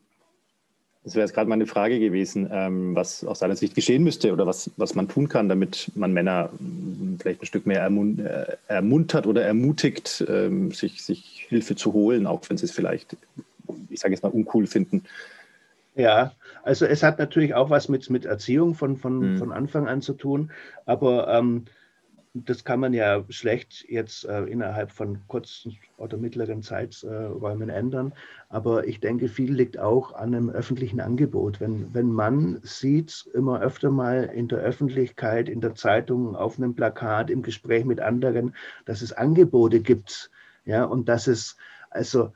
Das 1.04 1.16
wäre 1.16 1.26
jetzt 1.26 1.34
gerade 1.34 1.50
meine 1.50 1.68
Frage 1.68 2.00
gewesen, 2.00 2.50
ähm, 2.52 2.96
was 2.96 3.26
aus 3.26 3.40
seiner 3.40 3.58
Sicht 3.58 3.76
geschehen 3.76 4.04
müsste 4.04 4.32
oder 4.32 4.48
was, 4.48 4.72
was 4.78 4.96
man 4.96 5.10
tun 5.10 5.28
kann, 5.28 5.50
damit 5.50 5.92
man 5.96 6.14
Männer 6.14 6.50
hm, 6.58 7.18
vielleicht 7.22 7.42
ein 7.42 7.46
Stück 7.46 7.66
mehr 7.66 7.86
äh, 7.86 8.58
ermuntert 8.68 9.28
oder 9.28 9.44
ermutigt, 9.44 10.24
ähm, 10.30 10.72
sich, 10.72 11.04
sich 11.04 11.46
Hilfe 11.50 11.76
zu 11.76 11.92
holen, 11.92 12.26
auch 12.26 12.42
wenn 12.50 12.58
sie 12.58 12.66
es 12.66 12.72
vielleicht, 12.72 13.18
ich 13.90 14.00
sage 14.00 14.14
jetzt 14.14 14.24
mal, 14.24 14.30
uncool 14.30 14.66
finden. 14.66 15.04
Ja, 15.96 16.34
also 16.64 16.86
es 16.86 17.04
hat 17.04 17.20
natürlich 17.20 17.54
auch 17.54 17.70
was 17.70 17.90
mit, 17.90 18.10
mit 18.10 18.26
Erziehung 18.26 18.74
von, 18.74 18.98
von, 18.98 19.34
mhm. 19.34 19.38
von 19.38 19.52
Anfang 19.52 19.88
an 19.88 20.02
zu 20.02 20.14
tun, 20.14 20.52
aber 20.86 21.28
ähm, 21.28 21.66
das 22.34 22.64
kann 22.64 22.80
man 22.80 22.94
ja 22.94 23.24
schlecht 23.30 23.86
jetzt 23.88 24.26
äh, 24.26 24.44
innerhalb 24.46 24.92
von 24.92 25.20
kurzen 25.28 25.78
oder 25.98 26.18
mittleren 26.18 26.64
Zeiträumen 26.64 27.70
ändern. 27.70 28.14
Aber 28.50 28.88
ich 28.88 29.00
denke, 29.00 29.30
viel 29.30 29.54
liegt 29.54 29.78
auch 29.78 30.14
an 30.14 30.34
einem 30.34 30.50
öffentlichen 30.50 31.00
Angebot. 31.00 31.62
Wenn, 31.62 31.94
wenn 31.94 32.12
man 32.12 32.60
sieht, 32.64 33.30
immer 33.36 33.62
öfter 33.62 33.92
mal 33.92 34.24
in 34.34 34.48
der 34.48 34.60
Öffentlichkeit, 34.60 35.48
in 35.48 35.62
der 35.62 35.76
Zeitung, 35.76 36.36
auf 36.36 36.58
einem 36.58 36.74
Plakat, 36.74 37.30
im 37.30 37.44
Gespräch 37.44 37.86
mit 37.86 38.00
anderen, 38.00 38.56
dass 38.86 39.04
es 39.04 39.14
Angebote 39.14 39.80
gibt. 39.80 40.32
Ja, 40.66 40.86
und 40.86 41.10
dass 41.10 41.28
es 41.28 41.58
also 41.92 42.34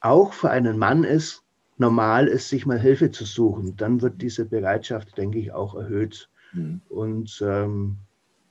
auch 0.00 0.32
für 0.32 0.50
einen 0.50 0.78
Mann 0.78 1.04
ist, 1.04 1.42
normal 1.76 2.26
ist, 2.26 2.48
sich 2.48 2.64
mal 2.64 2.78
Hilfe 2.78 3.10
zu 3.10 3.24
suchen. 3.24 3.76
Dann 3.76 4.00
wird 4.00 4.22
diese 4.22 4.46
Bereitschaft, 4.46 5.18
denke 5.18 5.38
ich, 5.38 5.52
auch 5.52 5.74
erhöht. 5.74 6.30
Mhm. 6.52 6.80
Und 6.88 7.42
ähm, 7.44 7.98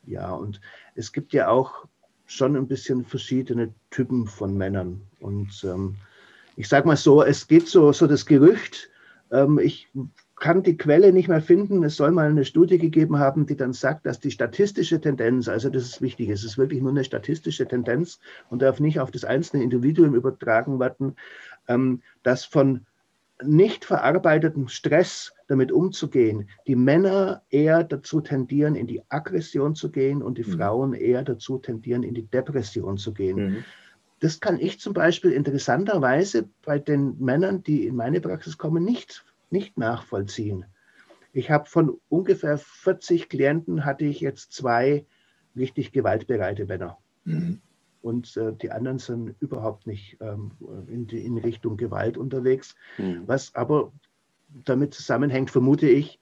ja, 0.05 0.31
und 0.33 0.59
es 0.95 1.11
gibt 1.11 1.33
ja 1.33 1.47
auch 1.47 1.85
schon 2.25 2.55
ein 2.55 2.67
bisschen 2.67 3.05
verschiedene 3.05 3.73
Typen 3.89 4.27
von 4.27 4.57
Männern. 4.57 5.01
Und 5.19 5.63
ähm, 5.63 5.95
ich 6.55 6.67
sage 6.67 6.87
mal 6.87 6.97
so, 6.97 7.23
es 7.23 7.47
geht 7.47 7.67
so, 7.67 7.91
so 7.91 8.07
das 8.07 8.25
Gerücht, 8.25 8.89
ähm, 9.31 9.59
ich 9.59 9.89
kann 10.35 10.63
die 10.63 10.77
Quelle 10.77 11.13
nicht 11.13 11.29
mehr 11.29 11.41
finden. 11.41 11.83
Es 11.83 11.95
soll 11.95 12.11
mal 12.11 12.29
eine 12.29 12.43
Studie 12.43 12.77
gegeben 12.77 13.17
haben, 13.17 13.45
die 13.45 13.55
dann 13.55 13.73
sagt, 13.73 14.05
dass 14.05 14.19
die 14.19 14.31
statistische 14.31 14.99
Tendenz, 14.99 15.47
also 15.47 15.69
das 15.69 15.83
ist 15.83 16.01
wichtig, 16.01 16.29
es 16.29 16.43
ist 16.43 16.57
wirklich 16.57 16.81
nur 16.81 16.91
eine 16.91 17.03
statistische 17.03 17.67
Tendenz 17.67 18.19
und 18.49 18.61
darf 18.61 18.79
nicht 18.79 18.99
auf 18.99 19.11
das 19.11 19.23
einzelne 19.23 19.63
Individuum 19.63 20.15
übertragen 20.15 20.79
werden, 20.79 21.15
ähm, 21.67 22.01
dass 22.23 22.45
von 22.45 22.85
nicht 23.45 23.85
verarbeitetem 23.85 24.67
Stress 24.67 25.33
damit 25.47 25.71
umzugehen, 25.71 26.49
die 26.67 26.75
Männer 26.75 27.43
eher 27.49 27.83
dazu 27.83 28.21
tendieren, 28.21 28.75
in 28.75 28.87
die 28.87 29.01
Aggression 29.09 29.75
zu 29.75 29.91
gehen 29.91 30.21
und 30.21 30.37
die 30.37 30.43
mhm. 30.43 30.57
Frauen 30.57 30.93
eher 30.93 31.23
dazu 31.23 31.57
tendieren, 31.57 32.03
in 32.03 32.13
die 32.13 32.25
Depression 32.25 32.97
zu 32.97 33.13
gehen. 33.13 33.35
Mhm. 33.37 33.65
Das 34.19 34.39
kann 34.39 34.59
ich 34.59 34.79
zum 34.79 34.93
Beispiel 34.93 35.31
interessanterweise 35.31 36.49
bei 36.63 36.79
den 36.79 37.19
Männern, 37.19 37.61
die 37.63 37.85
in 37.87 37.95
meine 37.95 38.21
Praxis 38.21 38.57
kommen, 38.57 38.83
nicht, 38.83 39.25
nicht 39.49 39.77
nachvollziehen. 39.77 40.65
Ich 41.33 41.51
habe 41.51 41.65
von 41.67 41.99
ungefähr 42.09 42.57
40 42.57 43.27
Klienten 43.27 43.85
hatte 43.85 44.05
ich 44.05 44.21
jetzt 44.21 44.53
zwei 44.53 45.05
richtig 45.55 45.91
gewaltbereite 45.91 46.65
Männer. 46.65 46.97
Mhm 47.25 47.61
und 48.03 48.35
äh, 48.35 48.53
die 48.53 48.71
anderen 48.71 48.99
sind 48.99 49.35
überhaupt 49.39 49.87
nicht 49.87 50.17
ähm, 50.19 50.51
in, 50.87 51.07
die, 51.07 51.25
in, 51.25 51.37
Richtung 51.37 51.77
Gewalt 51.77 52.17
unterwegs. 52.17 52.75
Mhm. 52.97 53.23
Was 53.25 53.55
aber 53.55 53.93
damit 54.49 54.93
zusammenhängt, 54.93 55.49
vermute 55.49 55.87
ich, 55.87 56.19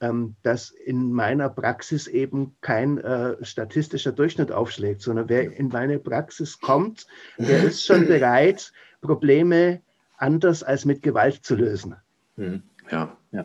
ähm, 0.00 0.36
dass 0.42 0.70
in 0.70 1.12
meiner 1.12 1.48
Praxis 1.48 2.06
eben 2.06 2.54
kein 2.60 2.98
äh, 2.98 3.36
statistischer 3.44 4.12
Durchschnitt 4.12 4.52
aufschlägt, 4.52 5.02
sondern 5.02 5.28
wer 5.28 5.52
in 5.58 5.68
meine 5.68 5.98
Praxis 5.98 6.60
kommt, 6.60 7.06
der 7.36 7.64
ist 7.64 7.84
schon 7.84 8.06
bereit, 8.06 8.72
Probleme 9.00 9.80
anders 10.16 10.62
als 10.62 10.84
mit 10.84 11.02
Gewalt 11.02 11.44
zu 11.44 11.56
lösen. 11.56 11.96
Mhm. 12.36 12.62
Ja, 12.90 13.16
ja. 13.32 13.44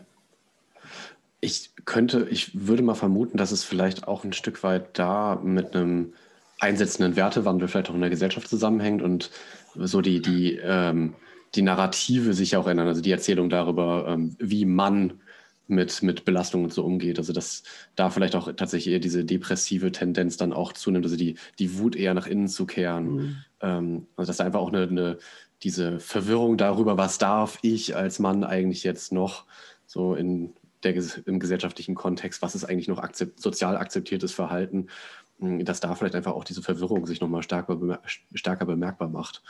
Ich 1.40 1.72
könnte, 1.86 2.28
ich 2.30 2.66
würde 2.68 2.82
mal 2.82 2.94
vermuten, 2.94 3.36
dass 3.36 3.50
es 3.50 3.64
vielleicht 3.64 4.06
auch 4.06 4.24
ein 4.24 4.32
Stück 4.32 4.62
weit 4.62 4.98
da 4.98 5.40
mit 5.42 5.74
einem 5.74 6.12
einsetzenden 6.60 7.16
Wertewandel 7.16 7.68
vielleicht 7.68 7.90
auch 7.90 7.94
in 7.94 8.00
der 8.00 8.10
Gesellschaft 8.10 8.48
zusammenhängt 8.48 9.02
und 9.02 9.30
so 9.74 10.00
die, 10.00 10.20
die, 10.20 10.56
ähm, 10.62 11.14
die 11.54 11.62
Narrative 11.62 12.34
sich 12.34 12.56
auch 12.56 12.68
ändern, 12.68 12.86
also 12.86 13.00
die 13.00 13.10
Erzählung 13.10 13.50
darüber, 13.50 14.06
ähm, 14.08 14.36
wie 14.38 14.64
man 14.64 15.20
mit, 15.66 16.02
mit 16.02 16.24
Belastungen 16.24 16.68
so 16.70 16.84
umgeht. 16.84 17.18
Also 17.18 17.32
dass 17.32 17.62
da 17.96 18.10
vielleicht 18.10 18.34
auch 18.34 18.52
tatsächlich 18.52 18.92
eher 18.92 19.00
diese 19.00 19.24
depressive 19.24 19.92
Tendenz 19.92 20.36
dann 20.36 20.52
auch 20.52 20.72
zunimmt, 20.72 21.04
also 21.04 21.16
die, 21.16 21.36
die 21.58 21.78
Wut 21.78 21.96
eher 21.96 22.14
nach 22.14 22.26
innen 22.26 22.48
zu 22.48 22.66
kehren. 22.66 23.12
Mhm. 23.12 23.36
Ähm, 23.60 24.06
also 24.16 24.28
dass 24.28 24.38
da 24.38 24.44
einfach 24.44 24.60
auch 24.60 24.72
eine, 24.72 24.82
eine, 24.82 25.18
diese 25.62 26.00
Verwirrung 26.00 26.56
darüber, 26.56 26.98
was 26.98 27.18
darf 27.18 27.58
ich 27.62 27.94
als 27.96 28.18
Mann 28.18 28.44
eigentlich 28.44 28.82
jetzt 28.82 29.12
noch 29.12 29.44
so 29.86 30.14
in 30.14 30.54
der, 30.82 30.94
im 31.26 31.38
gesellschaftlichen 31.38 31.94
Kontext, 31.94 32.42
was 32.42 32.54
ist 32.54 32.64
eigentlich 32.64 32.88
noch 32.88 32.98
akzept, 32.98 33.40
sozial 33.40 33.76
akzeptiertes 33.76 34.32
Verhalten 34.32 34.88
dass 35.40 35.80
da 35.80 35.94
vielleicht 35.94 36.14
einfach 36.14 36.32
auch 36.32 36.44
diese 36.44 36.62
Verwirrung 36.62 37.06
sich 37.06 37.20
nochmal 37.20 37.42
stärker, 37.42 38.00
stärker 38.34 38.66
bemerkbar 38.66 39.08
macht. 39.08 39.42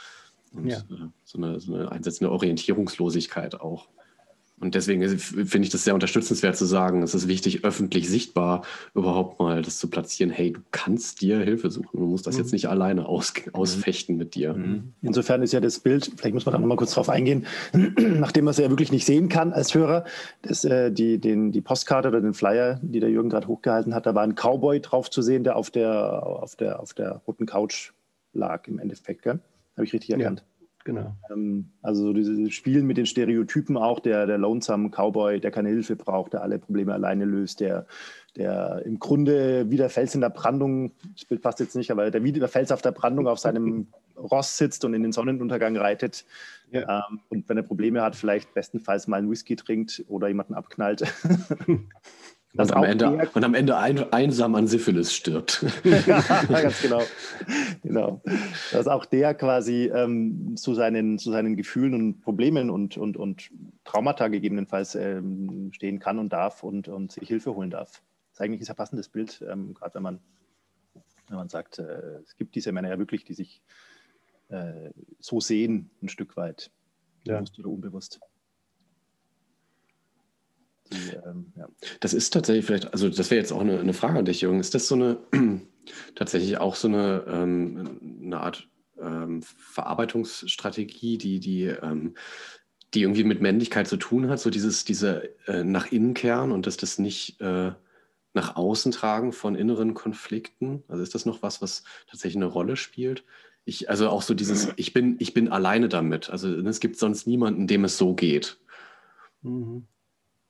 Und 0.52 0.66
ja. 0.66 0.78
Äh, 0.78 1.08
so, 1.24 1.38
eine, 1.38 1.60
so 1.60 1.74
eine 1.74 1.90
einsetzende 1.92 2.30
Orientierungslosigkeit 2.30 3.60
auch. 3.60 3.88
Und 4.60 4.74
deswegen 4.74 5.08
finde 5.18 5.62
ich 5.62 5.70
das 5.70 5.84
sehr 5.84 5.94
unterstützenswert 5.94 6.54
zu 6.54 6.66
sagen, 6.66 7.02
es 7.02 7.14
ist 7.14 7.28
wichtig, 7.28 7.64
öffentlich 7.64 8.08
sichtbar 8.10 8.62
überhaupt 8.94 9.40
mal 9.40 9.62
das 9.62 9.78
zu 9.78 9.88
platzieren. 9.88 10.30
Hey, 10.30 10.52
du 10.52 10.60
kannst 10.70 11.22
dir 11.22 11.38
Hilfe 11.40 11.70
suchen. 11.70 11.98
Du 11.98 12.06
musst 12.06 12.26
das 12.26 12.34
mhm. 12.34 12.42
jetzt 12.42 12.52
nicht 12.52 12.68
alleine 12.68 13.06
aus, 13.06 13.32
ausfechten 13.54 14.18
mit 14.18 14.34
dir. 14.34 14.52
Mhm. 14.52 14.92
Insofern 15.00 15.42
ist 15.42 15.52
ja 15.52 15.60
das 15.60 15.80
Bild, 15.80 16.12
vielleicht 16.16 16.34
muss 16.34 16.44
man 16.44 16.52
da 16.52 16.58
noch 16.58 16.66
mal 16.66 16.76
kurz 16.76 16.92
drauf 16.92 17.08
eingehen, 17.08 17.46
nachdem 17.96 18.44
man 18.44 18.52
es 18.52 18.58
ja 18.58 18.68
wirklich 18.68 18.92
nicht 18.92 19.06
sehen 19.06 19.30
kann 19.30 19.54
als 19.54 19.74
Hörer, 19.74 20.04
dass, 20.42 20.64
äh, 20.64 20.92
die, 20.92 21.18
den, 21.18 21.52
die 21.52 21.62
Postkarte 21.62 22.08
oder 22.08 22.20
den 22.20 22.34
Flyer, 22.34 22.78
die 22.82 23.00
der 23.00 23.08
Jürgen 23.08 23.30
gerade 23.30 23.48
hochgehalten 23.48 23.94
hat, 23.94 24.04
da 24.04 24.14
war 24.14 24.24
ein 24.24 24.34
Cowboy 24.34 24.80
drauf 24.80 25.10
zu 25.10 25.22
sehen, 25.22 25.42
der 25.42 25.56
auf 25.56 25.70
der, 25.70 26.26
auf 26.26 26.54
der, 26.56 26.80
auf 26.80 26.92
der 26.92 27.22
roten 27.26 27.46
Couch 27.46 27.92
lag 28.34 28.68
im 28.68 28.78
Endeffekt. 28.78 29.24
Habe 29.24 29.40
ich 29.78 29.92
richtig 29.94 30.10
erkannt? 30.10 30.44
Genau. 30.84 31.14
Ähm, 31.30 31.70
also 31.82 32.04
so 32.04 32.12
dieses 32.12 32.52
Spielen 32.52 32.86
mit 32.86 32.96
den 32.96 33.06
Stereotypen 33.06 33.76
auch, 33.76 34.00
der, 34.00 34.26
der 34.26 34.38
Lonesome 34.38 34.90
Cowboy, 34.90 35.40
der 35.40 35.50
keine 35.50 35.68
Hilfe 35.68 35.96
braucht, 35.96 36.32
der 36.32 36.42
alle 36.42 36.58
Probleme 36.58 36.94
alleine 36.94 37.26
löst, 37.26 37.60
der, 37.60 37.86
der 38.36 38.82
im 38.86 38.98
Grunde 38.98 39.70
wie 39.70 39.76
der 39.76 39.90
Fels 39.90 40.14
in 40.14 40.22
der 40.22 40.30
Brandung, 40.30 40.92
das 41.14 41.26
Bild 41.26 41.42
passt 41.42 41.60
jetzt 41.60 41.76
nicht, 41.76 41.90
aber 41.90 42.10
der 42.10 42.24
wie 42.24 42.32
der 42.32 42.48
Fels 42.48 42.72
auf 42.72 42.82
der 42.82 42.92
Brandung 42.92 43.28
auf 43.28 43.38
seinem 43.38 43.88
Ross 44.16 44.56
sitzt 44.56 44.84
und 44.84 44.94
in 44.94 45.02
den 45.02 45.12
Sonnenuntergang 45.12 45.76
reitet. 45.76 46.24
Ja. 46.70 47.04
Ähm, 47.10 47.20
und 47.28 47.48
wenn 47.48 47.56
er 47.56 47.62
Probleme 47.62 48.02
hat, 48.02 48.16
vielleicht 48.16 48.54
bestenfalls 48.54 49.06
mal 49.06 49.18
einen 49.18 49.30
Whisky 49.30 49.56
trinkt 49.56 50.04
oder 50.08 50.28
jemanden 50.28 50.54
abknallt. 50.54 51.04
Und 52.56 52.72
am, 52.72 52.82
Ende, 52.82 53.30
und 53.32 53.44
am, 53.44 53.54
Ende, 53.54 53.76
ein, 53.76 54.12
einsam 54.12 54.56
an 54.56 54.66
Syphilis 54.66 55.14
stirbt. 55.14 55.64
ja, 55.84 56.20
ganz 56.48 56.82
genau. 56.82 57.02
genau. 57.82 58.22
Dass 58.72 58.88
auch 58.88 59.04
der 59.04 59.34
quasi 59.34 59.86
ähm, 59.86 60.56
zu, 60.56 60.74
seinen, 60.74 61.18
zu 61.18 61.30
seinen 61.30 61.56
Gefühlen 61.56 61.94
und 61.94 62.20
Problemen 62.20 62.70
und, 62.70 62.96
und, 62.96 63.16
und 63.16 63.50
Traumata 63.84 64.26
gegebenenfalls 64.26 64.96
ähm, 64.96 65.70
stehen 65.72 66.00
kann 66.00 66.18
und 66.18 66.32
darf 66.32 66.64
und, 66.64 66.88
und 66.88 67.12
sich 67.12 67.28
Hilfe 67.28 67.54
holen 67.54 67.70
darf. 67.70 68.02
Das 68.30 68.32
ist 68.32 68.40
eigentlich 68.40 68.62
ein 68.62 68.66
sehr 68.66 68.74
passendes 68.74 69.08
Bild, 69.08 69.44
ähm, 69.48 69.74
gerade 69.74 69.94
wenn 69.94 70.02
man, 70.02 70.20
wenn 71.28 71.36
man 71.36 71.48
sagt, 71.48 71.78
äh, 71.78 72.18
es 72.24 72.34
gibt 72.36 72.56
diese 72.56 72.72
Männer 72.72 72.88
ja 72.88 72.98
wirklich, 72.98 73.24
die 73.24 73.34
sich 73.34 73.62
äh, 74.48 74.90
so 75.20 75.38
sehen, 75.38 75.90
ein 76.02 76.08
Stück 76.08 76.36
weit, 76.36 76.72
ja. 77.24 77.36
bewusst 77.36 77.58
oder 77.60 77.68
unbewusst. 77.68 78.20
Die, 80.92 81.16
ähm, 81.26 81.52
ja. 81.56 81.68
Das 82.00 82.14
ist 82.14 82.30
tatsächlich 82.30 82.66
vielleicht, 82.66 82.92
also 82.92 83.08
das 83.08 83.30
wäre 83.30 83.40
jetzt 83.40 83.52
auch 83.52 83.60
eine, 83.60 83.78
eine, 83.78 83.92
Frage 83.92 84.18
an 84.18 84.24
dich, 84.24 84.40
Jürgen. 84.40 84.60
Ist 84.60 84.74
das 84.74 84.88
so 84.88 84.96
eine 84.96 85.18
tatsächlich 86.14 86.58
auch 86.58 86.74
so 86.74 86.88
eine, 86.88 87.24
ähm, 87.28 88.20
eine 88.24 88.40
Art 88.40 88.68
ähm, 89.00 89.42
Verarbeitungsstrategie, 89.42 91.18
die, 91.18 91.40
die, 91.40 91.64
ähm, 91.64 92.14
die 92.94 93.02
irgendwie 93.02 93.24
mit 93.24 93.40
Männlichkeit 93.40 93.86
zu 93.86 93.96
tun 93.96 94.28
hat, 94.28 94.40
so 94.40 94.50
dieses, 94.50 94.84
diese 94.84 95.30
äh, 95.46 95.62
nach 95.64 95.92
innen 95.92 96.14
kehren 96.14 96.52
und 96.52 96.66
dass 96.66 96.76
das 96.76 96.98
nicht 96.98 97.40
äh, 97.40 97.72
nach 98.32 98.56
außen 98.56 98.92
tragen 98.92 99.32
von 99.32 99.54
inneren 99.54 99.94
Konflikten? 99.94 100.82
Also 100.88 101.02
ist 101.02 101.14
das 101.14 101.26
noch 101.26 101.42
was, 101.42 101.62
was 101.62 101.84
tatsächlich 102.08 102.36
eine 102.36 102.46
Rolle 102.46 102.76
spielt? 102.76 103.24
Ich, 103.64 103.90
also 103.90 104.08
auch 104.08 104.22
so 104.22 104.34
dieses, 104.34 104.68
ich 104.76 104.92
bin, 104.92 105.16
ich 105.18 105.34
bin 105.34 105.48
alleine 105.48 105.88
damit. 105.88 106.30
Also 106.30 106.48
es 106.48 106.80
gibt 106.80 106.96
sonst 106.96 107.26
niemanden, 107.26 107.66
dem 107.66 107.84
es 107.84 107.96
so 107.96 108.14
geht. 108.14 108.58
Mhm. 109.42 109.86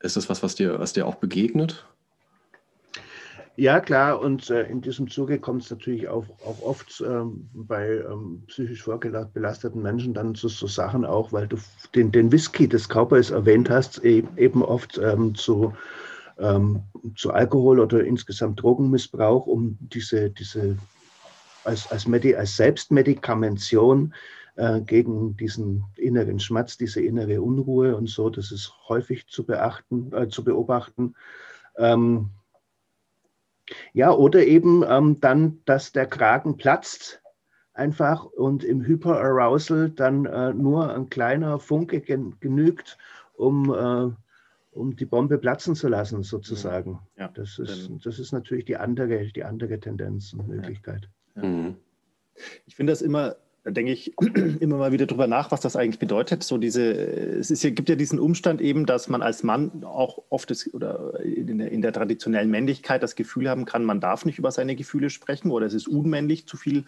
Ist 0.00 0.16
das 0.16 0.28
was, 0.28 0.42
was 0.42 0.54
dir, 0.54 0.78
was 0.78 0.92
dir 0.92 1.06
auch 1.06 1.16
begegnet? 1.16 1.84
Ja, 3.56 3.80
klar. 3.80 4.20
Und 4.20 4.48
äh, 4.48 4.62
in 4.62 4.80
diesem 4.80 5.10
Zuge 5.10 5.38
kommt 5.38 5.64
es 5.64 5.70
natürlich 5.70 6.08
auch, 6.08 6.24
auch 6.46 6.62
oft 6.62 7.04
ähm, 7.06 7.50
bei 7.52 8.02
ähm, 8.10 8.42
psychisch 8.46 8.88
belasteten 9.34 9.82
Menschen 9.82 10.14
dann 10.14 10.34
zu 10.34 10.48
so 10.48 10.66
Sachen 10.66 11.04
auch, 11.04 11.32
weil 11.32 11.46
du 11.46 11.58
den, 11.94 12.10
den 12.10 12.32
Whisky 12.32 12.66
des 12.66 12.88
Körpers 12.88 13.30
erwähnt 13.30 13.68
hast, 13.68 13.98
eben, 13.98 14.28
eben 14.38 14.64
oft 14.64 14.96
ähm, 14.96 15.34
zu, 15.34 15.74
ähm, 16.38 16.80
zu 17.16 17.32
Alkohol 17.32 17.80
oder 17.80 18.02
insgesamt 18.02 18.62
Drogenmissbrauch, 18.62 19.46
um 19.46 19.76
diese, 19.80 20.30
diese 20.30 20.78
als, 21.64 21.90
als, 21.92 22.06
Medi 22.06 22.34
als 22.34 22.56
Selbstmedikamentation 22.56 24.14
äh, 24.61 24.82
gegen 24.82 25.38
diesen 25.38 25.84
inneren 25.96 26.38
Schmatz, 26.38 26.76
diese 26.76 27.00
innere 27.00 27.40
Unruhe 27.40 27.96
und 27.96 28.11
so. 28.11 28.28
Das 28.28 28.52
ist 28.52 28.74
häufig 28.88 29.26
zu 29.26 29.46
beachten, 29.46 30.12
äh, 30.12 30.28
zu 30.28 30.44
beobachten. 30.44 31.14
Ähm, 31.78 32.28
ja, 33.94 34.12
oder 34.12 34.44
eben 34.44 34.84
ähm, 34.86 35.18
dann, 35.20 35.61
dass 35.64 35.92
der 35.92 36.04
Kragen 36.04 36.58
platzt 36.58 37.22
einfach 37.72 38.26
und 38.26 38.62
im 38.62 38.82
Hyperarousal 38.82 39.88
dann 39.90 40.26
äh, 40.26 40.52
nur 40.52 40.94
ein 40.94 41.08
kleiner 41.08 41.58
Funke 41.58 42.02
gen 42.02 42.36
genügt, 42.40 42.98
um, 43.32 43.72
äh, 43.72 44.12
um 44.76 44.94
die 44.94 45.06
Bombe 45.06 45.38
platzen 45.38 45.74
zu 45.74 45.88
lassen, 45.88 46.22
sozusagen. 46.22 47.00
Ja. 47.16 47.28
Das, 47.28 47.58
ist, 47.58 47.90
das 48.04 48.18
ist 48.18 48.32
natürlich 48.32 48.66
die 48.66 48.76
andere, 48.76 49.24
die 49.28 49.44
andere 49.44 49.80
Tendenz 49.80 50.34
und 50.34 50.48
Möglichkeit. 50.48 51.08
Ja. 51.36 51.44
Mhm. 51.44 51.76
Ich 52.66 52.76
finde 52.76 52.92
das 52.92 53.00
immer 53.00 53.36
da 53.62 53.70
denke 53.70 53.92
ich 53.92 54.14
immer 54.61 54.76
mal 54.76 54.92
wieder 54.92 55.06
drüber 55.06 55.26
nach, 55.26 55.50
was 55.50 55.61
das 55.61 55.76
eigentlich 55.76 55.98
bedeutet. 55.98 56.42
So 56.42 56.58
diese, 56.58 56.92
es 56.92 57.50
ist, 57.50 57.62
gibt 57.62 57.88
ja 57.88 57.94
diesen 57.94 58.18
Umstand 58.18 58.61
eben, 58.61 58.86
dass 58.86 59.08
man 59.08 59.22
als 59.22 59.42
Mann 59.42 59.84
auch 59.84 60.22
oft 60.30 60.50
ist, 60.50 60.72
oder 60.72 61.20
in 61.20 61.58
der, 61.58 61.70
in 61.70 61.82
der, 61.82 61.92
traditionellen 61.92 62.50
Männlichkeit 62.50 63.02
das 63.02 63.16
Gefühl 63.16 63.48
haben 63.48 63.64
kann, 63.64 63.84
man 63.84 64.00
darf 64.00 64.24
nicht 64.24 64.38
über 64.38 64.50
seine 64.50 64.76
Gefühle 64.76 65.11
sprechen 65.11 65.50
oder 65.50 65.66
es 65.66 65.74
ist 65.74 65.88
unmännlich, 65.88 66.46
zu 66.46 66.56
viel 66.56 66.84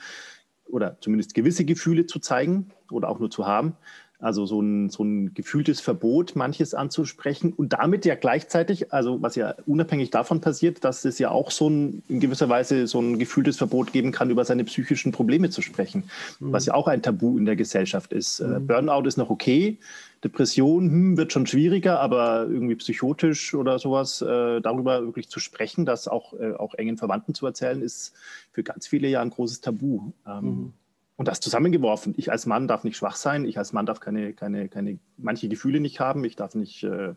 oder 0.67 0.97
zumindest 1.01 1.35
gewisse 1.35 1.65
Gefühle 1.65 2.07
zu 2.07 2.19
zeigen 2.19 2.71
oder 2.91 3.09
auch 3.09 3.19
nur 3.19 3.31
zu 3.31 3.47
haben. 3.47 3.77
Also 4.23 4.47
so 4.47 4.61
ein, 4.63 4.89
so 4.89 5.03
ein 5.03 5.35
gefühltes 5.35 5.81
Verbot, 5.81 6.37
manches 6.37 6.75
anzusprechen 6.75 7.53
und 7.53 7.73
damit 7.73 8.05
ja 8.05 8.15
gleichzeitig, 8.15 8.93
also 8.93 9.21
was 9.21 9.35
ja 9.35 9.55
unabhängig 9.67 10.11
davon 10.11 10.41
passiert, 10.41 10.85
dass 10.85 11.05
es 11.05 11.19
ja 11.19 11.33
auch 11.33 11.51
so 11.51 11.69
ein, 11.69 12.05
in 12.09 12.21
gewisser 12.21 12.49
Weise 12.49 12.87
so 12.87 13.01
ein 13.01 13.19
gefühltes 13.19 13.57
Verbot 13.59 13.93
geben 13.93 14.13
kann, 14.13 14.31
über 14.31 14.45
seine 14.45 14.63
psychischen 14.63 15.11
Probleme 15.11 15.51
zu 15.51 15.61
sprechen, 15.61 16.05
mhm. 16.39 16.53
was 16.53 16.67
ja 16.67 16.75
auch 16.75 16.87
ein 16.87 17.03
Tabu 17.03 17.37
in 17.37 17.47
der 17.47 17.57
Gesellschaft 17.57 18.13
ist. 18.13 18.39
Äh, 18.39 18.61
mhm. 18.61 18.67
Burnout 18.69 19.09
ist 19.09 19.17
noch 19.17 19.29
okay, 19.29 19.79
Depression 20.23 20.89
hm, 20.89 21.17
wird 21.17 21.33
schon 21.33 21.47
schwieriger, 21.47 21.99
aber 21.99 22.47
irgendwie 22.49 22.77
psychotisch 22.77 23.55
oder 23.55 23.79
sowas, 23.79 24.23
äh, 24.23 24.61
darüber 24.61 25.05
wirklich 25.05 25.29
zu 25.29 25.41
sprechen, 25.41 25.85
das 25.85 26.07
auch, 26.07 26.33
äh, 26.35 26.53
auch 26.53 26.75
engen 26.75 26.97
Verwandten 26.97 27.35
zu 27.35 27.45
erzählen, 27.45 27.83
ist 27.83 28.15
für 28.53 28.63
ganz 28.63 28.87
viele 28.87 29.09
ja 29.09 29.21
ein 29.21 29.31
großes 29.31 29.63
Tabu. 29.63 30.13
Ähm, 30.27 30.45
mhm. 30.45 30.73
Und 31.17 31.29
das 31.29 31.41
zusammengeworfen. 31.41 32.15
Ich 32.17 32.31
als 32.33 32.47
Mann 32.47 32.69
darf 32.69 32.85
nicht 32.85 32.97
schwach 32.97 33.17
sein, 33.17 33.45
ich 33.45 33.59
als 33.59 33.73
Mann 33.73 33.87
darf 33.87 34.01
keine, 34.01 34.33
keine, 34.33 34.69
keine 34.69 34.99
manche 35.17 35.49
Gefühle 35.49 35.81
nicht 35.81 36.01
haben, 36.01 36.25
ich 36.25 36.37
darf 36.37 36.55
nicht, 36.55 36.83
äh, 36.85 37.15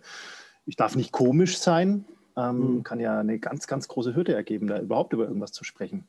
ich 0.65 0.75
darf 0.75 0.95
nicht 0.95 1.11
komisch 1.11 1.57
sein. 1.57 2.05
Ähm, 2.37 2.77
mhm. 2.77 2.83
Kann 2.83 2.99
ja 2.99 3.19
eine 3.19 3.39
ganz, 3.39 3.67
ganz 3.67 3.87
große 3.87 4.15
Hürde 4.15 4.33
ergeben, 4.33 4.67
da 4.67 4.79
überhaupt 4.79 5.13
über 5.13 5.25
irgendwas 5.25 5.53
zu 5.53 5.63
sprechen. 5.63 6.07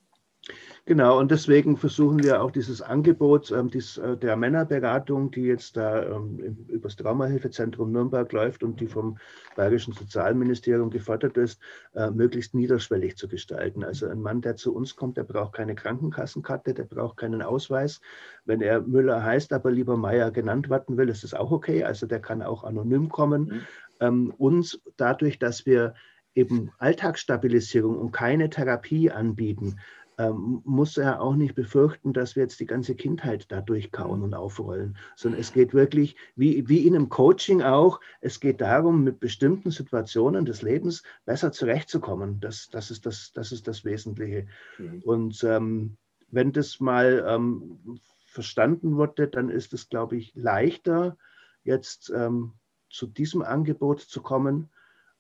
Genau, 0.84 1.18
und 1.18 1.32
deswegen 1.32 1.76
versuchen 1.76 2.22
wir 2.22 2.40
auch 2.40 2.52
dieses 2.52 2.80
Angebot 2.80 3.50
ähm, 3.50 3.68
dies, 3.68 3.96
äh, 3.96 4.16
der 4.16 4.36
Männerberatung, 4.36 5.32
die 5.32 5.42
jetzt 5.42 5.76
da 5.76 6.04
ähm, 6.04 6.38
über 6.68 6.86
das 6.86 6.94
Traumahilfezentrum 6.94 7.90
Nürnberg 7.90 8.30
läuft 8.32 8.62
und 8.62 8.78
die 8.78 8.86
vom 8.86 9.18
Bayerischen 9.56 9.94
Sozialministerium 9.94 10.90
gefordert 10.90 11.36
ist, 11.36 11.60
äh, 11.94 12.10
möglichst 12.10 12.54
niederschwellig 12.54 13.16
zu 13.16 13.26
gestalten. 13.26 13.82
Also 13.82 14.06
ein 14.06 14.22
Mann, 14.22 14.42
der 14.42 14.54
zu 14.54 14.72
uns 14.72 14.94
kommt, 14.94 15.16
der 15.16 15.24
braucht 15.24 15.54
keine 15.54 15.74
Krankenkassenkarte, 15.74 16.72
der 16.72 16.84
braucht 16.84 17.16
keinen 17.16 17.42
Ausweis. 17.42 18.00
Wenn 18.44 18.60
er 18.60 18.80
Müller 18.82 19.24
heißt, 19.24 19.52
aber 19.52 19.72
lieber 19.72 19.96
Meier 19.96 20.30
genannt 20.30 20.70
werden 20.70 20.96
will, 20.96 21.08
ist 21.08 21.24
das 21.24 21.34
auch 21.34 21.50
okay. 21.50 21.82
Also 21.82 22.06
der 22.06 22.20
kann 22.20 22.42
auch 22.42 22.62
anonym 22.62 23.08
kommen. 23.08 23.42
Mhm. 23.42 23.60
Ähm, 23.98 24.34
und 24.38 24.80
dadurch, 24.96 25.40
dass 25.40 25.66
wir 25.66 25.94
eben 26.36 26.70
Alltagsstabilisierung 26.78 27.98
und 27.98 28.12
keine 28.12 28.50
Therapie 28.50 29.10
anbieten, 29.10 29.80
ähm, 30.18 30.62
muss 30.64 30.96
er 30.96 31.20
auch 31.20 31.36
nicht 31.36 31.54
befürchten, 31.54 32.12
dass 32.12 32.36
wir 32.36 32.44
jetzt 32.44 32.58
die 32.60 32.66
ganze 32.66 32.94
Kindheit 32.94 33.50
da 33.52 33.60
durchkauen 33.60 34.22
und 34.22 34.34
aufrollen, 34.34 34.96
sondern 35.14 35.40
es 35.40 35.52
geht 35.52 35.74
wirklich, 35.74 36.16
wie, 36.36 36.66
wie 36.68 36.86
in 36.86 36.94
einem 36.94 37.08
Coaching 37.08 37.62
auch, 37.62 38.00
es 38.20 38.40
geht 38.40 38.60
darum, 38.60 39.04
mit 39.04 39.20
bestimmten 39.20 39.70
Situationen 39.70 40.46
des 40.46 40.62
Lebens 40.62 41.02
besser 41.26 41.52
zurechtzukommen. 41.52 42.40
Das, 42.40 42.70
das, 42.70 42.90
ist, 42.90 43.04
das, 43.04 43.32
das 43.32 43.52
ist 43.52 43.68
das 43.68 43.84
Wesentliche. 43.84 44.46
Mhm. 44.78 45.02
Und 45.04 45.44
ähm, 45.44 45.96
wenn 46.30 46.52
das 46.52 46.80
mal 46.80 47.24
ähm, 47.28 48.00
verstanden 48.26 48.96
wurde, 48.96 49.28
dann 49.28 49.50
ist 49.50 49.74
es, 49.74 49.88
glaube 49.88 50.16
ich, 50.16 50.34
leichter, 50.34 51.18
jetzt 51.62 52.10
ähm, 52.14 52.52
zu 52.88 53.06
diesem 53.06 53.42
Angebot 53.42 54.00
zu 54.00 54.22
kommen, 54.22 54.70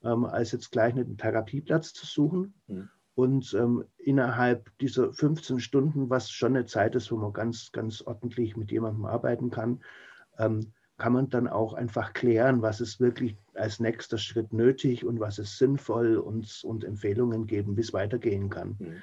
ähm, 0.02 0.24
als 0.24 0.52
jetzt 0.52 0.70
gleich 0.70 0.94
einen 0.94 1.18
Therapieplatz 1.18 1.92
zu 1.92 2.06
suchen. 2.06 2.54
Mhm 2.66 2.88
und 3.16 3.54
ähm, 3.54 3.82
innerhalb 3.96 4.70
dieser 4.78 5.10
15 5.10 5.58
Stunden, 5.58 6.10
was 6.10 6.30
schon 6.30 6.54
eine 6.54 6.66
Zeit 6.66 6.94
ist, 6.94 7.10
wo 7.10 7.16
man 7.16 7.32
ganz, 7.32 7.72
ganz 7.72 8.02
ordentlich 8.02 8.58
mit 8.58 8.70
jemandem 8.70 9.06
arbeiten 9.06 9.50
kann, 9.50 9.80
ähm, 10.38 10.72
kann 10.98 11.14
man 11.14 11.30
dann 11.30 11.48
auch 11.48 11.72
einfach 11.72 12.12
klären, 12.12 12.60
was 12.60 12.82
ist 12.82 13.00
wirklich 13.00 13.36
als 13.54 13.80
nächster 13.80 14.18
Schritt 14.18 14.52
nötig 14.52 15.06
und 15.06 15.18
was 15.18 15.38
ist 15.38 15.56
sinnvoll 15.56 16.18
und, 16.18 16.62
und 16.62 16.84
Empfehlungen 16.84 17.46
geben, 17.46 17.76
wie 17.78 17.80
es 17.80 17.94
weitergehen 17.94 18.50
kann. 18.50 18.76
Mhm. 18.78 19.02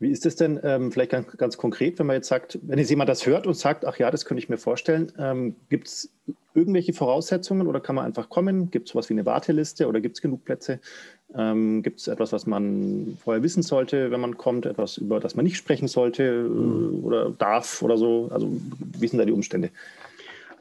Wie 0.00 0.10
ist 0.10 0.24
es 0.24 0.34
denn 0.34 0.58
ähm, 0.64 0.90
vielleicht 0.90 1.10
ganz, 1.10 1.36
ganz, 1.36 1.58
konkret, 1.58 1.98
wenn 1.98 2.06
man 2.06 2.16
jetzt 2.16 2.28
sagt, 2.28 2.58
wenn 2.62 2.78
jetzt 2.78 2.88
jemand 2.88 3.10
das 3.10 3.26
hört 3.26 3.46
und 3.46 3.54
sagt, 3.54 3.84
ach 3.84 3.98
ja, 3.98 4.10
das 4.10 4.24
könnte 4.24 4.42
ich 4.42 4.48
mir 4.48 4.56
vorstellen, 4.56 5.12
ähm, 5.18 5.56
gibt 5.68 5.88
es 5.88 6.10
irgendwelche 6.54 6.94
Voraussetzungen 6.94 7.66
oder 7.66 7.80
kann 7.80 7.96
man 7.96 8.06
einfach 8.06 8.30
kommen? 8.30 8.70
Gibt 8.70 8.88
es 8.88 8.92
sowas 8.92 9.10
wie 9.10 9.14
eine 9.14 9.26
Warteliste 9.26 9.86
oder 9.86 10.00
gibt 10.00 10.16
es 10.16 10.22
genug 10.22 10.46
Plätze? 10.46 10.80
Ähm, 11.36 11.82
gibt 11.82 12.00
es 12.00 12.08
etwas, 12.08 12.32
was 12.32 12.46
man 12.46 13.18
vorher 13.22 13.42
wissen 13.42 13.62
sollte, 13.62 14.10
wenn 14.10 14.20
man 14.20 14.38
kommt, 14.38 14.64
etwas, 14.64 14.96
über 14.96 15.20
das 15.20 15.36
man 15.36 15.44
nicht 15.44 15.58
sprechen 15.58 15.86
sollte 15.86 16.44
mhm. 16.44 17.04
oder 17.04 17.30
darf 17.30 17.82
oder 17.82 17.98
so? 17.98 18.30
Also 18.32 18.50
wie 18.98 19.06
sind 19.06 19.18
da 19.18 19.26
die 19.26 19.32
Umstände? 19.32 19.70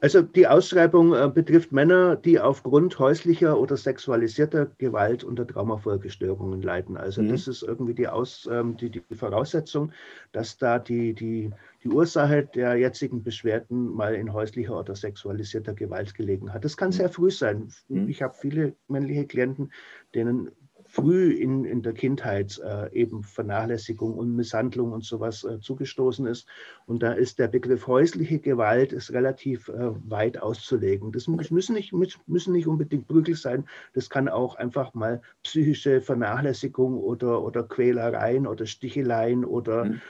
Also 0.01 0.21
die 0.21 0.47
Ausschreibung 0.47 1.13
äh, 1.13 1.29
betrifft 1.33 1.71
Männer, 1.71 2.15
die 2.15 2.39
aufgrund 2.39 2.97
häuslicher 2.99 3.59
oder 3.59 3.75
sexualisierter 3.75 4.67
Gewalt 4.77 5.23
unter 5.23 5.45
Traumafolgestörungen 5.45 6.61
leiden. 6.61 6.95
Also 6.95 7.21
mhm. 7.21 7.29
das 7.29 7.47
ist 7.47 7.63
irgendwie 7.63 7.93
die, 7.93 8.07
Aus, 8.07 8.47
ähm, 8.49 8.77
die, 8.77 8.89
die, 8.89 9.03
Voraussetzung, 9.13 9.91
dass 10.31 10.57
da 10.57 10.79
die, 10.79 11.13
die, 11.13 11.51
die 11.83 11.89
Ursache 11.89 12.45
der 12.45 12.75
jetzigen 12.75 13.23
Beschwerden 13.23 13.93
mal 13.93 14.15
in 14.15 14.31
häuslicher 14.31 14.79
oder 14.79 14.95
sexualisierter 14.95 15.73
Gewalt 15.73 16.15
gelegen 16.15 16.53
hat. 16.53 16.63
Das 16.63 16.77
kann 16.77 16.89
mhm. 16.89 16.93
sehr 16.93 17.09
früh 17.09 17.31
sein. 17.31 17.69
Mhm. 17.89 18.07
Ich 18.07 18.21
habe 18.21 18.33
viele 18.39 18.75
männliche 18.87 19.25
Klienten, 19.25 19.71
denen 20.15 20.51
früh 20.99 21.31
in, 21.31 21.65
in 21.65 21.81
der 21.81 21.93
Kindheit 21.93 22.59
äh, 22.63 22.91
eben 22.93 23.23
Vernachlässigung 23.23 24.13
und 24.13 24.35
Misshandlung 24.35 24.91
und 24.91 25.03
sowas 25.03 25.43
äh, 25.43 25.59
zugestoßen 25.59 26.25
ist. 26.25 26.47
Und 26.85 27.03
da 27.03 27.13
ist 27.13 27.39
der 27.39 27.47
Begriff 27.47 27.87
häusliche 27.87 28.39
Gewalt 28.39 28.93
ist 28.93 29.11
relativ 29.13 29.69
äh, 29.69 29.91
weit 30.09 30.41
auszulegen. 30.41 31.11
Das 31.11 31.27
müssen 31.27 31.73
nicht, 31.73 31.93
müssen 31.93 32.53
nicht 32.53 32.67
unbedingt 32.67 33.07
Prügel 33.07 33.35
sein. 33.35 33.65
Das 33.93 34.09
kann 34.09 34.29
auch 34.29 34.55
einfach 34.55 34.93
mal 34.93 35.21
psychische 35.43 36.01
Vernachlässigung 36.01 36.97
oder, 36.97 37.43
oder 37.43 37.63
Quälereien 37.63 38.47
oder 38.47 38.65
Sticheleien 38.65 39.45
oder 39.45 39.85
mhm 39.85 40.01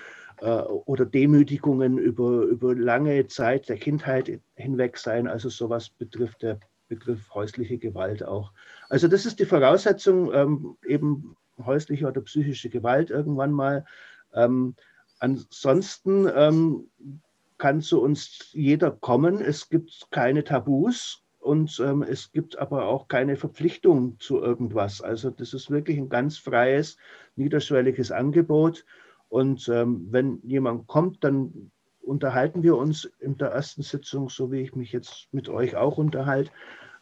äh, 0.42 0.62
oder 0.62 1.06
Demütigungen 1.06 1.98
über, 1.98 2.44
über 2.44 2.74
lange 2.76 3.28
Zeit 3.28 3.68
der 3.68 3.78
Kindheit 3.78 4.40
hinweg 4.56 4.98
sein. 4.98 5.28
Also 5.28 5.50
sowas 5.50 5.90
betrifft 5.90 6.44
der 6.44 6.60
Begriff 6.90 7.34
häusliche 7.34 7.78
Gewalt 7.78 8.24
auch. 8.24 8.52
Also 8.90 9.08
das 9.08 9.26
ist 9.26 9.40
die 9.40 9.46
Voraussetzung, 9.46 10.34
ähm, 10.34 10.78
eben 10.86 11.38
häusliche 11.66 12.08
oder 12.08 12.22
psychische 12.22 12.70
Gewalt 12.70 13.10
irgendwann 13.10 13.54
mal. 13.54 13.86
Ähm, 14.34 14.76
ansonsten 15.20 16.28
ähm, 16.34 16.90
kann 17.58 17.82
zu 17.82 18.02
uns 18.02 18.50
jeder 18.52 18.92
kommen. 18.92 19.40
Es 19.40 19.70
gibt 19.70 20.08
keine 20.12 20.44
Tabus 20.44 21.24
und 21.40 21.80
ähm, 21.80 22.04
es 22.04 22.32
gibt 22.32 22.58
aber 22.58 22.88
auch 22.88 23.08
keine 23.08 23.38
Verpflichtung 23.38 24.20
zu 24.20 24.42
irgendwas. 24.42 25.02
Also 25.02 25.30
das 25.30 25.54
ist 25.54 25.70
wirklich 25.70 25.98
ein 25.98 26.10
ganz 26.10 26.38
freies, 26.38 26.98
niederschwelliges 27.36 28.12
Angebot. 28.12 28.86
Und 29.30 29.70
ähm, 29.70 30.08
wenn 30.10 30.40
jemand 30.44 30.88
kommt, 30.88 31.24
dann 31.24 31.72
unterhalten 32.10 32.64
wir 32.64 32.76
uns 32.76 33.06
in 33.20 33.38
der 33.38 33.50
ersten 33.50 33.84
Sitzung, 33.84 34.30
so 34.30 34.52
wie 34.52 34.62
ich 34.62 34.76
mich 34.76 34.92
jetzt 34.92 35.28
mit 35.32 35.48
euch 35.48 35.76
auch 35.76 35.98
unterhalte. 35.98 36.52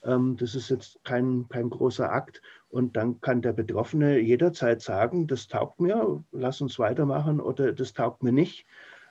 Ähm, 0.03 0.37
das 0.37 0.53
ist 0.53 0.69
jetzt 0.69 0.99
kein, 1.03 1.47
kein 1.49 1.69
großer 1.69 2.11
Akt. 2.11 2.41
Und 2.69 2.97
dann 2.97 3.21
kann 3.21 3.41
der 3.41 3.53
Betroffene 3.53 4.19
jederzeit 4.19 4.81
sagen, 4.81 5.27
das 5.27 5.47
taugt 5.47 5.79
mir, 5.79 6.23
lass 6.31 6.61
uns 6.61 6.77
weitermachen 6.77 7.39
oder 7.39 7.71
das 7.71 7.93
taugt 7.93 8.21
mir 8.21 8.33
nicht. 8.33 8.65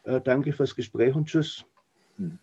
Äh, 0.04 0.20
danke 0.20 0.52
fürs 0.52 0.76
Gespräch 0.76 1.14
und 1.14 1.26
tschüss. 1.26 1.64
Hm. 2.18 2.38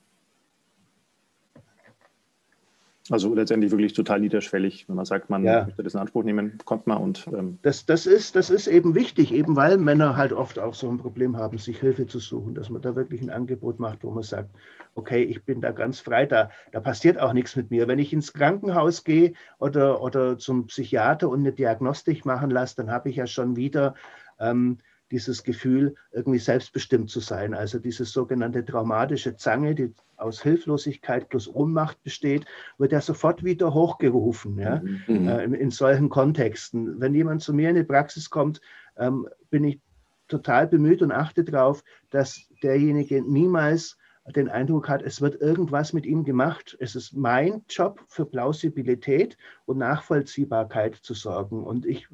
Also 3.10 3.34
letztendlich 3.34 3.72
wirklich 3.72 3.92
total 3.94 4.22
niederschwellig, 4.22 4.88
wenn 4.88 4.96
man 4.96 5.04
sagt, 5.04 5.30
man 5.30 5.44
ja. 5.44 5.66
möchte 5.66 5.84
das 5.84 5.94
in 5.94 6.00
Anspruch 6.00 6.24
nehmen, 6.24 6.58
kommt 6.64 6.88
mal 6.88 6.96
und. 6.96 7.28
Ähm 7.34 7.60
das, 7.62 7.86
das, 7.86 8.06
ist, 8.06 8.38
das 8.38 8.50
ist 8.50 8.68
eben 8.68 8.96
wichtig, 8.96 9.34
eben 9.34 9.58
weil 9.58 9.78
Männer 9.78 10.16
halt 10.16 10.32
oft 10.32 10.58
auch 10.58 10.74
so 10.74 10.90
ein 10.90 11.00
Problem 11.00 11.36
haben, 11.36 11.58
sich 11.58 11.80
Hilfe 11.80 12.08
zu 12.08 12.20
suchen, 12.20 12.56
dass 12.56 12.70
man 12.70 12.82
da 12.82 12.96
wirklich 12.96 13.22
ein 13.22 13.30
Angebot 13.30 13.78
macht, 13.80 14.06
wo 14.06 14.12
man 14.12 14.24
sagt, 14.24 14.52
okay, 14.96 15.22
ich 15.24 15.44
bin 15.44 15.60
da 15.60 15.72
ganz 15.72 16.00
frei, 16.00 16.26
da, 16.26 16.50
da 16.72 16.80
passiert 16.80 17.20
auch 17.20 17.34
nichts 17.34 17.58
mit 17.58 17.72
mir. 17.72 17.90
Wenn 17.90 18.00
ich 18.00 18.14
ins 18.14 18.32
Krankenhaus 18.32 19.04
gehe 19.04 19.34
oder, 19.60 20.02
oder 20.02 20.38
zum 20.38 20.68
Psychiater 20.68 21.28
und 21.28 21.42
eine 21.42 21.52
Diagnostik 21.52 22.26
machen 22.26 22.52
lasse, 22.52 22.78
dann 22.78 22.90
habe 22.90 23.10
ich 23.10 23.18
ja 23.18 23.28
schon 23.28 23.58
wieder. 23.58 23.96
Ähm, 24.40 24.78
dieses 25.14 25.44
Gefühl, 25.44 25.94
irgendwie 26.12 26.40
selbstbestimmt 26.40 27.08
zu 27.12 27.20
sein. 27.20 27.54
Also 27.54 27.78
diese 27.78 28.04
sogenannte 28.04 28.66
traumatische 28.66 29.36
Zange, 29.36 29.76
die 29.76 29.94
aus 30.18 30.42
Hilflosigkeit 30.42 31.30
plus 31.30 31.48
Ohnmacht 31.48 32.02
besteht, 32.02 32.46
wird 32.80 32.94
ja 32.94 33.00
sofort 33.00 33.44
wieder 33.44 33.76
hochgerufen 33.76 34.58
ja, 34.58 34.82
mhm. 35.08 35.28
äh, 35.28 35.44
in, 35.44 35.54
in, 35.54 35.70
solchen 35.70 36.10
Kontexten. 36.10 37.00
Wenn 37.00 37.14
jemand 37.14 37.44
zu 37.44 37.54
mir 37.54 37.70
in 37.70 37.76
die 37.76 37.84
Praxis 37.84 38.32
kommt, 38.32 38.60
ähm, 38.98 39.28
bin 39.52 39.64
ich 39.66 39.80
total 40.28 40.66
bemüht 40.68 41.04
und 41.04 41.12
achte 41.12 41.44
darauf, 41.44 41.84
dass 42.10 42.50
derjenige 42.64 43.22
niemals 43.22 43.98
den 44.36 44.50
Eindruck 44.50 44.90
hat, 44.90 45.04
es 45.04 45.22
wird 45.22 45.40
irgendwas 45.42 45.94
mit 45.94 46.08
ihm 46.08 46.24
gemacht. 46.24 46.76
Es 46.80 46.96
ist 46.96 47.14
mein 47.14 47.62
Job 47.70 48.04
für 48.08 48.26
Plausibilität 48.26 49.38
und 49.66 49.78
Nachvollziehbarkeit 49.78 50.96
zu 50.96 51.14
sorgen. 51.14 51.64
Und 51.64 51.86
ich 51.86 52.08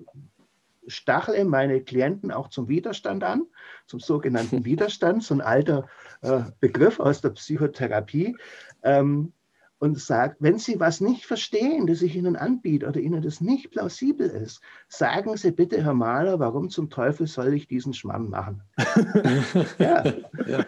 stachle 0.90 1.46
meine 1.46 1.82
Klienten 1.82 2.32
auch 2.32 2.50
zum 2.50 2.68
Widerstand 2.68 3.24
an, 3.24 3.44
zum 3.88 4.00
sogenannten 4.00 4.66
Widerstand, 4.66 5.24
so 5.24 5.36
ein 5.36 5.42
alter 5.42 5.88
äh, 6.22 6.42
Begriff 6.60 7.00
aus 7.00 7.22
der 7.22 7.30
Psychotherapie. 7.30 8.36
Ähm, 8.84 9.34
und 9.80 9.98
sagt, 9.98 10.38
wenn 10.40 10.60
Sie 10.60 10.80
was 10.80 11.00
nicht 11.00 11.26
verstehen, 11.26 11.88
das 11.88 12.02
ich 12.02 12.16
Ihnen 12.16 12.36
anbiete 12.36 12.86
oder 12.86 13.00
Ihnen 13.00 13.22
das 13.22 13.40
nicht 13.40 13.72
plausibel 13.72 14.30
ist, 14.30 14.62
sagen 14.90 15.38
Sie 15.38 15.52
bitte, 15.52 15.82
Herr 15.84 15.94
Mahler, 15.94 16.40
warum 16.40 16.70
zum 16.70 16.90
Teufel 16.90 17.28
soll 17.28 17.54
ich 17.54 17.68
diesen 17.68 17.94
Schmamm 17.94 18.30
machen? 18.30 18.62
ja. 19.80 20.04
ja. 20.46 20.66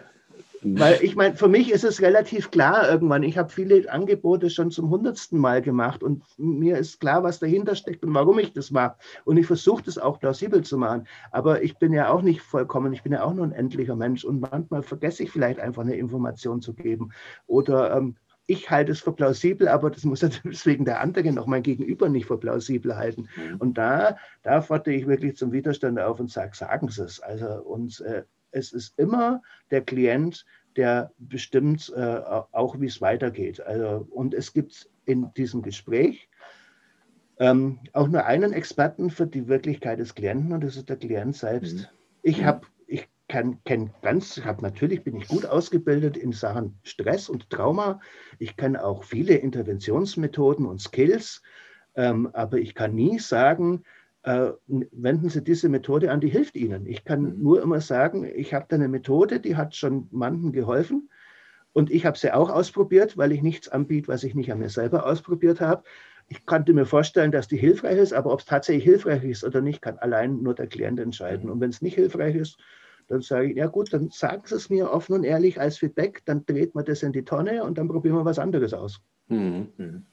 Weil 0.64 0.98
ich 1.02 1.16
meine, 1.16 1.36
für 1.36 1.48
mich 1.48 1.72
ist 1.72 1.84
es 1.84 2.00
relativ 2.00 2.50
klar 2.50 2.88
irgendwann. 2.88 3.22
Ich 3.22 3.36
habe 3.36 3.50
viele 3.50 3.90
Angebote 3.90 4.48
schon 4.50 4.70
zum 4.70 4.90
hundertsten 4.90 5.38
Mal 5.38 5.60
gemacht 5.60 6.02
und 6.02 6.22
mir 6.38 6.78
ist 6.78 7.00
klar, 7.00 7.22
was 7.22 7.40
dahinter 7.40 7.74
steckt 7.74 8.04
und 8.04 8.14
warum 8.14 8.38
ich 8.38 8.52
das 8.52 8.70
mache. 8.70 8.96
Und 9.24 9.36
ich 9.36 9.46
versuche 9.46 9.82
das 9.82 9.98
auch 9.98 10.20
plausibel 10.20 10.62
zu 10.62 10.78
machen. 10.78 11.06
Aber 11.30 11.62
ich 11.62 11.78
bin 11.78 11.92
ja 11.92 12.10
auch 12.10 12.22
nicht 12.22 12.42
vollkommen, 12.42 12.92
ich 12.92 13.02
bin 13.02 13.12
ja 13.12 13.24
auch 13.24 13.34
nur 13.34 13.44
ein 13.44 13.52
endlicher 13.52 13.96
Mensch 13.96 14.24
und 14.24 14.40
manchmal 14.40 14.82
vergesse 14.82 15.24
ich 15.24 15.30
vielleicht 15.30 15.58
einfach 15.58 15.82
eine 15.82 15.96
Information 15.96 16.60
zu 16.60 16.74
geben. 16.74 17.12
Oder 17.46 17.96
ähm, 17.96 18.16
ich 18.46 18.70
halte 18.70 18.92
es 18.92 19.00
für 19.00 19.12
plausibel, 19.12 19.68
aber 19.68 19.90
das 19.90 20.04
muss 20.04 20.20
deswegen 20.44 20.84
der 20.84 21.00
andere 21.00 21.32
noch 21.32 21.46
mein 21.46 21.62
Gegenüber 21.62 22.08
nicht 22.08 22.26
für 22.26 22.38
plausibel 22.38 22.96
halten. 22.96 23.28
Mhm. 23.36 23.56
Und 23.58 23.78
da, 23.78 24.16
da 24.42 24.60
fordere 24.60 24.94
ich 24.94 25.06
wirklich 25.06 25.36
zum 25.36 25.52
Widerstand 25.52 25.98
auf 25.98 26.20
und 26.20 26.30
sage, 26.30 26.54
sagen 26.54 26.88
Sie 26.88 27.02
es. 27.02 27.20
Also 27.20 27.46
uns 27.46 28.00
äh, 28.00 28.22
es 28.52 28.72
ist 28.72 28.98
immer 28.98 29.42
der 29.70 29.82
Klient, 29.82 30.44
der 30.76 31.12
bestimmt 31.18 31.92
äh, 31.94 32.20
auch, 32.52 32.80
wie 32.80 32.86
es 32.86 33.00
weitergeht. 33.00 33.60
Also, 33.60 34.06
und 34.10 34.34
es 34.34 34.52
gibt 34.52 34.88
in 35.04 35.32
diesem 35.34 35.62
Gespräch 35.62 36.28
ähm, 37.38 37.80
auch 37.92 38.08
nur 38.08 38.24
einen 38.24 38.52
Experten 38.52 39.10
für 39.10 39.26
die 39.26 39.48
Wirklichkeit 39.48 39.98
des 39.98 40.14
Klienten 40.14 40.52
und 40.52 40.62
das 40.62 40.76
ist 40.76 40.88
der 40.88 40.96
Klient 40.96 41.36
selbst. 41.36 41.76
Mhm. 41.76 41.86
Ich 42.22 42.44
habe 42.44 42.66
ich 42.86 43.08
kenne 43.28 43.58
ganz, 44.02 44.36
ich 44.36 44.44
habe 44.44 44.62
natürlich 44.62 45.02
bin 45.02 45.16
ich 45.16 45.28
gut 45.28 45.46
ausgebildet 45.46 46.16
in 46.16 46.32
Sachen 46.32 46.78
Stress 46.84 47.28
und 47.28 47.50
Trauma. 47.50 48.00
Ich 48.38 48.56
kenne 48.56 48.84
auch 48.84 49.04
viele 49.04 49.34
Interventionsmethoden 49.34 50.66
und 50.66 50.80
Skills, 50.80 51.42
ähm, 51.96 52.30
aber 52.32 52.58
ich 52.58 52.74
kann 52.74 52.94
nie 52.94 53.18
sagen, 53.18 53.82
wenden 54.24 55.28
Sie 55.28 55.42
diese 55.42 55.68
Methode 55.68 56.10
an, 56.10 56.20
die 56.20 56.28
hilft 56.28 56.54
Ihnen. 56.54 56.86
Ich 56.86 57.04
kann 57.04 57.22
mhm. 57.22 57.42
nur 57.42 57.62
immer 57.62 57.80
sagen, 57.80 58.24
ich 58.24 58.54
habe 58.54 58.66
da 58.68 58.76
eine 58.76 58.88
Methode, 58.88 59.40
die 59.40 59.56
hat 59.56 59.74
schon 59.74 60.08
manchen 60.10 60.52
geholfen. 60.52 61.08
Und 61.72 61.90
ich 61.90 62.04
habe 62.04 62.18
sie 62.18 62.32
auch 62.32 62.50
ausprobiert, 62.50 63.16
weil 63.16 63.32
ich 63.32 63.42
nichts 63.42 63.68
anbiete, 63.68 64.08
was 64.08 64.24
ich 64.24 64.34
nicht 64.34 64.52
an 64.52 64.58
mir 64.58 64.68
selber 64.68 65.06
ausprobiert 65.06 65.60
habe. 65.60 65.82
Ich 66.28 66.44
konnte 66.46 66.72
mir 66.72 66.86
vorstellen, 66.86 67.32
dass 67.32 67.48
die 67.48 67.56
hilfreich 67.56 67.98
ist, 67.98 68.12
aber 68.12 68.32
ob 68.32 68.40
es 68.40 68.46
tatsächlich 68.46 68.84
hilfreich 68.84 69.24
ist 69.24 69.42
oder 69.42 69.60
nicht, 69.60 69.80
kann 69.80 69.98
allein 69.98 70.42
nur 70.42 70.54
der 70.54 70.66
Klient 70.66 71.00
entscheiden. 71.00 71.46
Mhm. 71.46 71.52
Und 71.52 71.60
wenn 71.60 71.70
es 71.70 71.82
nicht 71.82 71.94
hilfreich 71.94 72.36
ist, 72.36 72.58
dann 73.08 73.22
sage 73.22 73.50
ich, 73.50 73.56
ja 73.56 73.66
gut, 73.66 73.92
dann 73.92 74.10
sagen 74.10 74.42
Sie 74.44 74.54
es 74.54 74.70
mir 74.70 74.90
offen 74.90 75.14
und 75.14 75.24
ehrlich 75.24 75.60
als 75.60 75.78
Feedback, 75.78 76.22
dann 76.24 76.46
dreht 76.46 76.74
man 76.74 76.84
das 76.84 77.02
in 77.02 77.12
die 77.12 77.24
Tonne 77.24 77.64
und 77.64 77.78
dann 77.78 77.88
probieren 77.88 78.16
wir 78.16 78.24
was 78.24 78.38
anderes 78.38 78.72
aus. 78.74 79.00
Mhm. 79.28 79.68
mhm. 79.76 80.06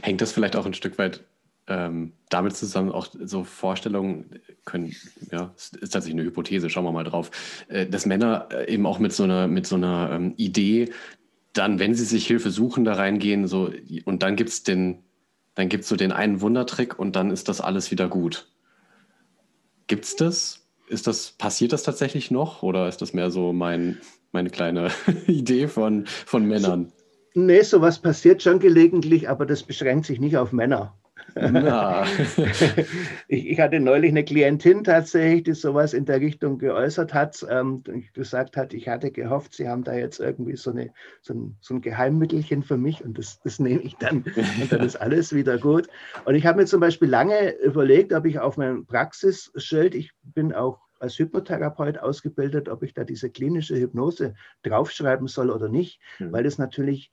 Hängt 0.00 0.20
das 0.20 0.32
vielleicht 0.32 0.56
auch 0.56 0.66
ein 0.66 0.74
Stück 0.74 0.98
weit 0.98 1.24
ähm, 1.68 2.12
damit 2.28 2.56
zusammen, 2.56 2.90
auch 2.90 3.06
so 3.22 3.44
Vorstellungen 3.44 4.40
können, 4.64 4.94
ja, 5.30 5.52
ist 5.56 5.78
tatsächlich 5.80 6.14
eine 6.14 6.24
Hypothese, 6.24 6.70
schauen 6.70 6.84
wir 6.84 6.92
mal 6.92 7.04
drauf, 7.04 7.30
äh, 7.68 7.86
dass 7.86 8.06
Männer 8.06 8.48
äh, 8.50 8.72
eben 8.72 8.84
auch 8.86 8.98
mit 8.98 9.12
so 9.12 9.22
einer, 9.22 9.46
mit 9.46 9.66
so 9.66 9.76
einer 9.76 10.10
ähm, 10.12 10.34
Idee 10.36 10.90
dann, 11.52 11.78
wenn 11.78 11.94
sie 11.94 12.04
sich 12.04 12.26
Hilfe 12.26 12.50
suchen, 12.50 12.84
da 12.84 12.94
reingehen, 12.94 13.46
so, 13.46 13.70
und 14.04 14.22
dann 14.22 14.36
gibt 14.36 14.50
es 14.50 14.62
den, 14.62 15.04
dann 15.54 15.68
gibt 15.68 15.84
so 15.84 15.96
den 15.96 16.10
einen 16.10 16.40
Wundertrick 16.40 16.98
und 16.98 17.14
dann 17.14 17.30
ist 17.30 17.48
das 17.48 17.60
alles 17.60 17.90
wieder 17.90 18.08
gut. 18.08 18.48
Gibt 19.86 20.04
es 20.06 20.16
das? 20.16 20.66
Ist 20.88 21.06
das, 21.06 21.32
passiert 21.32 21.72
das 21.72 21.82
tatsächlich 21.82 22.30
noch 22.30 22.62
oder 22.62 22.88
ist 22.88 23.02
das 23.02 23.12
mehr 23.12 23.30
so 23.30 23.52
mein, 23.52 23.98
meine 24.32 24.50
kleine 24.50 24.90
Idee 25.26 25.68
von, 25.68 26.06
von 26.06 26.46
Männern? 26.46 26.92
Nee, 27.34 27.62
sowas 27.62 28.00
passiert 28.00 28.42
schon 28.42 28.58
gelegentlich, 28.58 29.28
aber 29.28 29.46
das 29.46 29.62
beschränkt 29.62 30.06
sich 30.06 30.20
nicht 30.20 30.36
auf 30.36 30.52
Männer. 30.52 30.94
ich, 33.28 33.46
ich, 33.50 33.60
hatte 33.60 33.80
neulich 33.80 34.10
eine 34.10 34.24
Klientin 34.24 34.84
tatsächlich, 34.84 35.44
die 35.44 35.54
sowas 35.54 35.94
in 35.94 36.04
der 36.04 36.20
Richtung 36.20 36.58
geäußert 36.58 37.14
hat, 37.14 37.46
ähm, 37.48 37.82
gesagt 38.12 38.56
hat, 38.56 38.74
ich 38.74 38.88
hatte 38.88 39.10
gehofft, 39.10 39.54
Sie 39.54 39.68
haben 39.68 39.84
da 39.84 39.94
jetzt 39.94 40.20
irgendwie 40.20 40.56
so, 40.56 40.70
eine, 40.70 40.92
so, 41.22 41.34
ein, 41.34 41.56
so 41.60 41.74
ein 41.74 41.80
Geheimmittelchen 41.80 42.62
für 42.62 42.76
mich 42.76 43.04
und 43.04 43.18
das, 43.18 43.40
das 43.42 43.58
nehme 43.58 43.80
ich 43.82 43.96
dann 43.96 44.24
und 44.60 44.72
dann 44.72 44.80
ist 44.82 44.96
alles 44.96 45.34
wieder 45.34 45.58
gut. 45.58 45.88
Und 46.24 46.34
ich 46.34 46.44
habe 46.44 46.60
mir 46.60 46.66
zum 46.66 46.80
Beispiel 46.80 47.08
lange 47.08 47.52
überlegt, 47.60 48.12
ob 48.12 48.26
ich 48.26 48.38
auf 48.38 48.56
meinem 48.56 48.86
Praxisschild, 48.86 49.94
ich 49.94 50.12
bin 50.22 50.52
auch 50.52 50.80
als 50.98 51.18
Hypnotherapeut 51.18 51.98
ausgebildet, 51.98 52.68
ob 52.68 52.82
ich 52.82 52.94
da 52.94 53.04
diese 53.04 53.30
klinische 53.30 53.76
Hypnose 53.76 54.34
draufschreiben 54.62 55.26
soll 55.26 55.50
oder 55.50 55.68
nicht, 55.68 56.00
mhm. 56.18 56.32
weil 56.32 56.46
es 56.46 56.58
natürlich 56.58 57.10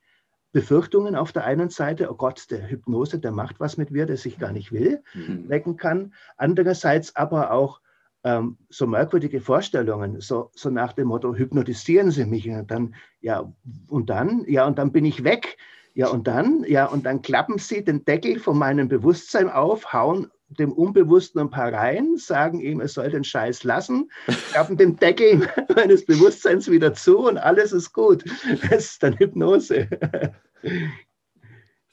Befürchtungen 0.52 1.14
auf 1.14 1.32
der 1.32 1.44
einen 1.44 1.70
Seite, 1.70 2.10
oh 2.10 2.14
Gott, 2.14 2.50
der 2.50 2.68
Hypnose, 2.68 3.18
der 3.18 3.32
macht 3.32 3.60
was 3.60 3.76
mit 3.76 3.90
mir, 3.90 4.06
das 4.06 4.26
ich 4.26 4.38
gar 4.38 4.52
nicht 4.52 4.72
will, 4.72 5.02
mhm. 5.14 5.48
wecken 5.48 5.76
kann. 5.76 6.12
Andererseits 6.36 7.14
aber 7.16 7.52
auch 7.52 7.80
ähm, 8.24 8.58
so 8.68 8.86
merkwürdige 8.86 9.40
Vorstellungen, 9.40 10.20
so, 10.20 10.50
so 10.54 10.70
nach 10.70 10.92
dem 10.92 11.08
Motto, 11.08 11.34
hypnotisieren 11.34 12.10
Sie 12.10 12.26
mich. 12.26 12.48
Und 12.48 12.70
dann, 12.70 12.94
ja, 13.20 13.52
und 13.88 14.10
dann, 14.10 14.44
ja, 14.46 14.66
und 14.66 14.78
dann 14.78 14.92
bin 14.92 15.04
ich 15.04 15.24
weg. 15.24 15.56
Ja, 15.94 16.08
und 16.08 16.26
dann, 16.26 16.64
ja, 16.68 16.86
und 16.86 17.04
dann 17.04 17.22
klappen 17.22 17.58
Sie 17.58 17.84
den 17.84 18.04
Deckel 18.04 18.38
von 18.38 18.56
meinem 18.56 18.88
Bewusstsein 18.88 19.50
auf, 19.50 19.92
hauen 19.92 20.30
dem 20.58 20.72
Unbewussten 20.72 21.40
ein 21.40 21.50
paar 21.50 21.72
rein, 21.72 22.16
sagen 22.16 22.60
ihm, 22.60 22.80
er 22.80 22.88
soll 22.88 23.10
den 23.10 23.24
Scheiß 23.24 23.64
lassen, 23.64 24.10
klappen 24.52 24.76
den 24.76 24.96
Deckel 24.96 25.48
meines 25.74 26.04
Bewusstseins 26.04 26.70
wieder 26.70 26.92
zu 26.94 27.18
und 27.18 27.38
alles 27.38 27.72
ist 27.72 27.92
gut. 27.92 28.24
Das 28.68 28.86
ist 28.86 29.02
dann 29.02 29.16
Hypnose. 29.16 29.88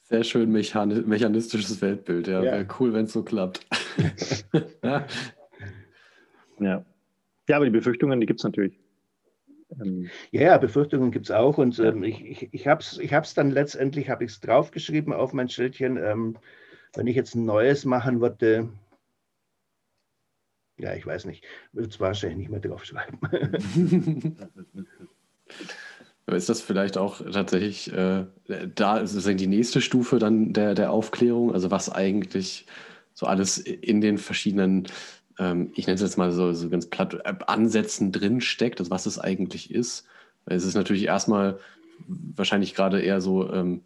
Sehr 0.02 0.24
schön 0.24 0.50
mechanistisches 0.50 1.80
Weltbild. 1.82 2.26
Ja, 2.26 2.42
ja. 2.42 2.52
wäre 2.52 2.66
cool, 2.80 2.92
wenn 2.92 3.04
es 3.04 3.12
so 3.12 3.22
klappt. 3.22 3.66
ja. 4.82 5.06
ja. 6.60 6.84
Ja, 7.48 7.56
aber 7.56 7.64
die 7.64 7.70
Befürchtungen, 7.70 8.20
die 8.20 8.26
gibt 8.26 8.40
es 8.40 8.44
natürlich. 8.44 8.78
Ähm, 9.80 10.08
ja, 10.30 10.42
ja, 10.42 10.58
Befürchtungen 10.58 11.10
gibt 11.10 11.26
es 11.26 11.30
auch. 11.30 11.58
Und 11.58 11.78
ähm, 11.78 12.02
ich, 12.02 12.24
ich, 12.24 12.48
ich 12.52 12.66
habe 12.66 12.80
es 12.80 12.98
ich 12.98 13.10
dann 13.34 13.50
letztendlich, 13.50 14.10
habe 14.10 14.24
ich 14.24 14.32
es 14.32 14.40
draufgeschrieben 14.40 15.12
auf 15.12 15.32
mein 15.32 15.48
Schildchen. 15.48 15.96
Ähm, 15.96 16.36
wenn 16.94 17.06
ich 17.06 17.16
jetzt 17.16 17.34
ein 17.34 17.44
neues 17.44 17.84
machen 17.84 18.20
würde, 18.20 18.68
ja, 20.78 20.94
ich 20.94 21.04
weiß 21.06 21.24
nicht, 21.24 21.44
würde 21.72 21.88
es 21.88 22.00
wahrscheinlich 22.00 22.38
nicht 22.38 22.50
mehr 22.50 22.60
draufschreiben. 22.60 23.18
Aber 26.26 26.36
ist 26.36 26.48
das 26.48 26.60
vielleicht 26.60 26.98
auch 26.98 27.22
tatsächlich, 27.32 27.90
äh, 27.92 28.26
da 28.74 28.98
ist 28.98 29.26
die 29.26 29.46
nächste 29.46 29.80
Stufe 29.80 30.18
dann 30.18 30.52
der, 30.52 30.74
der 30.74 30.92
Aufklärung, 30.92 31.54
also 31.54 31.70
was 31.70 31.90
eigentlich 31.90 32.66
so 33.14 33.26
alles 33.26 33.56
in 33.58 34.00
den 34.02 34.18
verschiedenen, 34.18 34.86
ähm, 35.38 35.72
ich 35.74 35.86
nenne 35.86 35.94
es 35.94 36.02
jetzt 36.02 36.18
mal 36.18 36.30
so, 36.30 36.52
so 36.52 36.68
ganz 36.68 36.86
platt, 36.86 37.14
äh, 37.24 37.34
Ansätzen 37.46 38.12
drin 38.12 38.42
steckt, 38.42 38.78
also 38.78 38.90
was 38.90 39.06
es 39.06 39.18
eigentlich 39.18 39.70
ist. 39.70 40.06
Es 40.44 40.64
ist 40.64 40.74
natürlich 40.74 41.04
erstmal 41.04 41.58
wahrscheinlich 42.06 42.74
gerade 42.74 43.00
eher 43.00 43.20
so 43.20 43.52
ähm, 43.52 43.82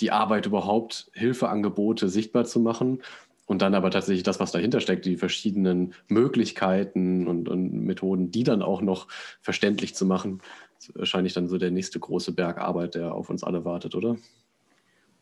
die 0.00 0.10
Arbeit 0.10 0.46
überhaupt, 0.46 1.10
Hilfeangebote 1.14 2.08
sichtbar 2.08 2.44
zu 2.44 2.60
machen 2.60 3.02
und 3.46 3.62
dann 3.62 3.74
aber 3.74 3.90
tatsächlich 3.90 4.24
das, 4.24 4.40
was 4.40 4.52
dahinter 4.52 4.80
steckt, 4.80 5.04
die 5.04 5.16
verschiedenen 5.16 5.94
Möglichkeiten 6.08 7.26
und, 7.26 7.48
und 7.48 7.72
Methoden, 7.84 8.30
die 8.30 8.42
dann 8.42 8.62
auch 8.62 8.82
noch 8.82 9.08
verständlich 9.40 9.94
zu 9.94 10.04
machen, 10.04 10.42
ist 10.78 10.96
wahrscheinlich 10.96 11.32
dann 11.32 11.48
so 11.48 11.56
der 11.56 11.70
nächste 11.70 12.00
große 12.00 12.32
Berg 12.32 12.58
Arbeit, 12.58 12.94
der 12.94 13.14
auf 13.14 13.30
uns 13.30 13.44
alle 13.44 13.64
wartet, 13.64 13.94
oder? 13.94 14.16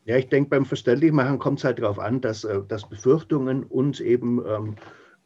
Ja, 0.05 0.17
ich 0.17 0.27
denke, 0.29 0.49
beim 0.49 0.65
Verständlichmachen 0.65 1.39
kommt 1.39 1.59
es 1.59 1.63
halt 1.63 1.79
darauf 1.79 1.99
an, 1.99 2.21
dass, 2.21 2.43
äh, 2.43 2.61
dass 2.67 2.89
Befürchtungen 2.89 3.63
und 3.63 3.99
eben 3.99 4.43
ähm, 4.45 4.75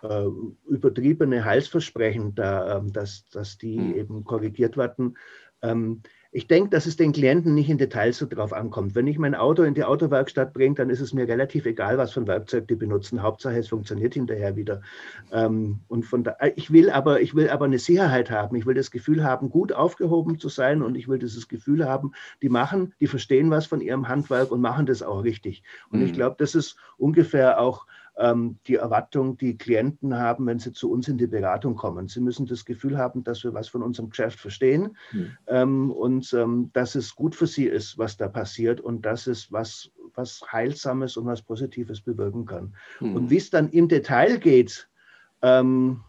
äh, 0.02 0.26
übertriebene 0.68 1.44
Heilsversprechen, 1.44 2.36
da, 2.36 2.78
ähm, 2.78 2.94
dass, 2.94 3.28
dass 3.30 3.58
die 3.58 3.78
hm. 3.78 3.96
eben 3.96 4.24
korrigiert 4.24 4.78
werden. 4.78 5.18
Ähm, 5.62 6.02
ich 6.32 6.46
denke, 6.46 6.70
dass 6.70 6.86
es 6.86 6.96
den 6.96 7.12
Klienten 7.12 7.56
nicht 7.56 7.70
in 7.70 7.80
Details 7.80 8.20
so 8.20 8.28
drauf 8.28 8.54
ankommt. 8.54 8.94
Wenn 8.94 9.08
ich 9.08 9.18
mein 9.18 9.34
Auto 9.34 9.64
in 9.64 9.74
die 9.74 9.84
Autowerkstatt 9.84 10.54
bringe, 10.54 10.76
dann 10.76 10.92
ist 10.92 11.00
es 11.00 11.12
mir 11.12 11.28
relativ 11.28 11.66
egal, 11.66 11.98
was 11.98 12.12
für 12.14 12.22
ein 12.22 12.28
Werkzeug 12.28 12.68
die 12.68 12.76
benutzen. 12.76 13.24
Hauptsache, 13.24 13.58
es 13.58 13.70
funktioniert 13.70 14.14
hinterher 14.14 14.56
wieder. 14.56 14.82
Ähm, 15.32 15.80
und 15.88 16.04
von 16.04 16.24
da, 16.24 16.36
ich 16.56 16.72
will 16.72 16.92
aber, 16.92 17.22
ich 17.22 17.34
will 17.34 17.50
aber 17.50 17.66
eine 17.66 17.80
Sicherheit 17.80 18.30
haben. 18.30 18.56
Ich 18.56 18.68
will 18.68 18.76
das 18.76 18.92
Gefühl 18.92 19.24
haben, 19.24 19.50
gut 19.50 19.74
aufgehoben 19.74 20.38
zu 20.38 20.50
sein 20.50 20.84
und 20.84 20.94
ich 20.96 21.08
will 21.08 21.18
dieses 21.18 21.48
Gefühl 21.48 21.88
haben, 21.88 22.12
die 22.44 22.50
machen, 22.50 22.94
die 23.00 23.08
verstehen 23.08 23.50
was 23.50 23.66
von 23.66 23.82
ihrem 23.82 24.08
Handwerk 24.08 24.52
und 24.52 24.62
machen 24.62 24.86
das 24.86 25.02
auch 25.02 25.24
richtig. 25.24 25.64
Und 25.90 26.00
mhm. 26.00 26.06
ich 26.06 26.14
glaube, 26.14 26.36
das 26.38 26.54
ist 26.54 26.76
ungefähr 26.98 27.60
auch 27.60 27.88
die 28.68 28.76
Erwartung, 28.76 29.38
die 29.38 29.58
Klienten 29.58 30.18
haben, 30.18 30.46
wenn 30.46 30.60
sie 30.60 30.74
zu 30.74 30.92
uns 30.92 31.08
in 31.08 31.18
die 31.18 31.28
Beratung 31.28 31.76
kommen. 31.76 32.10
Sie 32.10 32.20
müssen 32.20 32.46
das 32.46 32.66
Gefühl 32.66 32.98
haben, 32.98 33.24
dass 33.24 33.46
wir 33.46 33.54
was 33.54 33.70
von 33.70 33.82
unserem 33.82 34.10
Geschäft 34.10 34.40
verstehen 34.40 34.98
mhm. 35.14 35.38
ähm, 35.48 35.92
und 35.92 36.34
ähm, 36.34 36.70
dass 36.74 36.96
es 36.96 37.16
gut 37.16 37.34
für 37.34 37.48
sie 37.48 37.66
ist, 37.66 37.98
was 37.98 38.18
da 38.18 38.28
passiert 38.28 38.82
und 38.82 39.06
dass 39.06 39.26
es 39.28 39.52
was, 39.54 39.90
was 40.16 40.42
Heilsames 40.52 41.16
und 41.16 41.28
was 41.28 41.42
Positives 41.42 42.02
bewirken 42.02 42.46
kann. 42.46 42.76
Mhm. 43.00 43.16
Und 43.16 43.30
wie 43.30 43.38
es 43.38 43.50
dann 43.52 43.70
im 43.70 43.88
Detail 43.88 44.38
geht, 44.38 44.90
ähm, 45.42 46.02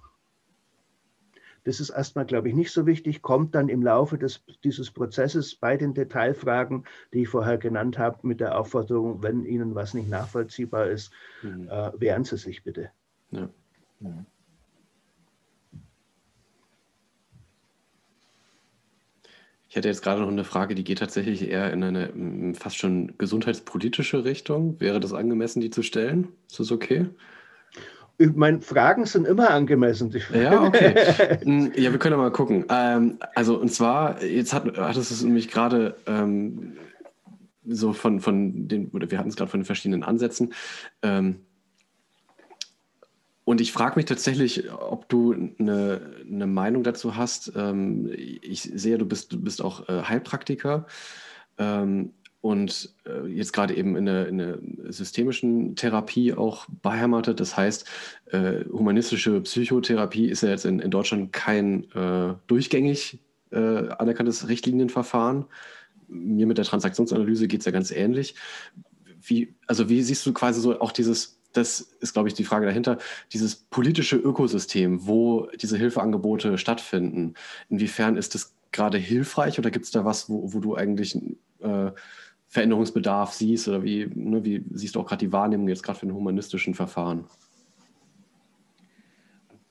das 1.65 1.81
ist 1.81 1.91
erstmal, 1.91 2.27
glaube 2.27 2.49
ich, 2.49 2.55
nicht 2.55 2.73
so 2.73 2.87
wichtig, 2.87 3.23
kommt 3.23 3.55
dann 3.55 3.69
im 3.69 3.83
Laufe 3.83 4.19
des, 4.19 4.43
dieses 4.65 4.91
Prozesses 4.91 5.55
bei 5.55 5.77
den 5.77 5.95
Detailfragen, 5.95 6.85
die 7.13 7.23
ich 7.23 7.29
vorher 7.29 7.59
genannt 7.59 7.99
habe, 7.99 8.27
mit 8.27 8.41
der 8.41 8.59
Aufforderung, 8.59 9.23
wenn 9.23 9.45
Ihnen 9.45 9.75
was 9.75 9.95
nicht 9.95 10.09
nachvollziehbar 10.09 10.89
ist, 10.89 11.13
mhm. 11.43 11.69
äh, 11.69 12.01
wehren 12.01 12.25
Sie 12.25 12.37
sich 12.37 12.65
bitte. 12.65 12.91
Ja. 13.31 13.49
Mhm. 14.01 14.27
Ich 19.71 19.77
hätte 19.77 19.87
jetzt 19.87 20.03
gerade 20.03 20.21
noch 20.21 20.29
eine 20.29 20.43
Frage, 20.43 20.75
die 20.75 20.83
geht 20.83 20.99
tatsächlich 20.99 21.49
eher 21.49 21.73
in 21.73 21.85
eine 21.85 22.55
fast 22.55 22.77
schon 22.77 23.17
gesundheitspolitische 23.19 24.25
Richtung. 24.25 24.81
Wäre 24.81 24.99
das 24.99 25.13
angemessen, 25.13 25.61
die 25.61 25.71
zu 25.71 25.85
stellen? 25.85 26.27
Ist 26.49 26.59
das 26.59 26.73
okay? 26.73 27.07
Meine, 28.35 28.61
Fragen 28.61 29.07
sind 29.07 29.27
immer 29.27 29.51
angemessen. 29.51 30.15
Ja, 30.35 30.63
okay. 30.63 30.95
Hm, 31.43 31.73
ja, 31.75 31.91
wir 31.91 31.99
können 31.99 32.19
mal 32.19 32.31
gucken. 32.31 32.67
Ähm, 32.69 33.19
also, 33.35 33.59
und 33.59 33.73
zwar, 33.73 34.23
jetzt 34.23 34.53
hat, 34.53 34.77
hattest 34.77 35.11
du 35.11 35.15
es 35.15 35.23
nämlich 35.23 35.49
gerade 35.49 35.97
ähm, 36.07 36.77
so 37.67 37.93
von, 37.93 38.21
von 38.21 38.69
den, 38.69 38.89
oder 38.89 39.11
wir 39.11 39.19
hatten 39.19 39.31
es 39.31 39.37
gerade 39.37 39.51
von 39.51 39.61
den 39.61 39.65
verschiedenen 39.65 40.03
Ansätzen. 40.03 40.53
Ähm, 41.03 41.41
und 43.45 43.61
ich 43.61 43.73
frage 43.73 43.97
mich 43.97 44.05
tatsächlich, 44.05 44.71
ob 44.71 45.09
du 45.09 45.33
eine, 45.59 46.01
eine 46.25 46.47
Meinung 46.47 46.83
dazu 46.83 47.17
hast. 47.17 47.53
Ähm, 47.57 48.11
ich 48.15 48.63
sehe, 48.63 48.99
du 48.99 49.07
bist, 49.07 49.33
du 49.33 49.41
bist 49.41 49.63
auch 49.63 49.89
äh, 49.89 50.03
Heilpraktiker. 50.03 50.87
Ähm, 51.59 52.13
und 52.41 52.95
äh, 53.07 53.27
jetzt 53.27 53.53
gerade 53.53 53.75
eben 53.75 53.97
in 53.97 54.07
der, 54.07 54.29
in 54.29 54.39
der, 54.39 54.59
systemischen 54.89 55.77
Therapie 55.77 56.33
auch 56.35 56.67
beheimatet. 56.83 57.39
Das 57.39 57.57
heißt, 57.57 57.87
äh, 58.33 58.65
humanistische 58.73 59.41
Psychotherapie 59.43 60.29
ist 60.29 60.43
ja 60.43 60.49
jetzt 60.49 60.65
in, 60.65 60.81
in 60.81 60.91
Deutschland 60.91 61.33
kein 61.33 61.85
äh, 61.93 62.35
durchgängig 62.47 63.21
äh, 63.53 63.89
anerkanntes 63.91 64.49
Richtlinienverfahren. 64.49 65.45
Mir 66.09 66.47
mit 66.47 66.59
der 66.59 66.65
Transaktionsanalyse 66.65 67.47
geht 67.47 67.61
es 67.61 67.67
ja 67.67 67.73
ganz 67.73 67.91
ähnlich. 67.91 68.35
Wie, 69.23 69.55
also 69.67 69.89
wie 69.89 70.03
siehst 70.03 70.25
du 70.27 70.33
quasi 70.33 70.61
so 70.61 70.81
auch 70.81 70.93
dieses, 70.93 71.39
das 71.53 71.81
ist, 72.01 72.15
glaube 72.15 72.29
ich, 72.29 72.35
die 72.35 72.45
Frage 72.45 72.67
dahinter, 72.67 72.99
dieses 73.33 73.55
politische 73.55 74.17
Ökosystem, 74.17 75.07
wo 75.07 75.49
diese 75.61 75.77
Hilfeangebote 75.77 76.59
stattfinden. 76.59 77.35
Inwiefern 77.69 78.17
ist 78.17 78.35
das 78.35 78.55
gerade 78.73 78.99
hilfreich 78.99 79.59
oder 79.59 79.71
gibt 79.71 79.85
es 79.85 79.91
da 79.91 80.05
was, 80.05 80.29
wo, 80.29 80.53
wo 80.53 80.61
du 80.61 80.75
eigentlich 80.75 81.17
äh, 81.61 81.91
Veränderungsbedarf 82.51 83.33
siehst 83.33 83.69
oder 83.69 83.85
wie, 83.85 84.11
ne, 84.13 84.45
wie 84.45 84.65
siehst 84.73 84.97
du 84.97 85.01
auch 85.01 85.07
gerade 85.07 85.25
die 85.25 85.33
Wahrnehmung 85.33 85.69
jetzt 85.69 85.85
gerade 85.85 86.01
für 86.01 86.07
den 86.07 86.17
humanistischen 86.17 86.75
Verfahren? 86.75 87.25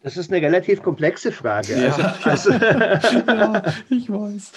Das 0.01 0.15
ist 0.15 0.32
eine 0.32 0.41
relativ 0.41 0.82
komplexe 0.82 1.34
Frage. 1.34 1.73
Ja, 1.73 2.15
also, 2.23 2.51
also 2.53 2.53
ja 2.53 3.73
ich 3.89 4.09
weiß. 4.09 4.51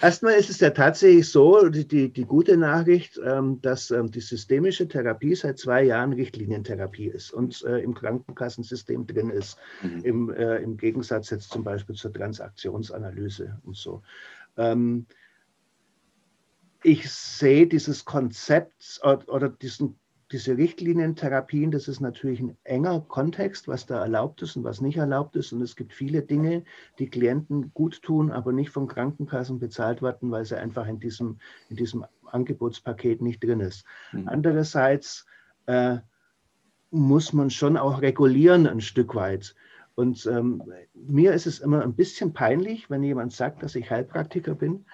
Erstmal 0.00 0.32
ist 0.32 0.48
es 0.48 0.60
ja 0.60 0.70
tatsächlich 0.70 1.28
so, 1.28 1.68
die, 1.68 1.86
die, 1.86 2.10
die 2.10 2.24
gute 2.24 2.56
Nachricht, 2.56 3.20
ähm, 3.22 3.60
dass 3.60 3.90
ähm, 3.90 4.10
die 4.10 4.22
systemische 4.22 4.88
Therapie 4.88 5.34
seit 5.34 5.58
zwei 5.58 5.82
Jahren 5.82 6.14
Richtlinientherapie 6.14 7.08
ist 7.08 7.34
und 7.34 7.62
äh, 7.66 7.80
im 7.80 7.92
Krankenkassensystem 7.92 9.06
drin 9.06 9.28
ist, 9.28 9.58
mhm. 9.82 10.04
im, 10.04 10.30
äh, 10.30 10.56
im 10.56 10.78
Gegensatz 10.78 11.28
jetzt 11.28 11.50
zum 11.50 11.64
Beispiel 11.64 11.96
zur 11.96 12.14
Transaktionsanalyse 12.14 13.58
und 13.64 13.76
so. 13.76 14.00
Ähm, 14.56 15.04
ich 16.82 17.10
sehe 17.10 17.66
dieses 17.66 18.04
Konzept 18.04 19.00
oder 19.02 19.48
diesen, 19.48 19.98
diese 20.30 20.56
Richtlinientherapien, 20.56 21.70
das 21.70 21.88
ist 21.88 22.00
natürlich 22.00 22.40
ein 22.40 22.56
enger 22.64 23.00
Kontext, 23.00 23.68
was 23.68 23.86
da 23.86 24.00
erlaubt 24.00 24.42
ist 24.42 24.56
und 24.56 24.64
was 24.64 24.80
nicht 24.80 24.96
erlaubt 24.96 25.36
ist. 25.36 25.52
Und 25.52 25.60
es 25.62 25.76
gibt 25.76 25.92
viele 25.92 26.22
Dinge, 26.22 26.64
die 26.98 27.08
Klienten 27.08 27.72
gut 27.74 28.02
tun, 28.02 28.30
aber 28.30 28.52
nicht 28.52 28.70
von 28.70 28.88
Krankenkassen 28.88 29.58
bezahlt 29.58 30.02
werden, 30.02 30.30
weil 30.30 30.44
sie 30.44 30.58
einfach 30.58 30.86
in 30.86 30.98
diesem, 30.98 31.38
in 31.68 31.76
diesem 31.76 32.04
Angebotspaket 32.26 33.20
nicht 33.20 33.42
drin 33.44 33.60
ist. 33.60 33.84
Mhm. 34.12 34.28
Andererseits 34.28 35.26
äh, 35.66 35.98
muss 36.90 37.32
man 37.32 37.50
schon 37.50 37.76
auch 37.76 38.00
regulieren 38.02 38.66
ein 38.66 38.80
Stück 38.80 39.14
weit. 39.14 39.54
Und 39.94 40.26
ähm, 40.26 40.62
mir 40.94 41.34
ist 41.34 41.46
es 41.46 41.60
immer 41.60 41.82
ein 41.82 41.94
bisschen 41.94 42.32
peinlich, 42.32 42.88
wenn 42.88 43.02
jemand 43.02 43.32
sagt, 43.32 43.62
dass 43.62 43.74
ich 43.74 43.90
Heilpraktiker 43.90 44.54
bin, 44.54 44.86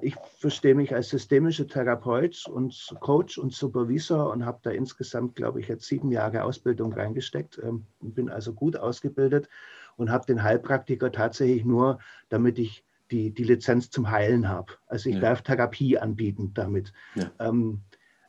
ich 0.00 0.16
verstehe 0.38 0.74
mich 0.74 0.94
als 0.94 1.10
systemischer 1.10 1.66
Therapeut 1.66 2.46
und 2.46 2.94
Coach 3.00 3.36
und 3.36 3.52
Supervisor 3.52 4.30
und 4.30 4.46
habe 4.46 4.60
da 4.62 4.70
insgesamt, 4.70 5.36
glaube 5.36 5.60
ich, 5.60 5.68
jetzt 5.68 5.84
sieben 5.86 6.10
Jahre 6.10 6.44
Ausbildung 6.44 6.92
reingesteckt. 6.94 7.60
Ähm, 7.62 7.84
bin 8.00 8.30
also 8.30 8.54
gut 8.54 8.76
ausgebildet 8.76 9.48
und 9.96 10.10
habe 10.10 10.24
den 10.24 10.42
Heilpraktiker 10.42 11.12
tatsächlich 11.12 11.66
nur, 11.66 11.98
damit 12.30 12.58
ich 12.58 12.82
die, 13.10 13.30
die 13.30 13.44
Lizenz 13.44 13.90
zum 13.90 14.10
Heilen 14.10 14.48
habe. 14.48 14.72
Also 14.86 15.10
ich 15.10 15.16
ja. 15.16 15.20
darf 15.20 15.42
Therapie 15.42 15.98
anbieten 15.98 16.52
damit. 16.54 16.92
Ja. 17.14 17.30
Ähm, 17.38 17.82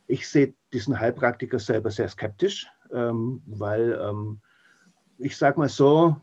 ich 0.06 0.28
sehe 0.28 0.54
diesen 0.74 1.00
Heilpraktiker 1.00 1.58
selber 1.58 1.90
sehr 1.90 2.08
skeptisch, 2.08 2.66
ähm, 2.92 3.42
weil 3.46 3.98
ich 5.18 5.36
sage 5.36 5.60
mal 5.60 5.68
so, 5.68 6.16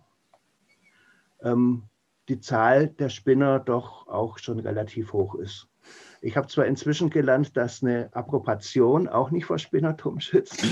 die 2.29 2.39
Zahl 2.39 2.87
der 2.87 3.09
Spinner 3.09 3.59
doch 3.59 4.07
auch 4.07 4.37
schon 4.37 4.59
relativ 4.59 5.13
hoch 5.13 5.35
ist. 5.35 5.67
Ich 6.21 6.35
habe 6.35 6.47
zwar 6.47 6.65
inzwischen 6.65 7.09
gelernt, 7.09 7.55
dass 7.55 7.83
eine 7.83 8.09
Approbation 8.13 9.07
auch 9.07 9.31
nicht 9.31 9.45
vor 9.45 9.59
Spinnertum 9.59 10.19
schützt. 10.19 10.61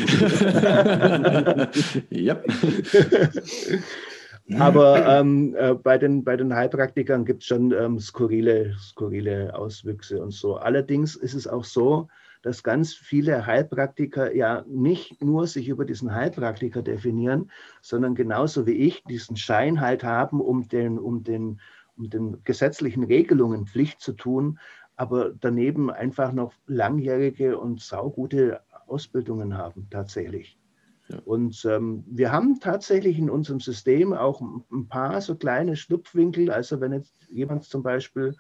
Aber 4.60 5.08
ähm, 5.08 5.56
äh, 5.58 5.74
bei, 5.74 5.98
den, 5.98 6.24
bei 6.24 6.38
den 6.38 6.54
Heilpraktikern 6.54 7.26
gibt 7.26 7.42
es 7.42 7.48
schon 7.48 7.72
ähm, 7.72 8.00
skurrile, 8.00 8.76
skurrile 8.80 9.56
Auswüchse 9.56 10.22
und 10.22 10.32
so. 10.32 10.58
Allerdings 10.58 11.16
ist 11.16 11.34
es 11.34 11.48
auch 11.48 11.64
so, 11.64 12.08
dass 12.46 12.62
ganz 12.62 12.94
viele 12.94 13.48
Heilpraktiker 13.48 14.36
ja 14.36 14.64
nicht 14.68 15.24
nur 15.24 15.48
sich 15.48 15.68
über 15.68 15.84
diesen 15.84 16.14
Heilpraktiker 16.14 16.84
definieren, 16.84 17.50
sondern 17.82 18.14
genauso 18.14 18.68
wie 18.68 18.74
ich 18.74 19.04
diesen 19.06 19.36
Schein 19.36 19.82
halt 19.82 20.04
haben, 20.04 20.40
um 20.40 20.68
den, 20.68 21.00
um 21.00 21.24
den, 21.24 21.60
um 21.98 22.08
den 22.08 22.44
gesetzlichen 22.44 23.04
Regelungen 23.04 23.66
Pflicht 23.66 24.00
zu 24.00 24.14
tun, 24.14 24.60
aber 24.96 25.32
daneben 25.32 25.90
einfach 25.90 26.34
noch 26.34 26.54
langjährige 26.68 27.58
und 27.58 27.82
saugute 27.82 28.62
Ausbildungen 28.86 29.58
haben 29.58 29.88
tatsächlich. 29.90 30.60
Ja. 31.08 31.18
Und 31.26 31.66
ähm, 31.66 32.04
wir 32.06 32.32
haben 32.32 32.60
tatsächlich 32.60 33.18
in 33.18 33.32
unserem 33.32 33.60
System 33.60 34.14
auch 34.14 34.40
ein 34.72 34.88
paar 34.88 35.20
so 35.22 35.34
kleine 35.36 35.76
Schlupfwinkel. 35.76 36.52
Also 36.52 36.80
wenn 36.80 36.94
jetzt 36.94 37.16
jemand 37.28 37.64
zum 37.64 37.82
Beispiel 37.82 38.36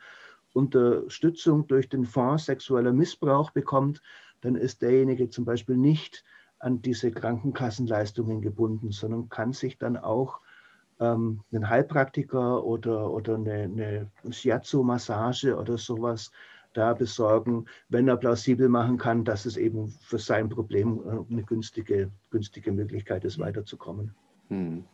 Unterstützung 0.55 1.67
durch 1.67 1.89
den 1.89 2.05
Fonds 2.05 2.45
sexueller 2.45 2.93
Missbrauch 2.93 3.51
bekommt, 3.51 4.01
dann 4.41 4.55
ist 4.55 4.81
derjenige 4.81 5.29
zum 5.29 5.43
Beispiel 5.43 5.75
nicht 5.75 6.23
an 6.59 6.81
diese 6.81 7.11
Krankenkassenleistungen 7.11 8.41
gebunden, 8.41 8.91
sondern 8.91 9.29
kann 9.29 9.53
sich 9.53 9.77
dann 9.77 9.97
auch 9.97 10.39
ähm, 10.99 11.41
einen 11.51 11.69
Heilpraktiker 11.69 12.63
oder, 12.63 13.11
oder 13.11 13.35
eine, 13.35 13.63
eine 13.63 14.11
Shiatsu-Massage 14.31 15.57
oder 15.57 15.77
sowas 15.77 16.31
da 16.73 16.93
besorgen, 16.93 17.65
wenn 17.89 18.07
er 18.07 18.17
plausibel 18.17 18.69
machen 18.69 18.97
kann, 18.97 19.23
dass 19.23 19.45
es 19.45 19.57
eben 19.57 19.89
für 20.01 20.19
sein 20.19 20.49
Problem 20.49 21.01
äh, 21.05 21.33
eine 21.33 21.43
günstige, 21.43 22.11
günstige 22.29 22.71
Möglichkeit 22.71 23.25
ist, 23.25 23.39
weiterzukommen. 23.39 24.15
Hm. 24.49 24.85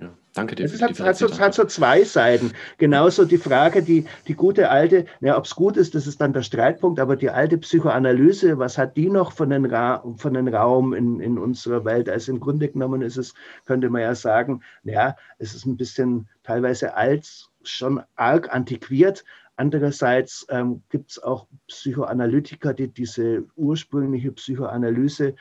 Ja, 0.00 0.10
danke 0.32 0.54
dir. 0.54 0.64
Es 0.64 0.80
hat, 0.80 0.98
hat, 0.98 1.16
so, 1.16 1.38
hat, 1.38 1.52
so, 1.52 1.64
zwei 1.64 2.04
Seiten. 2.04 2.52
Genauso 2.78 3.26
die 3.26 3.36
Frage, 3.36 3.82
die, 3.82 4.06
die 4.26 4.34
gute 4.34 4.70
alte, 4.70 5.04
ja, 5.20 5.36
ob 5.36 5.44
es 5.44 5.54
gut 5.54 5.76
ist, 5.76 5.94
das 5.94 6.06
ist 6.06 6.20
dann 6.22 6.32
der 6.32 6.42
Streitpunkt, 6.42 6.98
aber 6.98 7.16
die 7.16 7.28
alte 7.28 7.58
Psychoanalyse, 7.58 8.58
was 8.58 8.78
hat 8.78 8.96
die 8.96 9.10
noch 9.10 9.32
von 9.32 9.50
den, 9.50 9.66
Ra 9.66 10.02
von 10.16 10.32
den 10.32 10.48
Raum 10.48 10.94
in, 10.94 11.20
in 11.20 11.36
unserer 11.36 11.84
Welt? 11.84 12.08
Also 12.08 12.32
im 12.32 12.40
Grunde 12.40 12.68
genommen 12.68 13.02
ist 13.02 13.18
es, 13.18 13.34
könnte 13.66 13.90
man 13.90 14.00
ja 14.00 14.14
sagen, 14.14 14.62
ja, 14.84 15.16
es 15.38 15.54
ist 15.54 15.66
ein 15.66 15.76
bisschen 15.76 16.28
teilweise 16.44 16.94
alt, 16.94 17.50
schon 17.62 18.00
arg 18.16 18.52
antiquiert. 18.54 19.24
Andererseits 19.56 20.46
ähm, 20.48 20.82
gibt 20.88 21.10
es 21.10 21.22
auch 21.22 21.46
Psychoanalytiker, 21.68 22.72
die 22.72 22.88
diese 22.88 23.44
ursprüngliche 23.56 24.32
Psychoanalyse 24.32 25.34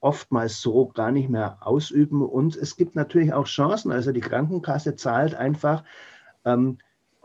oftmals 0.00 0.60
so 0.60 0.88
gar 0.88 1.12
nicht 1.12 1.28
mehr 1.28 1.58
ausüben. 1.60 2.22
Und 2.22 2.56
es 2.56 2.76
gibt 2.76 2.94
natürlich 2.94 3.32
auch 3.32 3.46
Chancen. 3.46 3.92
Also 3.92 4.12
die 4.12 4.20
Krankenkasse 4.20 4.96
zahlt 4.96 5.34
einfach 5.34 5.84
ähm, 6.44 6.78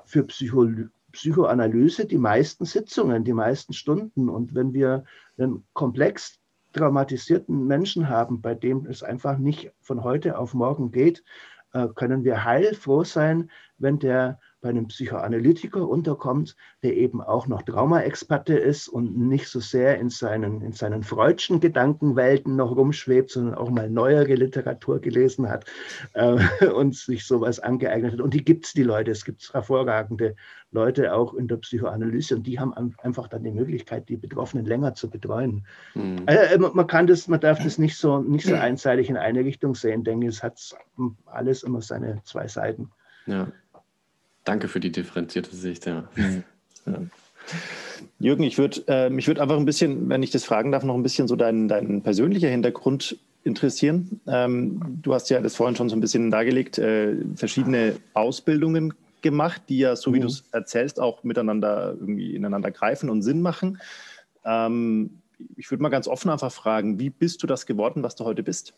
für 0.04 0.24
Psycho 0.24 0.68
Psychoanalyse 1.12 2.06
die 2.06 2.18
meisten 2.18 2.66
Sitzungen, 2.66 3.24
die 3.24 3.34
meisten 3.34 3.72
Stunden. 3.72 4.28
Und 4.28 4.54
wenn 4.54 4.74
wir 4.74 5.06
einen 5.38 5.66
Komplex 5.72 6.40
traumatisierten 6.74 7.66
Menschen 7.68 8.10
haben, 8.10 8.42
bei 8.42 8.54
dem 8.54 8.86
es 8.86 9.02
einfach 9.02 9.38
nicht 9.38 9.72
von 9.80 10.04
heute 10.04 10.38
auf 10.38 10.54
morgen 10.54 10.92
geht, 10.92 11.24
äh, 11.72 11.88
können 11.96 12.26
wir 12.26 12.44
heilfroh 12.44 13.06
sein, 13.06 13.50
wenn 13.78 13.98
der 14.00 14.40
bei 14.66 14.72
einem 14.72 14.88
Psychoanalytiker 14.88 15.88
unterkommt, 15.88 16.56
der 16.82 16.98
eben 16.98 17.22
auch 17.22 17.46
noch 17.46 17.62
Traumaexperte 17.62 18.58
ist 18.58 18.88
und 18.88 19.16
nicht 19.16 19.48
so 19.48 19.60
sehr 19.60 20.00
in 20.00 20.10
seinen, 20.10 20.62
in 20.62 20.72
seinen 20.72 21.04
freudschen 21.04 21.60
Gedankenwelten 21.60 22.56
noch 22.56 22.76
rumschwebt, 22.76 23.30
sondern 23.30 23.54
auch 23.54 23.70
mal 23.70 23.92
neuere 23.92 24.34
Literatur 24.34 25.00
gelesen 25.02 25.50
hat 25.50 25.66
äh, 26.14 26.66
und 26.74 26.96
sich 26.96 27.28
sowas 27.28 27.60
angeeignet 27.60 28.14
hat. 28.14 28.22
Und 28.22 28.34
die 28.34 28.44
gibt 28.44 28.66
es, 28.66 28.74
die 28.74 28.82
Leute. 28.82 29.12
Es 29.12 29.24
gibt 29.24 29.54
hervorragende 29.54 30.36
Leute 30.72 31.14
auch 31.14 31.36
in 31.36 31.48
der 31.48 31.58
Psychoanalyse 31.58 32.36
und 32.38 32.48
die 32.48 32.60
haben 32.60 32.74
einfach 32.98 33.28
dann 33.28 33.44
die 33.44 33.52
Möglichkeit, 33.52 34.10
die 34.10 34.18
Betroffenen 34.18 34.66
länger 34.66 34.96
zu 34.96 35.12
betreuen. 35.12 35.68
Mhm. 35.94 36.24
Also, 36.26 36.72
man 36.74 36.88
kann 36.88 37.06
das, 37.06 37.28
man 37.28 37.40
darf 37.40 37.62
das 37.64 37.78
nicht 37.78 37.98
so, 37.98 38.18
nicht 38.18 38.48
so 38.48 38.56
einseitig 38.56 39.12
in 39.12 39.18
eine 39.18 39.46
Richtung 39.46 39.76
sehen, 39.76 40.04
denke 40.04 40.26
ich. 40.26 40.38
Es 40.38 40.42
hat 40.42 40.76
alles 41.28 41.62
immer 41.62 41.84
seine 41.84 42.24
zwei 42.24 42.48
Seiten. 42.48 42.90
Ja. 43.28 43.52
Danke 44.46 44.68
für 44.68 44.80
die 44.80 44.92
differenzierte 44.92 45.56
Sicht, 45.56 45.86
ja. 45.86 46.08
ja. 46.86 47.02
Jürgen, 48.20 48.44
ich 48.44 48.58
würde 48.58 48.84
äh, 48.88 49.10
mich 49.10 49.28
würde 49.28 49.42
einfach 49.42 49.58
ein 49.58 49.66
bisschen, 49.66 50.08
wenn 50.08 50.24
ich 50.24 50.32
das 50.32 50.46
fragen 50.46 50.72
darf, 50.72 50.84
noch 50.84 50.96
ein 50.96 51.04
bisschen 51.04 51.28
so 51.28 51.36
dein, 51.36 51.68
dein 51.68 52.02
persönlicher 52.02 52.48
Hintergrund 52.48 53.18
interessieren. 53.44 54.22
Ähm, 54.28 55.00
du 55.02 55.14
hast 55.14 55.30
ja 55.30 55.42
das 55.42 55.56
vorhin 55.56 55.76
schon 55.76 55.90
so 55.90 55.96
ein 55.96 56.02
bisschen 56.02 56.32
dargelegt, 56.32 56.78
äh, 56.78 57.16
verschiedene 57.36 57.96
Ausbildungen 58.14 58.94
gemacht, 59.22 59.64
die 59.70 59.80
ja, 59.80 59.96
so 59.96 60.14
wie 60.14 60.18
mhm. 60.18 60.24
du 60.24 60.28
es 60.28 60.44
erzählst, 60.52 61.00
auch 61.00 61.24
miteinander 61.24 61.96
irgendwie 62.00 62.36
ineinander 62.36 62.72
greifen 62.72 63.10
und 63.10 63.24
Sinn 63.24 63.42
machen. 63.42 63.80
Ähm, 64.46 65.22
ich 65.58 65.70
würde 65.70 65.84
mal 65.84 65.90
ganz 65.90 66.08
offen 66.08 66.30
einfach 66.30 66.52
fragen, 66.52 67.00
wie 67.00 67.10
bist 67.10 67.44
du 67.44 67.48
das 67.48 67.66
geworden, 67.66 68.04
was 68.04 68.16
du 68.16 68.26
heute 68.26 68.44
bist? 68.44 68.74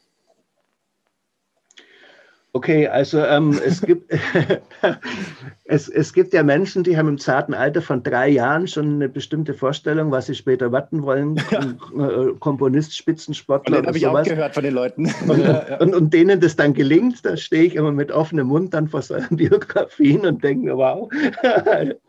Okay, 2.58 2.88
also 2.88 3.24
ähm, 3.24 3.56
es, 3.64 3.82
gibt, 3.82 4.12
es, 5.66 5.88
es 5.88 6.12
gibt 6.12 6.34
ja 6.34 6.42
Menschen, 6.42 6.84
die 6.84 6.98
haben 6.98 7.08
im 7.08 7.20
zarten 7.20 7.54
Alter 7.54 7.84
von 7.84 8.02
drei 8.02 8.30
Jahren 8.30 8.68
schon 8.68 8.96
eine 8.96 9.10
bestimmte 9.10 9.54
Vorstellung, 9.54 10.10
was 10.10 10.26
sie 10.26 10.34
später 10.34 10.72
warten 10.72 11.04
wollen. 11.04 11.40
Ja. 11.52 11.60
Äh, 12.04 12.34
Komponist, 12.40 12.98
Spitzensportler. 12.98 13.84
Das 13.84 13.88
habe 13.90 13.98
ich 14.00 14.08
auch 14.08 14.24
gehört 14.24 14.56
von 14.56 14.64
den 14.64 14.74
Leuten. 14.74 15.14
Und, 15.28 15.38
ja, 15.44 15.66
ja. 15.70 15.78
und, 15.78 15.94
und, 15.94 16.12
denen 16.12 16.40
das 16.40 16.56
dann 16.56 16.74
gelingt, 16.74 17.24
da 17.24 17.38
stehe 17.38 17.66
ich 17.66 17.76
immer 17.76 17.92
mit 17.92 18.12
offenem 18.12 18.48
Mund 18.48 18.74
dann 18.74 18.88
vor 18.88 19.04
solchen 19.04 19.38
Biografien 19.38 20.26
und 20.26 20.44
denke 20.44 20.66
mir, 20.66 20.78
wow, 20.78 21.12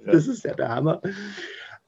das 0.07 0.29
ist 0.29 0.47
ja 0.47 0.55
der 0.55 0.71
Hammer. 0.71 1.03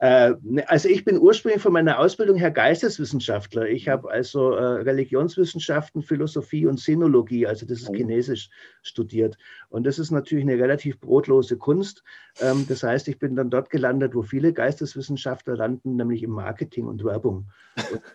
Äh, 0.01 0.33
ne, 0.43 0.67
also 0.69 0.89
ich 0.89 1.05
bin 1.05 1.19
ursprünglich 1.21 1.61
von 1.61 1.75
meiner 1.75 1.99
Ausbildung 1.99 2.37
her 2.37 2.51
Geisteswissenschaftler. 2.51 3.69
Ich 3.69 3.87
habe 3.87 4.11
also 4.11 4.53
äh, 4.53 4.81
Religionswissenschaften, 4.83 6.03
Philosophie 6.03 6.67
und 6.67 6.81
Sinologie, 6.81 7.47
also 7.47 7.67
das 7.67 7.83
ist 7.83 7.91
oh. 7.91 7.95
Chinesisch, 7.95 8.49
studiert. 8.83 9.37
Und 9.69 9.85
das 9.85 9.99
ist 9.99 10.11
natürlich 10.11 10.45
eine 10.45 10.59
relativ 10.59 10.99
brotlose 11.01 11.59
Kunst. 11.59 12.03
Ähm, 12.41 12.65
das 12.67 12.83
heißt, 12.83 13.09
ich 13.09 13.19
bin 13.19 13.37
dann 13.37 13.51
dort 13.51 13.69
gelandet, 13.69 14.15
wo 14.15 14.23
viele 14.23 14.55
Geisteswissenschaftler 14.55 15.57
landen, 15.57 15.97
nämlich 15.97 16.23
im 16.23 16.31
Marketing 16.31 16.87
und 16.87 17.05
Werbung. 17.05 17.51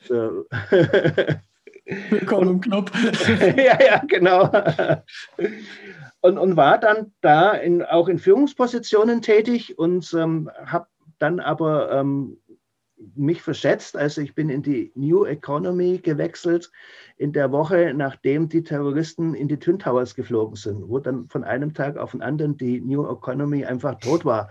Und, 0.10 0.42
äh, 0.72 1.36
Willkommen 2.10 2.50
im 2.50 2.62
Club. 2.62 2.92
ja, 3.58 3.78
ja, 3.80 4.02
genau. 4.08 4.50
Und, 6.22 6.40
und 6.40 6.58
war 6.58 6.80
dann 6.80 7.14
da 7.22 7.52
in, 7.52 7.84
auch 7.84 8.08
in 8.08 8.18
Führungspositionen 8.18 9.22
tätig 9.22 9.78
und 9.78 10.12
ähm, 10.16 10.50
habe 10.66 10.88
dann 11.20 11.40
aber 11.40 11.92
ähm, 11.92 12.38
mich 13.16 13.42
verschätzt. 13.42 13.98
Also 13.98 14.22
ich 14.22 14.36
bin 14.36 14.50
in 14.50 14.64
die 14.64 14.92
New 14.96 15.26
Economy 15.26 16.00
gewechselt 16.00 16.72
in 17.18 17.34
der 17.34 17.52
Woche, 17.52 17.94
nachdem 17.96 18.50
die 18.50 18.64
Terroristen 18.64 19.34
in 19.34 19.48
die 19.48 19.58
Twin 19.58 19.80
Towers 19.80 20.16
geflogen 20.16 20.56
sind, 20.56 20.88
wo 20.88 21.00
dann 21.00 21.28
von 21.30 21.44
einem 21.44 21.74
Tag 21.74 21.98
auf 21.98 22.12
den 22.12 22.22
anderen 22.22 22.58
die 22.58 22.82
New 22.82 23.06
Economy 23.10 23.66
einfach 23.66 24.00
tot 24.00 24.26
war 24.26 24.50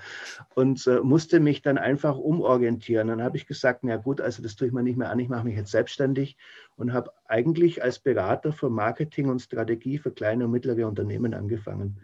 und 0.54 0.86
äh, 0.86 1.00
musste 1.00 1.40
mich 1.40 1.62
dann 1.62 1.78
einfach 1.78 2.16
umorientieren. 2.16 3.08
Dann 3.08 3.22
habe 3.22 3.36
ich 3.36 3.46
gesagt, 3.46 3.80
na 3.82 3.96
gut, 3.96 4.20
also 4.20 4.42
das 4.42 4.56
tue 4.56 4.68
ich 4.68 4.74
mir 4.74 4.82
nicht 4.82 4.98
mehr 4.98 5.10
an, 5.10 5.18
ich 5.18 5.28
mache 5.28 5.44
mich 5.44 5.56
jetzt 5.56 5.70
selbstständig 5.70 6.36
und 6.76 6.92
habe 6.92 7.12
eigentlich 7.26 7.82
als 7.82 7.98
Berater 7.98 8.52
für 8.52 8.70
Marketing 8.70 9.28
und 9.28 9.40
Strategie 9.40 9.98
für 9.98 10.10
kleine 10.10 10.44
und 10.44 10.50
mittlere 10.50 10.86
Unternehmen 10.86 11.34
angefangen 11.34 12.00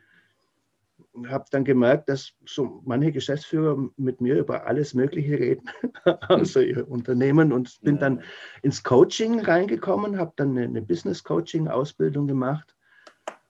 habe 1.29 1.45
dann 1.51 1.65
gemerkt, 1.65 2.09
dass 2.09 2.33
so 2.47 2.83
manche 2.85 3.13
Geschäftsführer 3.13 3.77
mit 3.97 4.21
mir 4.21 4.39
über 4.39 4.67
alles 4.67 4.95
Mögliche 4.95 5.39
reden, 5.39 5.69
außer 6.29 6.63
ihr 6.63 6.89
Unternehmen 6.89 7.53
und 7.53 7.81
bin 7.83 7.99
dann 7.99 8.23
ins 8.63 8.83
Coaching 8.83 9.41
reingekommen, 9.41 10.19
habe 10.19 10.33
dann 10.37 10.51
eine, 10.51 10.65
eine 10.65 10.83
Business-Coaching-Ausbildung 10.83 12.27
gemacht. 12.27 12.77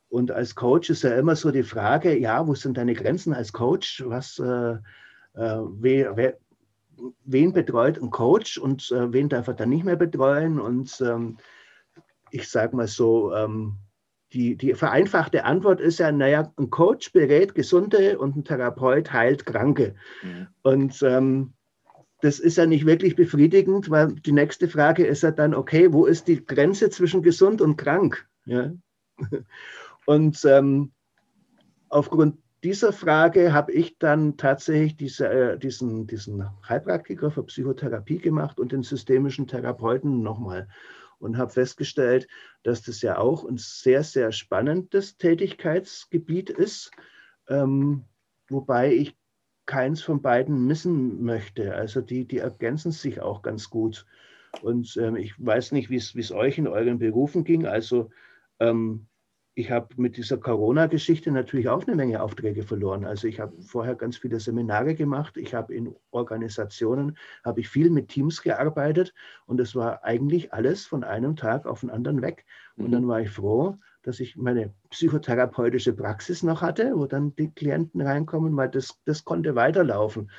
Und 0.08 0.32
als 0.32 0.54
Coach 0.56 0.90
ist 0.90 1.04
ja 1.04 1.14
immer 1.14 1.36
so 1.36 1.52
die 1.52 1.62
Frage, 1.62 2.18
ja, 2.18 2.46
wo 2.46 2.54
sind 2.54 2.76
deine 2.76 2.94
Grenzen 2.94 3.32
als 3.32 3.52
Coach? 3.52 4.02
Was, 4.06 4.38
äh, 4.40 4.72
äh, 4.72 4.78
wer, 5.34 6.16
wer, 6.16 6.36
wen 7.24 7.52
betreut 7.52 8.02
ein 8.02 8.10
Coach 8.10 8.58
und 8.58 8.90
äh, 8.90 9.12
wen 9.12 9.28
darf 9.28 9.46
er 9.46 9.54
dann 9.54 9.68
nicht 9.68 9.84
mehr 9.84 9.96
betreuen? 9.96 10.58
Und 10.58 11.00
ähm, 11.00 11.38
ich 12.32 12.48
sage 12.48 12.74
mal 12.74 12.88
so, 12.88 13.32
ähm, 13.34 13.76
die, 14.32 14.56
die 14.56 14.74
vereinfachte 14.74 15.44
Antwort 15.44 15.80
ist 15.80 15.98
ja, 15.98 16.12
naja, 16.12 16.52
ein 16.56 16.70
Coach 16.70 17.12
berät 17.12 17.54
Gesunde 17.54 18.18
und 18.18 18.36
ein 18.36 18.44
Therapeut 18.44 19.12
heilt 19.12 19.44
Kranke. 19.44 19.94
Mhm. 20.22 20.46
Und 20.62 21.02
ähm, 21.02 21.52
das 22.20 22.38
ist 22.38 22.56
ja 22.56 22.66
nicht 22.66 22.86
wirklich 22.86 23.16
befriedigend, 23.16 23.90
weil 23.90 24.14
die 24.14 24.32
nächste 24.32 24.68
Frage 24.68 25.06
ist 25.06 25.22
ja 25.22 25.30
dann, 25.30 25.54
okay, 25.54 25.92
wo 25.92 26.06
ist 26.06 26.28
die 26.28 26.44
Grenze 26.44 26.90
zwischen 26.90 27.22
gesund 27.22 27.60
und 27.60 27.76
krank? 27.76 28.28
Ja? 28.44 28.72
Und 30.06 30.44
ähm, 30.44 30.92
aufgrund 31.88 32.38
dieser 32.62 32.92
Frage 32.92 33.52
habe 33.52 33.72
ich 33.72 33.98
dann 33.98 34.36
tatsächlich 34.36 34.96
diese, 34.96 35.28
äh, 35.28 35.58
diesen, 35.58 36.06
diesen 36.06 36.44
Heilpraktiker 36.68 37.30
für 37.30 37.44
Psychotherapie 37.44 38.18
gemacht 38.18 38.60
und 38.60 38.72
den 38.72 38.82
systemischen 38.82 39.46
Therapeuten 39.46 40.22
nochmal 40.22 40.68
und 41.20 41.38
habe 41.38 41.52
festgestellt, 41.52 42.26
dass 42.62 42.82
das 42.82 43.02
ja 43.02 43.18
auch 43.18 43.44
ein 43.44 43.58
sehr, 43.58 44.02
sehr 44.02 44.32
spannendes 44.32 45.16
Tätigkeitsgebiet 45.16 46.50
ist, 46.50 46.90
ähm, 47.48 48.04
wobei 48.48 48.92
ich 48.92 49.16
keins 49.66 50.02
von 50.02 50.20
beiden 50.20 50.66
missen 50.66 51.22
möchte. 51.22 51.74
Also 51.74 52.00
die, 52.00 52.26
die 52.26 52.38
ergänzen 52.38 52.90
sich 52.90 53.20
auch 53.20 53.42
ganz 53.42 53.70
gut. 53.70 54.04
Und 54.62 54.96
ähm, 54.96 55.14
ich 55.14 55.34
weiß 55.38 55.72
nicht, 55.72 55.90
wie 55.90 55.96
es 55.96 56.32
euch 56.32 56.58
in 56.58 56.66
euren 56.66 56.98
Berufen 56.98 57.44
ging. 57.44 57.66
Also 57.66 58.10
ähm, 58.58 59.06
ich 59.54 59.70
habe 59.70 59.88
mit 59.96 60.16
dieser 60.16 60.38
Corona-Geschichte 60.38 61.30
natürlich 61.30 61.68
auch 61.68 61.86
eine 61.86 61.96
Menge 61.96 62.22
Aufträge 62.22 62.62
verloren. 62.62 63.04
Also 63.04 63.26
ich 63.26 63.40
habe 63.40 63.60
vorher 63.60 63.94
ganz 63.96 64.16
viele 64.16 64.38
Seminare 64.38 64.94
gemacht. 64.94 65.36
Ich 65.36 65.54
habe 65.54 65.74
in 65.74 65.94
Organisationen, 66.12 67.16
habe 67.44 67.60
ich 67.60 67.68
viel 67.68 67.90
mit 67.90 68.08
Teams 68.08 68.42
gearbeitet 68.42 69.12
und 69.46 69.60
es 69.60 69.74
war 69.74 70.04
eigentlich 70.04 70.52
alles 70.52 70.86
von 70.86 71.02
einem 71.02 71.36
Tag 71.36 71.66
auf 71.66 71.80
den 71.80 71.90
anderen 71.90 72.22
weg. 72.22 72.46
Und 72.76 72.88
mhm. 72.88 72.92
dann 72.92 73.08
war 73.08 73.20
ich 73.20 73.30
froh, 73.30 73.76
dass 74.02 74.20
ich 74.20 74.36
meine 74.36 74.72
psychotherapeutische 74.90 75.92
Praxis 75.92 76.42
noch 76.42 76.62
hatte, 76.62 76.92
wo 76.94 77.06
dann 77.06 77.34
die 77.34 77.50
Klienten 77.50 78.00
reinkommen, 78.00 78.56
weil 78.56 78.68
das, 78.68 78.98
das 79.04 79.24
konnte 79.24 79.56
weiterlaufen. 79.56 80.30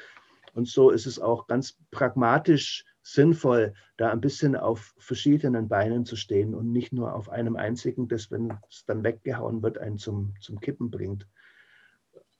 Und 0.53 0.68
so 0.68 0.89
ist 0.89 1.05
es 1.05 1.20
auch 1.20 1.47
ganz 1.47 1.78
pragmatisch 1.91 2.86
sinnvoll, 3.04 3.74
da 3.97 4.12
ein 4.12 4.22
bisschen 4.22 4.56
auf 4.56 4.93
verschiedenen 4.97 5.68
Beinen 5.68 6.06
zu 6.06 6.16
stehen 6.16 6.54
und 6.54 6.72
nicht 6.72 6.93
nur 6.93 7.14
auf 7.16 7.30
einem 7.30 7.56
einzigen, 7.56 8.08
das, 8.08 8.32
wenn 8.32 8.54
es 8.70 8.86
dann 8.86 9.04
weggehauen 9.04 9.64
wird, 9.64 9.78
einen 9.78 9.97
zum, 9.97 10.34
zum 10.39 10.60
Kippen 10.60 10.91
bringt. 10.91 11.28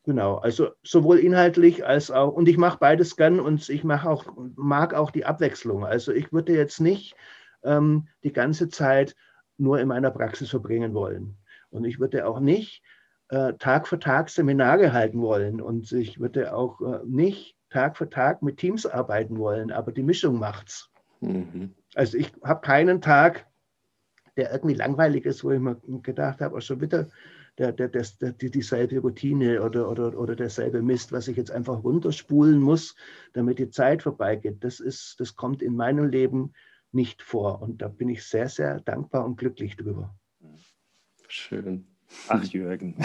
Genau, 0.04 0.38
also 0.38 0.72
sowohl 0.82 1.20
inhaltlich 1.20 1.86
als 1.86 2.10
auch, 2.10 2.34
und 2.34 2.48
ich 2.48 2.58
mache 2.58 2.80
beides 2.80 3.16
gern 3.16 3.40
und 3.40 3.70
ich 3.70 3.84
mache 3.84 4.10
auch, 4.10 4.26
mag 4.56 4.96
auch 4.96 5.12
die 5.12 5.26
Abwechslung. 5.26 5.86
Also 5.86 6.12
ich 6.12 6.34
würde 6.34 6.56
jetzt 6.56 6.82
nicht 6.82 7.16
ähm, 7.64 8.08
die 8.24 8.34
ganze 8.34 8.70
Zeit 8.70 9.16
nur 9.58 9.80
in 9.80 9.88
meiner 9.88 10.10
Praxis 10.10 10.50
verbringen 10.50 10.96
wollen. 10.96 11.38
Und 11.70 11.86
ich 11.86 12.00
würde 12.00 12.26
auch 12.26 12.40
nicht 12.40 12.82
äh, 13.30 13.54
Tag 13.54 13.88
für 13.88 14.00
Tag 14.00 14.30
Seminare 14.30 14.92
halten 14.92 15.22
wollen. 15.22 15.62
Und 15.62 15.92
ich 15.92 16.20
würde 16.20 16.56
auch 16.56 16.82
äh, 16.82 17.00
nicht 17.06 17.56
Tag 17.72 17.98
für 17.98 18.10
Tag 18.10 18.44
mit 18.44 18.58
Teams 18.58 18.86
arbeiten 18.86 19.38
wollen, 19.38 19.72
aber 19.72 19.92
die 19.92 20.04
Mischung 20.04 20.38
macht's. 20.38 20.90
Mhm. 21.22 21.74
Also 21.96 22.18
ich 22.18 22.32
habe 22.44 22.62
keinen 22.62 23.02
Tag, 23.02 23.48
der 24.38 24.52
irgendwie 24.52 24.76
langweilig 24.76 25.26
ist, 25.26 25.44
wo 25.44 25.52
ich 25.52 25.60
mir 25.60 25.76
gedacht 26.04 26.42
habe, 26.42 26.58
auch 26.58 26.62
schon 26.62 26.82
wieder 26.82 27.08
der, 27.58 27.72
der, 27.72 27.90
der, 27.90 28.06
der, 28.22 28.34
dieselbe 28.34 29.00
Routine 29.00 29.62
oder, 29.62 29.90
oder, 29.90 30.18
oder 30.18 30.36
derselbe 30.36 30.82
Mist, 30.82 31.12
was 31.12 31.28
ich 31.28 31.38
jetzt 31.38 31.52
einfach 31.52 31.84
runterspulen 31.84 32.60
muss, 32.60 32.96
damit 33.34 33.60
die 33.60 33.70
Zeit 33.70 34.04
vorbeigeht. 34.04 34.64
Das, 34.64 34.80
ist, 34.80 35.20
das 35.20 35.36
kommt 35.36 35.62
in 35.62 35.76
meinem 35.76 36.10
Leben 36.10 36.54
nicht 36.92 37.22
vor. 37.22 37.62
Und 37.62 37.82
da 37.82 37.88
bin 37.88 38.10
ich 38.10 38.26
sehr, 38.26 38.50
sehr 38.50 38.80
dankbar 38.82 39.26
und 39.26 39.38
glücklich 39.38 39.76
drüber. 39.76 40.16
Schön. 41.28 41.91
Ach, 42.28 42.44
Jürgen. 42.44 42.96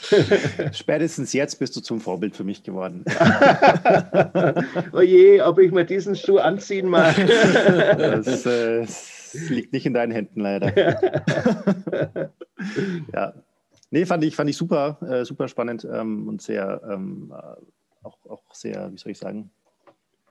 Spätestens 0.72 1.32
jetzt 1.32 1.58
bist 1.58 1.74
du 1.76 1.80
zum 1.80 2.00
Vorbild 2.00 2.36
für 2.36 2.44
mich 2.44 2.62
geworden. 2.62 3.04
oh 4.92 5.00
je, 5.00 5.40
ob 5.42 5.58
ich 5.58 5.72
mir 5.72 5.84
diesen 5.84 6.16
Schuh 6.16 6.38
anziehen 6.38 6.88
mag. 6.88 7.14
das, 7.16 8.46
äh, 8.46 8.86
liegt 9.48 9.72
nicht 9.72 9.86
in 9.86 9.94
deinen 9.94 10.12
Händen 10.12 10.40
leider. 10.40 10.72
ja. 13.14 13.34
Nee, 13.90 14.04
fand 14.04 14.24
ich, 14.24 14.36
fand 14.36 14.50
ich 14.50 14.56
super, 14.56 14.98
äh, 15.08 15.24
super 15.24 15.48
spannend 15.48 15.86
ähm, 15.90 16.28
und 16.28 16.42
sehr, 16.42 16.82
ähm, 16.90 17.32
äh, 17.34 18.06
auch, 18.06 18.18
auch 18.28 18.54
sehr, 18.54 18.92
wie 18.92 18.98
soll 18.98 19.12
ich 19.12 19.18
sagen, 19.18 19.50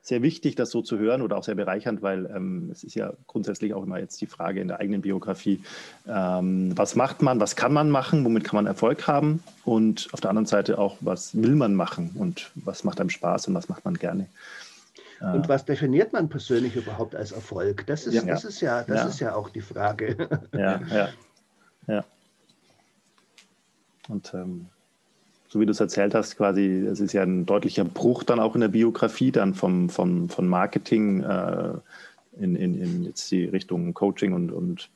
sehr 0.08 0.22
wichtig, 0.22 0.56
das 0.56 0.72
so 0.72 0.82
zu 0.82 0.98
hören 0.98 1.22
oder 1.22 1.38
auch 1.38 1.44
sehr 1.44 1.56
bereichernd, 1.56 2.02
weil 2.02 2.28
ähm, 2.34 2.70
es 2.72 2.84
ist 2.84 2.96
ja 2.96 3.12
grundsätzlich 3.28 3.74
auch 3.74 3.84
immer 3.84 4.00
jetzt 4.00 4.22
die 4.22 4.26
Frage 4.26 4.62
in 4.62 4.70
der 4.70 4.80
eigenen 4.80 5.02
Biografie, 5.02 5.62
ähm, 6.08 6.72
was 6.78 6.96
macht 6.96 7.22
man, 7.22 7.42
was 7.42 7.58
kann 7.58 7.74
man 7.74 7.90
machen, 7.90 8.24
womit 8.24 8.46
kann 8.46 8.56
man 8.56 8.68
Erfolg 8.68 9.06
haben 9.08 9.44
und 9.66 10.08
auf 10.14 10.22
der 10.22 10.30
anderen 10.30 10.46
Seite 10.46 10.80
auch, 10.80 10.96
was 11.02 11.36
will 11.36 11.56
man 11.56 11.76
machen 11.76 12.12
und 12.16 12.52
was 12.56 12.86
macht 12.86 13.02
einem 13.02 13.10
Spaß 13.10 13.50
und 13.50 13.54
was 13.54 13.68
macht 13.68 13.84
man 13.84 13.96
gerne. 13.96 14.28
Und 15.20 15.50
was 15.50 15.66
definiert 15.66 16.14
man 16.14 16.30
persönlich 16.30 16.76
überhaupt 16.76 17.16
als 17.16 17.32
Erfolg? 17.32 17.88
Das 17.88 18.06
ist 18.06 18.14
ja, 18.14 18.22
das 18.22 18.46
ist 18.46 18.62
ja, 18.62 18.84
das 18.84 18.98
ja. 18.98 19.08
Ist 19.08 19.20
ja 19.20 19.36
auch 19.36 19.50
die 19.50 19.62
Frage. 19.62 20.16
Ja, 20.54 20.80
ja, 20.92 21.10
ja. 21.88 22.06
Und 24.08 24.32
ähm, 24.36 24.68
so 25.50 25.60
wie 25.60 25.66
du 25.66 25.72
es 25.72 25.80
erzählt 25.80 26.14
hast, 26.14 26.36
quasi, 26.38 26.86
es 26.86 27.00
ist 27.00 27.14
ja 27.14 27.24
ein 27.24 27.46
deutlicher 27.46 27.86
Bruch 27.86 28.24
dann 28.24 28.40
auch 28.40 28.56
in 28.56 28.62
der 28.62 28.68
Biografie, 28.68 29.32
dann 29.32 29.54
vom, 29.54 29.90
vom, 29.90 30.30
von 30.30 30.48
Marketing 30.48 31.24
äh, 31.24 31.74
in, 32.40 32.56
in, 32.56 32.82
in 32.82 33.04
jetzt 33.04 33.32
die 33.32 33.46
Richtung 33.46 33.94
Coaching 33.94 34.34
und, 34.34 34.52
und 34.52 34.90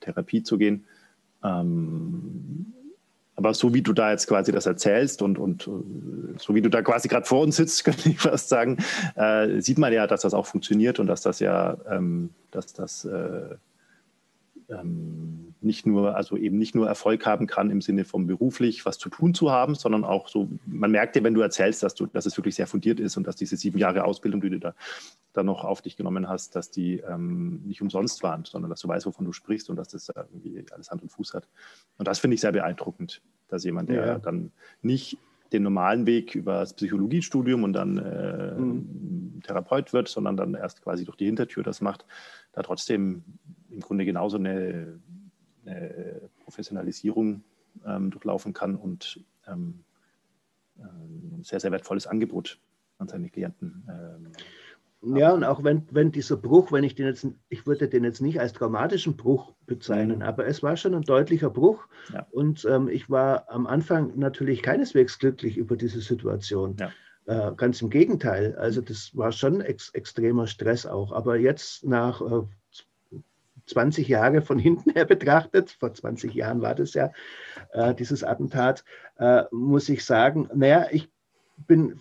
Therapie 0.00 0.42
zu 0.42 0.58
gehen. 0.58 0.84
Ähm, 1.44 2.72
aber 3.36 3.52
so 3.52 3.74
wie 3.74 3.82
du 3.82 3.92
da 3.92 4.10
jetzt 4.10 4.26
quasi 4.26 4.50
das 4.50 4.64
erzählst 4.64 5.20
und, 5.20 5.38
und 5.38 5.68
äh, 5.68 6.38
so 6.38 6.54
wie 6.54 6.62
du 6.62 6.70
da 6.70 6.82
quasi 6.82 7.06
gerade 7.06 7.26
vor 7.26 7.42
uns 7.42 7.56
sitzt, 7.56 7.84
könnte 7.84 8.08
ich 8.08 8.18
fast 8.18 8.48
sagen, 8.48 8.78
äh, 9.14 9.60
sieht 9.60 9.78
man 9.78 9.92
ja, 9.92 10.06
dass 10.06 10.22
das 10.22 10.34
auch 10.34 10.46
funktioniert 10.46 10.98
und 10.98 11.06
dass 11.06 11.20
das 11.20 11.38
ja, 11.40 11.76
ähm, 11.88 12.30
dass 12.50 12.72
das 12.72 13.04
äh, 13.04 13.54
ähm, 14.68 15.54
nicht 15.60 15.86
nur, 15.86 16.16
also 16.16 16.36
eben 16.36 16.58
nicht 16.58 16.74
nur 16.74 16.86
Erfolg 16.86 17.26
haben 17.26 17.46
kann 17.46 17.70
im 17.70 17.80
Sinne 17.80 18.04
von 18.04 18.26
beruflich 18.26 18.86
was 18.86 18.98
zu 18.98 19.08
tun 19.08 19.34
zu 19.34 19.50
haben, 19.50 19.74
sondern 19.74 20.04
auch 20.04 20.28
so, 20.28 20.48
man 20.66 20.90
merkt 20.90 21.16
ja, 21.16 21.24
wenn 21.24 21.34
du 21.34 21.40
erzählst, 21.40 21.82
dass 21.82 21.94
du, 21.94 22.06
dass 22.06 22.26
es 22.26 22.36
wirklich 22.36 22.54
sehr 22.54 22.66
fundiert 22.66 23.00
ist 23.00 23.16
und 23.16 23.26
dass 23.26 23.36
diese 23.36 23.56
sieben 23.56 23.78
Jahre 23.78 24.04
Ausbildung, 24.04 24.40
die 24.40 24.50
du 24.50 24.58
da, 24.58 24.74
da 25.32 25.42
noch 25.42 25.64
auf 25.64 25.82
dich 25.82 25.96
genommen 25.96 26.28
hast, 26.28 26.56
dass 26.56 26.70
die 26.70 26.98
ähm, 26.98 27.62
nicht 27.64 27.82
umsonst 27.82 28.22
waren, 28.22 28.44
sondern 28.44 28.70
dass 28.70 28.80
du 28.80 28.88
weißt, 28.88 29.06
wovon 29.06 29.24
du 29.24 29.32
sprichst 29.32 29.70
und 29.70 29.76
dass 29.76 29.88
das 29.88 30.08
irgendwie 30.08 30.64
alles 30.72 30.90
Hand 30.90 31.02
und 31.02 31.10
Fuß 31.10 31.34
hat. 31.34 31.48
Und 31.98 32.08
das 32.08 32.18
finde 32.18 32.34
ich 32.34 32.40
sehr 32.40 32.52
beeindruckend, 32.52 33.22
dass 33.48 33.64
jemand, 33.64 33.88
der 33.88 34.06
ja. 34.06 34.18
dann 34.18 34.52
nicht 34.82 35.18
den 35.52 35.62
normalen 35.62 36.06
Weg 36.06 36.34
über 36.34 36.60
das 36.60 36.74
Psychologiestudium 36.74 37.62
und 37.62 37.72
dann 37.72 37.98
äh, 37.98 38.54
mhm. 38.58 39.40
Therapeut 39.44 39.92
wird, 39.92 40.08
sondern 40.08 40.36
dann 40.36 40.54
erst 40.54 40.82
quasi 40.82 41.04
durch 41.04 41.16
die 41.16 41.26
Hintertür 41.26 41.62
das 41.62 41.80
macht, 41.80 42.04
da 42.52 42.62
trotzdem 42.62 43.22
im 43.76 43.82
Grunde 43.82 44.04
genauso 44.04 44.38
eine, 44.38 44.98
eine 45.64 46.30
Professionalisierung 46.42 47.44
ähm, 47.86 48.10
durchlaufen 48.10 48.52
kann 48.52 48.74
und 48.74 49.24
ähm, 49.46 49.84
ein 50.78 51.42
sehr, 51.42 51.60
sehr 51.60 51.72
wertvolles 51.72 52.06
Angebot 52.06 52.58
an 52.98 53.08
seine 53.08 53.28
Klienten. 53.28 53.86
Ähm, 53.88 54.32
ja, 55.16 55.32
und 55.32 55.44
auch 55.44 55.62
wenn, 55.62 55.86
wenn 55.90 56.10
dieser 56.10 56.36
Bruch, 56.36 56.72
wenn 56.72 56.82
ich 56.82 56.94
den 56.94 57.06
jetzt, 57.06 57.26
ich 57.48 57.66
würde 57.66 57.86
den 57.88 58.02
jetzt 58.02 58.22
nicht 58.22 58.40
als 58.40 58.54
dramatischen 58.54 59.16
Bruch 59.16 59.52
bezeichnen, 59.66 60.16
mhm. 60.16 60.22
aber 60.22 60.46
es 60.46 60.62
war 60.62 60.76
schon 60.76 60.94
ein 60.94 61.02
deutlicher 61.02 61.50
Bruch. 61.50 61.86
Ja. 62.12 62.26
Und 62.30 62.64
ähm, 62.64 62.88
ich 62.88 63.08
war 63.10 63.48
am 63.50 63.66
Anfang 63.66 64.18
natürlich 64.18 64.62
keineswegs 64.62 65.18
glücklich 65.18 65.58
über 65.58 65.76
diese 65.76 66.00
Situation. 66.00 66.76
Ja. 66.80 66.90
Äh, 67.26 67.54
ganz 67.56 67.82
im 67.82 67.90
Gegenteil. 67.90 68.56
Also 68.56 68.80
das 68.80 69.14
war 69.16 69.32
schon 69.32 69.60
ex 69.60 69.90
extremer 69.90 70.46
Stress 70.46 70.86
auch. 70.86 71.12
Aber 71.12 71.36
jetzt 71.36 71.84
nach 71.84 72.20
äh, 72.20 72.42
20 73.66 74.08
Jahre 74.08 74.42
von 74.42 74.58
hinten 74.58 74.90
her 74.90 75.04
betrachtet, 75.04 75.70
vor 75.70 75.92
20 75.92 76.34
Jahren 76.34 76.62
war 76.62 76.74
das 76.74 76.94
ja, 76.94 77.12
äh, 77.72 77.94
dieses 77.94 78.24
Attentat, 78.24 78.84
äh, 79.18 79.44
muss 79.50 79.88
ich 79.88 80.04
sagen, 80.04 80.48
naja, 80.54 80.86
ich 80.90 81.10
bin 81.56 82.00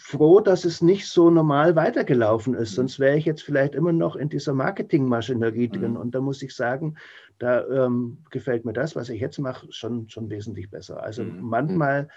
froh, 0.00 0.40
dass 0.40 0.64
es 0.64 0.80
nicht 0.80 1.06
so 1.06 1.30
normal 1.30 1.76
weitergelaufen 1.76 2.54
ist. 2.54 2.72
Mhm. 2.72 2.76
Sonst 2.76 3.00
wäre 3.00 3.16
ich 3.16 3.24
jetzt 3.24 3.42
vielleicht 3.42 3.74
immer 3.74 3.92
noch 3.92 4.16
in 4.16 4.28
dieser 4.28 4.54
Marketingmaschinerie 4.54 5.68
drin. 5.68 5.92
Mhm. 5.92 5.96
Und 5.96 6.14
da 6.14 6.20
muss 6.20 6.42
ich 6.42 6.54
sagen, 6.54 6.96
da 7.38 7.66
ähm, 7.66 8.18
gefällt 8.30 8.64
mir 8.64 8.72
das, 8.72 8.96
was 8.96 9.08
ich 9.08 9.20
jetzt 9.20 9.38
mache, 9.38 9.66
schon, 9.70 10.08
schon 10.08 10.30
wesentlich 10.30 10.70
besser. 10.70 11.02
Also 11.02 11.24
mhm. 11.24 11.40
manchmal 11.42 12.08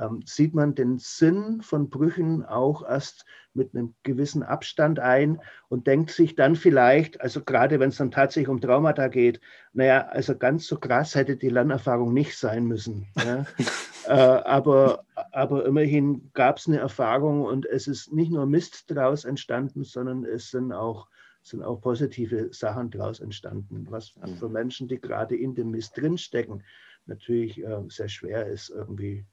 ähm, 0.00 0.22
sieht 0.24 0.54
man 0.54 0.74
den 0.74 0.98
Sinn 0.98 1.60
von 1.62 1.90
Brüchen 1.90 2.44
auch 2.44 2.82
erst 2.82 3.24
mit 3.52 3.74
einem 3.74 3.94
gewissen 4.02 4.42
Abstand 4.42 4.98
ein 4.98 5.40
und 5.68 5.86
denkt 5.86 6.10
sich 6.10 6.36
dann 6.36 6.56
vielleicht, 6.56 7.20
also 7.20 7.42
gerade 7.42 7.80
wenn 7.80 7.90
es 7.90 7.96
dann 7.96 8.10
tatsächlich 8.10 8.48
um 8.48 8.60
Traumata 8.60 9.08
geht, 9.08 9.40
naja, 9.72 10.06
also 10.06 10.36
ganz 10.36 10.66
so 10.66 10.78
krass 10.78 11.14
hätte 11.14 11.36
die 11.36 11.48
Lernerfahrung 11.48 12.12
nicht 12.12 12.38
sein 12.38 12.64
müssen. 12.64 13.08
Ja? 13.16 13.44
äh, 14.06 14.12
aber, 14.12 15.04
aber 15.32 15.66
immerhin 15.66 16.30
gab 16.32 16.58
es 16.58 16.68
eine 16.68 16.78
Erfahrung 16.78 17.42
und 17.42 17.66
es 17.66 17.88
ist 17.88 18.12
nicht 18.12 18.30
nur 18.30 18.46
Mist 18.46 18.90
daraus 18.90 19.24
entstanden, 19.24 19.84
sondern 19.84 20.24
es 20.24 20.50
sind 20.50 20.72
auch 20.72 21.08
sind 21.42 21.62
auch 21.62 21.80
positive 21.80 22.52
Sachen 22.52 22.90
daraus 22.90 23.18
entstanden, 23.18 23.86
was 23.88 24.12
für 24.38 24.50
Menschen, 24.50 24.88
die 24.88 25.00
gerade 25.00 25.34
in 25.34 25.54
dem 25.54 25.70
Mist 25.70 25.96
drinstecken, 25.96 26.62
natürlich 27.06 27.62
äh, 27.64 27.82
sehr 27.88 28.10
schwer 28.10 28.46
ist, 28.46 28.68
irgendwie 28.68 29.24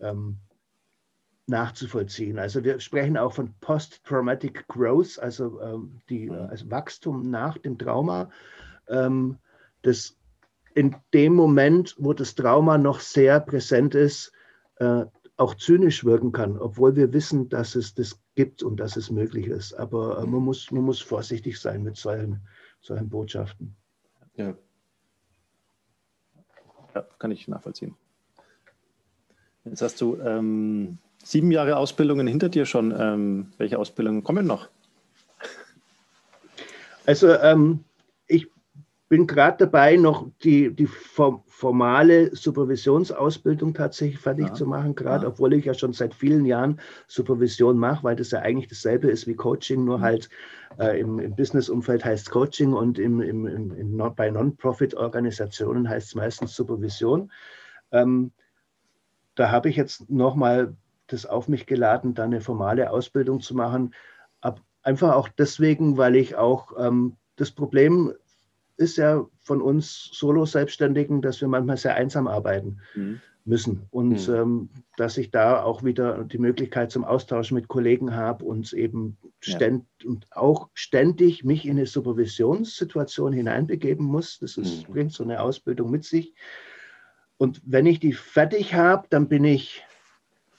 ähm, 0.00 0.38
nachzuvollziehen. 1.46 2.38
Also 2.38 2.64
wir 2.64 2.80
sprechen 2.80 3.16
auch 3.16 3.32
von 3.32 3.54
Post-Traumatic 3.60 4.66
Growth, 4.68 5.18
also, 5.18 5.60
ähm, 5.60 6.00
die, 6.08 6.30
mhm. 6.30 6.48
also 6.48 6.70
Wachstum 6.70 7.30
nach 7.30 7.58
dem 7.58 7.78
Trauma. 7.78 8.30
Ähm, 8.88 9.38
das 9.82 10.16
in 10.74 10.96
dem 11.12 11.34
Moment, 11.34 11.94
wo 11.98 12.12
das 12.12 12.34
Trauma 12.34 12.78
noch 12.78 13.00
sehr 13.00 13.40
präsent 13.40 13.94
ist, 13.94 14.32
äh, 14.76 15.04
auch 15.36 15.54
zynisch 15.54 16.04
wirken 16.04 16.32
kann, 16.32 16.58
obwohl 16.58 16.96
wir 16.96 17.12
wissen, 17.12 17.48
dass 17.48 17.74
es 17.74 17.94
das 17.94 18.20
gibt 18.34 18.62
und 18.62 18.78
dass 18.78 18.96
es 18.96 19.10
möglich 19.10 19.46
ist. 19.46 19.72
Aber 19.74 20.18
äh, 20.18 20.26
man, 20.26 20.42
muss, 20.42 20.70
man 20.70 20.82
muss 20.82 21.00
vorsichtig 21.00 21.60
sein 21.60 21.82
mit 21.82 21.96
solchen, 21.96 22.40
solchen 22.80 23.08
Botschaften. 23.08 23.76
Ja. 24.36 24.54
ja, 26.94 27.02
kann 27.18 27.30
ich 27.30 27.46
nachvollziehen. 27.46 27.96
Jetzt 29.64 29.82
hast 29.82 30.00
du 30.00 30.18
ähm, 30.20 30.98
sieben 31.22 31.50
Jahre 31.50 31.76
Ausbildungen 31.76 32.26
hinter 32.26 32.48
dir 32.48 32.66
schon. 32.66 32.94
Ähm, 32.96 33.52
welche 33.56 33.78
Ausbildungen 33.78 34.22
kommen 34.22 34.46
noch? 34.46 34.68
Also 37.06 37.32
ähm, 37.34 37.84
ich 38.26 38.46
bin 39.08 39.26
gerade 39.26 39.66
dabei, 39.66 39.96
noch 39.96 40.26
die, 40.42 40.74
die 40.74 40.86
formale 40.86 42.34
Supervisionsausbildung 42.34 43.74
tatsächlich 43.74 44.18
fertig 44.18 44.48
ja. 44.48 44.54
zu 44.54 44.66
machen, 44.66 44.94
gerade 44.94 45.26
obwohl 45.26 45.54
ich 45.54 45.66
ja 45.66 45.74
schon 45.74 45.92
seit 45.92 46.14
vielen 46.14 46.46
Jahren 46.46 46.80
Supervision 47.06 47.78
mache, 47.78 48.04
weil 48.04 48.16
das 48.16 48.30
ja 48.30 48.40
eigentlich 48.40 48.68
dasselbe 48.68 49.08
ist 49.08 49.26
wie 49.26 49.34
Coaching, 49.34 49.84
nur 49.84 49.98
mhm. 49.98 50.02
halt 50.02 50.28
äh, 50.78 50.98
im, 50.98 51.18
im 51.18 51.36
Business-Umfeld 51.36 52.04
heißt 52.04 52.30
Coaching 52.30 52.72
und 52.72 52.98
im, 52.98 53.20
im, 53.20 53.46
im, 53.46 54.14
bei 54.16 54.30
Non-Profit-Organisationen 54.30 55.88
heißt 55.88 56.08
es 56.08 56.14
meistens 56.14 56.56
Supervision. 56.56 57.30
Ähm, 57.92 58.32
da 59.34 59.50
habe 59.50 59.68
ich 59.68 59.76
jetzt 59.76 60.10
nochmal 60.10 60.76
das 61.06 61.26
auf 61.26 61.48
mich 61.48 61.66
geladen, 61.66 62.14
da 62.14 62.24
eine 62.24 62.40
formale 62.40 62.90
Ausbildung 62.90 63.40
zu 63.40 63.54
machen. 63.54 63.94
Einfach 64.84 65.14
auch 65.14 65.28
deswegen, 65.28 65.96
weil 65.96 66.14
ich 66.14 66.36
auch 66.36 66.72
ähm, 66.78 67.16
das 67.36 67.50
Problem 67.50 68.12
ist 68.76 68.98
ja 68.98 69.26
von 69.40 69.62
uns 69.62 70.10
Solo-Selbstständigen, 70.12 71.22
dass 71.22 71.40
wir 71.40 71.48
manchmal 71.48 71.78
sehr 71.78 71.94
einsam 71.94 72.28
arbeiten 72.28 72.80
mhm. 72.94 73.20
müssen 73.46 73.86
und 73.90 74.28
mhm. 74.28 74.34
ähm, 74.34 74.68
dass 74.98 75.16
ich 75.16 75.30
da 75.30 75.62
auch 75.62 75.84
wieder 75.84 76.24
die 76.24 76.38
Möglichkeit 76.38 76.90
zum 76.90 77.02
Austausch 77.02 77.50
mit 77.50 77.68
Kollegen 77.68 78.14
habe 78.14 78.44
und 78.44 78.74
eben 78.74 79.16
ständ, 79.40 79.86
ja. 80.02 80.10
und 80.10 80.26
auch 80.32 80.68
ständig 80.74 81.44
mich 81.44 81.64
in 81.64 81.78
eine 81.78 81.86
Supervisionssituation 81.86 83.32
hineinbegeben 83.32 84.04
muss. 84.04 84.38
Das 84.38 84.58
ist, 84.58 84.86
mhm. 84.86 84.92
bringt 84.92 85.12
so 85.12 85.24
eine 85.24 85.40
Ausbildung 85.40 85.90
mit 85.90 86.04
sich. 86.04 86.34
Und 87.36 87.60
wenn 87.64 87.86
ich 87.86 88.00
die 88.00 88.12
fertig 88.12 88.74
habe, 88.74 89.06
dann 89.10 89.28
bin 89.28 89.44
ich 89.44 89.84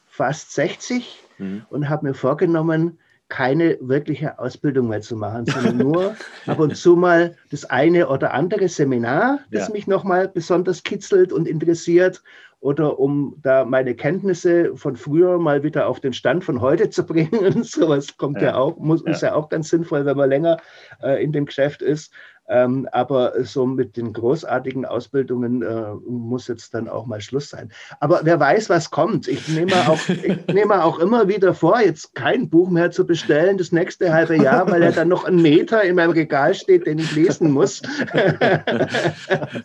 fast 0.07 0.53
60 0.53 1.23
mhm. 1.37 1.65
und 1.69 1.89
habe 1.89 2.07
mir 2.07 2.13
vorgenommen, 2.13 2.99
keine 3.27 3.77
wirkliche 3.81 4.37
Ausbildung 4.37 4.89
mehr 4.89 5.01
zu 5.01 5.15
machen, 5.15 5.45
sondern 5.47 5.77
nur 5.77 6.15
ab 6.45 6.59
und 6.59 6.77
zu 6.77 6.95
mal 6.95 7.35
das 7.49 7.65
eine 7.65 8.07
oder 8.07 8.33
andere 8.33 8.69
Seminar, 8.69 9.39
das 9.51 9.67
ja. 9.67 9.73
mich 9.73 9.87
nochmal 9.87 10.27
besonders 10.27 10.83
kitzelt 10.83 11.33
und 11.33 11.47
interessiert 11.47 12.21
oder 12.59 12.99
um 12.99 13.35
da 13.43 13.65
meine 13.65 13.93
Kenntnisse 13.93 14.75
von 14.75 14.95
früher 14.95 15.37
mal 15.37 15.63
wieder 15.63 15.87
auf 15.87 15.99
den 15.99 16.13
Stand 16.13 16.43
von 16.43 16.61
heute 16.61 16.89
zu 16.89 17.05
bringen. 17.05 17.37
Und 17.37 17.65
sowas 17.65 18.17
kommt 18.17 18.41
ja, 18.41 18.49
ja 18.49 18.55
auch, 18.55 18.77
muss, 18.77 19.03
ja. 19.05 19.11
ist 19.11 19.21
ja 19.21 19.35
auch 19.35 19.49
ganz 19.49 19.69
sinnvoll, 19.69 20.05
wenn 20.05 20.17
man 20.17 20.29
länger 20.29 20.57
äh, 21.03 21.23
in 21.23 21.31
dem 21.31 21.45
Geschäft 21.45 21.81
ist. 21.81 22.11
Ähm, 22.47 22.87
aber 22.91 23.43
so 23.43 23.65
mit 23.65 23.97
den 23.97 24.13
großartigen 24.13 24.85
Ausbildungen 24.85 25.63
äh, 25.63 25.93
muss 26.07 26.47
jetzt 26.47 26.75
dann 26.75 26.87
auch 26.87 27.07
mal 27.07 27.19
Schluss 27.19 27.49
sein. 27.49 27.71
Aber 27.99 28.21
wer 28.23 28.39
weiß, 28.39 28.69
was 28.69 28.91
kommt. 28.91 29.27
Ich 29.27 29.47
nehme 29.47 29.73
auch, 29.87 29.99
ich 30.09 30.45
nehme 30.53 30.83
auch 30.83 30.99
immer 30.99 31.27
wieder 31.27 31.55
vor, 31.55 31.79
jetzt 31.79 32.13
kein 32.13 32.49
Buch 32.49 32.69
mehr 32.69 32.91
zu 32.91 33.05
bestellen, 33.05 33.57
das 33.57 33.71
nächste 33.71 34.13
halbe 34.13 34.37
Jahr, 34.37 34.69
weil 34.69 34.83
er 34.83 34.91
dann 34.91 35.07
noch 35.07 35.25
einen 35.25 35.41
Meter 35.41 35.83
in 35.83 35.95
meinem 35.95 36.11
Regal 36.11 36.53
steht, 36.53 36.85
den 36.85 36.99
ich 36.99 37.15
lesen 37.15 37.51
muss. 37.51 37.81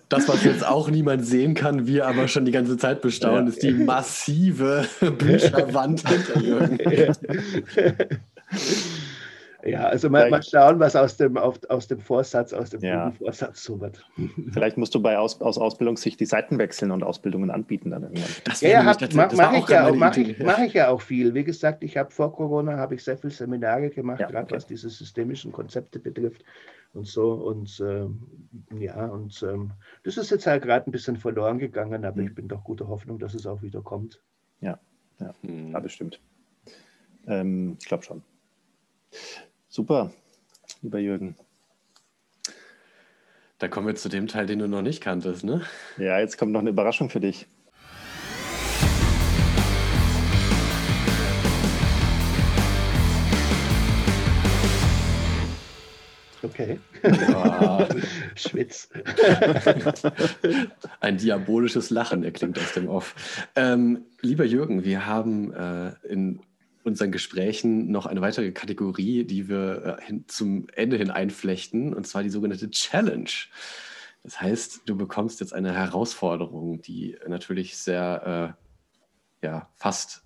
Das, 0.08 0.28
was 0.28 0.44
jetzt 0.44 0.66
auch 0.66 0.90
niemand 0.90 1.24
sehen 1.24 1.54
kann, 1.54 1.86
wir 1.86 2.06
aber 2.06 2.28
schon 2.28 2.44
die 2.44 2.52
ganze 2.52 2.76
Zeit 2.76 3.00
bestaunen, 3.00 3.46
ja. 3.46 3.52
ist 3.52 3.62
die 3.62 3.72
massive 3.72 4.86
Bücherwand 5.18 6.08
hinter 6.08 6.40
Jürgen. 6.40 6.78
Ja, 9.64 9.86
also 9.86 10.08
mal, 10.08 10.30
mal, 10.30 10.42
schauen, 10.42 10.78
was 10.80 10.96
aus 10.96 11.16
dem, 11.16 11.36
auf, 11.36 11.58
aus 11.68 11.86
dem 11.88 11.98
Vorsatz, 11.98 12.52
aus 12.52 12.70
dem 12.70 12.80
ja. 12.80 13.10
Vorsatz 13.12 13.62
so 13.62 13.80
wird. 13.80 14.04
Vielleicht 14.52 14.76
musst 14.76 14.94
du 14.94 15.02
bei 15.02 15.18
aus, 15.18 15.40
aus 15.40 15.58
Ausbildungssicht 15.58 16.18
die 16.18 16.26
Seiten 16.26 16.58
wechseln 16.58 16.90
und 16.90 17.02
Ausbildungen 17.02 17.50
anbieten 17.50 17.90
dann 17.90 18.04
irgendwann. 18.04 18.30
Das 18.44 18.60
ja, 18.60 18.70
ja 18.70 18.82
mache 18.82 19.08
mach 19.14 19.52
ich, 19.52 19.68
ja 19.68 19.92
mach 19.92 20.16
ich, 20.16 20.38
mach 20.38 20.58
ich 20.58 20.72
ja 20.74 20.88
auch 20.88 21.00
viel. 21.00 21.34
Wie 21.34 21.44
gesagt, 21.44 21.82
ich 21.84 21.96
habe 21.96 22.10
vor 22.10 22.32
Corona 22.32 22.76
habe 22.76 22.94
ich 22.94 23.04
sehr 23.04 23.18
viele 23.18 23.32
Seminare 23.32 23.90
gemacht, 23.90 24.20
ja, 24.20 24.26
gerade 24.28 24.44
okay. 24.44 24.56
was 24.56 24.66
diese 24.66 24.88
systemischen 24.88 25.52
Konzepte 25.52 25.98
betrifft 25.98 26.44
und 26.92 27.06
so. 27.06 27.32
Und 27.32 27.82
ähm, 27.84 28.26
ja, 28.78 29.06
und 29.06 29.42
ähm, 29.42 29.72
das 30.04 30.16
ist 30.16 30.30
jetzt 30.30 30.46
halt 30.46 30.62
gerade 30.62 30.88
ein 30.88 30.92
bisschen 30.92 31.16
verloren 31.16 31.58
gegangen, 31.58 32.04
aber 32.04 32.20
mhm. 32.20 32.28
ich 32.28 32.34
bin 32.34 32.48
doch 32.48 32.64
guter 32.64 32.88
Hoffnung, 32.88 33.18
dass 33.18 33.34
es 33.34 33.46
auch 33.46 33.62
wieder 33.62 33.82
kommt. 33.82 34.20
Ja, 34.60 34.78
ja, 35.18 35.34
mhm. 35.42 35.72
ja 35.72 35.80
bestimmt. 35.80 36.20
Ähm, 37.26 37.76
ich 37.80 37.86
glaube 37.86 38.04
schon. 38.04 38.22
Super, 39.72 40.10
lieber 40.82 40.98
Jürgen. 40.98 41.36
Da 43.60 43.68
kommen 43.68 43.86
wir 43.86 43.94
zu 43.94 44.08
dem 44.08 44.26
Teil, 44.26 44.46
den 44.46 44.58
du 44.58 44.66
noch 44.66 44.82
nicht 44.82 45.00
kanntest, 45.00 45.44
ne? 45.44 45.62
Ja, 45.96 46.18
jetzt 46.18 46.38
kommt 46.38 46.50
noch 46.50 46.58
eine 46.58 46.70
Überraschung 46.70 47.08
für 47.08 47.20
dich. 47.20 47.46
Okay. 56.42 56.80
Oh. 57.04 57.86
Schwitz. 58.34 58.88
Ein 61.00 61.18
diabolisches 61.18 61.90
Lachen 61.90 62.24
erklingt 62.24 62.58
aus 62.58 62.72
dem 62.72 62.88
Off. 62.88 63.46
Ähm, 63.54 64.06
lieber 64.20 64.44
Jürgen, 64.44 64.82
wir 64.82 65.06
haben 65.06 65.52
äh, 65.52 65.92
in 66.08 66.40
unseren 66.90 67.12
Gesprächen 67.12 67.90
noch 67.90 68.06
eine 68.06 68.20
weitere 68.20 68.52
Kategorie, 68.52 69.24
die 69.24 69.48
wir 69.48 69.98
äh, 69.98 70.04
hin, 70.04 70.24
zum 70.26 70.66
Ende 70.74 70.96
hin 70.96 71.10
einflechten, 71.10 71.94
und 71.94 72.06
zwar 72.06 72.22
die 72.22 72.30
sogenannte 72.30 72.70
Challenge. 72.70 73.30
Das 74.22 74.40
heißt, 74.40 74.82
du 74.86 74.96
bekommst 74.96 75.40
jetzt 75.40 75.54
eine 75.54 75.72
Herausforderung, 75.72 76.82
die 76.82 77.16
natürlich 77.26 77.78
sehr, 77.78 78.56
äh, 79.42 79.46
ja, 79.46 79.68
fast, 79.76 80.22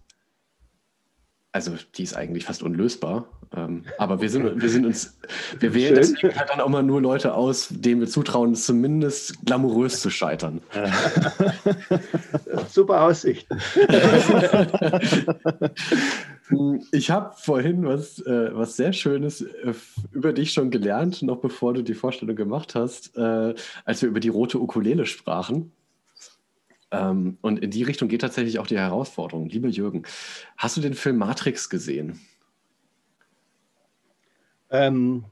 also 1.52 1.76
die 1.94 2.02
ist 2.02 2.16
eigentlich 2.16 2.46
fast 2.46 2.62
unlösbar. 2.62 3.28
Ähm, 3.54 3.84
aber 3.98 4.20
wir 4.20 4.30
sind, 4.30 4.60
wir 4.60 4.68
sind 4.68 4.84
uns, 4.84 5.16
wir 5.60 5.74
wählen 5.74 5.94
deswegen 5.94 6.36
halt 6.36 6.50
dann 6.50 6.60
auch 6.60 6.68
mal 6.68 6.82
nur 6.82 7.00
Leute 7.00 7.34
aus, 7.34 7.68
denen 7.70 8.00
wir 8.00 8.08
zutrauen, 8.08 8.56
zumindest 8.56 9.46
glamourös 9.46 10.00
zu 10.00 10.10
scheitern. 10.10 10.60
Super 12.68 13.02
Aussicht. 13.02 13.46
Ich 16.92 17.11
habe 17.11 17.34
vorhin 17.36 17.86
was, 17.86 18.18
äh, 18.20 18.55
was 18.55 18.76
sehr 18.76 18.92
Schönes 18.92 19.40
äh, 19.40 19.72
über 20.12 20.32
dich 20.32 20.53
schon 20.53 20.70
gelernt, 20.70 21.22
noch 21.22 21.38
bevor 21.38 21.72
du 21.72 21.82
die 21.82 21.95
Vorstellung 21.95 22.36
gemacht 22.36 22.74
hast, 22.74 23.16
äh, 23.16 23.55
als 23.84 24.03
wir 24.03 24.11
über 24.11 24.20
die 24.20 24.28
rote 24.28 24.61
Ukulele 24.61 25.07
sprachen. 25.07 25.72
Ähm, 26.90 27.38
und 27.40 27.61
in 27.61 27.70
die 27.70 27.82
Richtung 27.82 28.09
geht 28.09 28.20
tatsächlich 28.20 28.59
auch 28.59 28.66
die 28.66 28.78
Herausforderung. 28.78 29.49
Lieber 29.49 29.68
Jürgen, 29.68 30.03
hast 30.59 30.76
du 30.76 30.82
den 30.82 30.95
Film 30.95 31.16
Matrix 31.16 31.70
gesehen? 31.70 32.20
Ähm, 34.70 35.24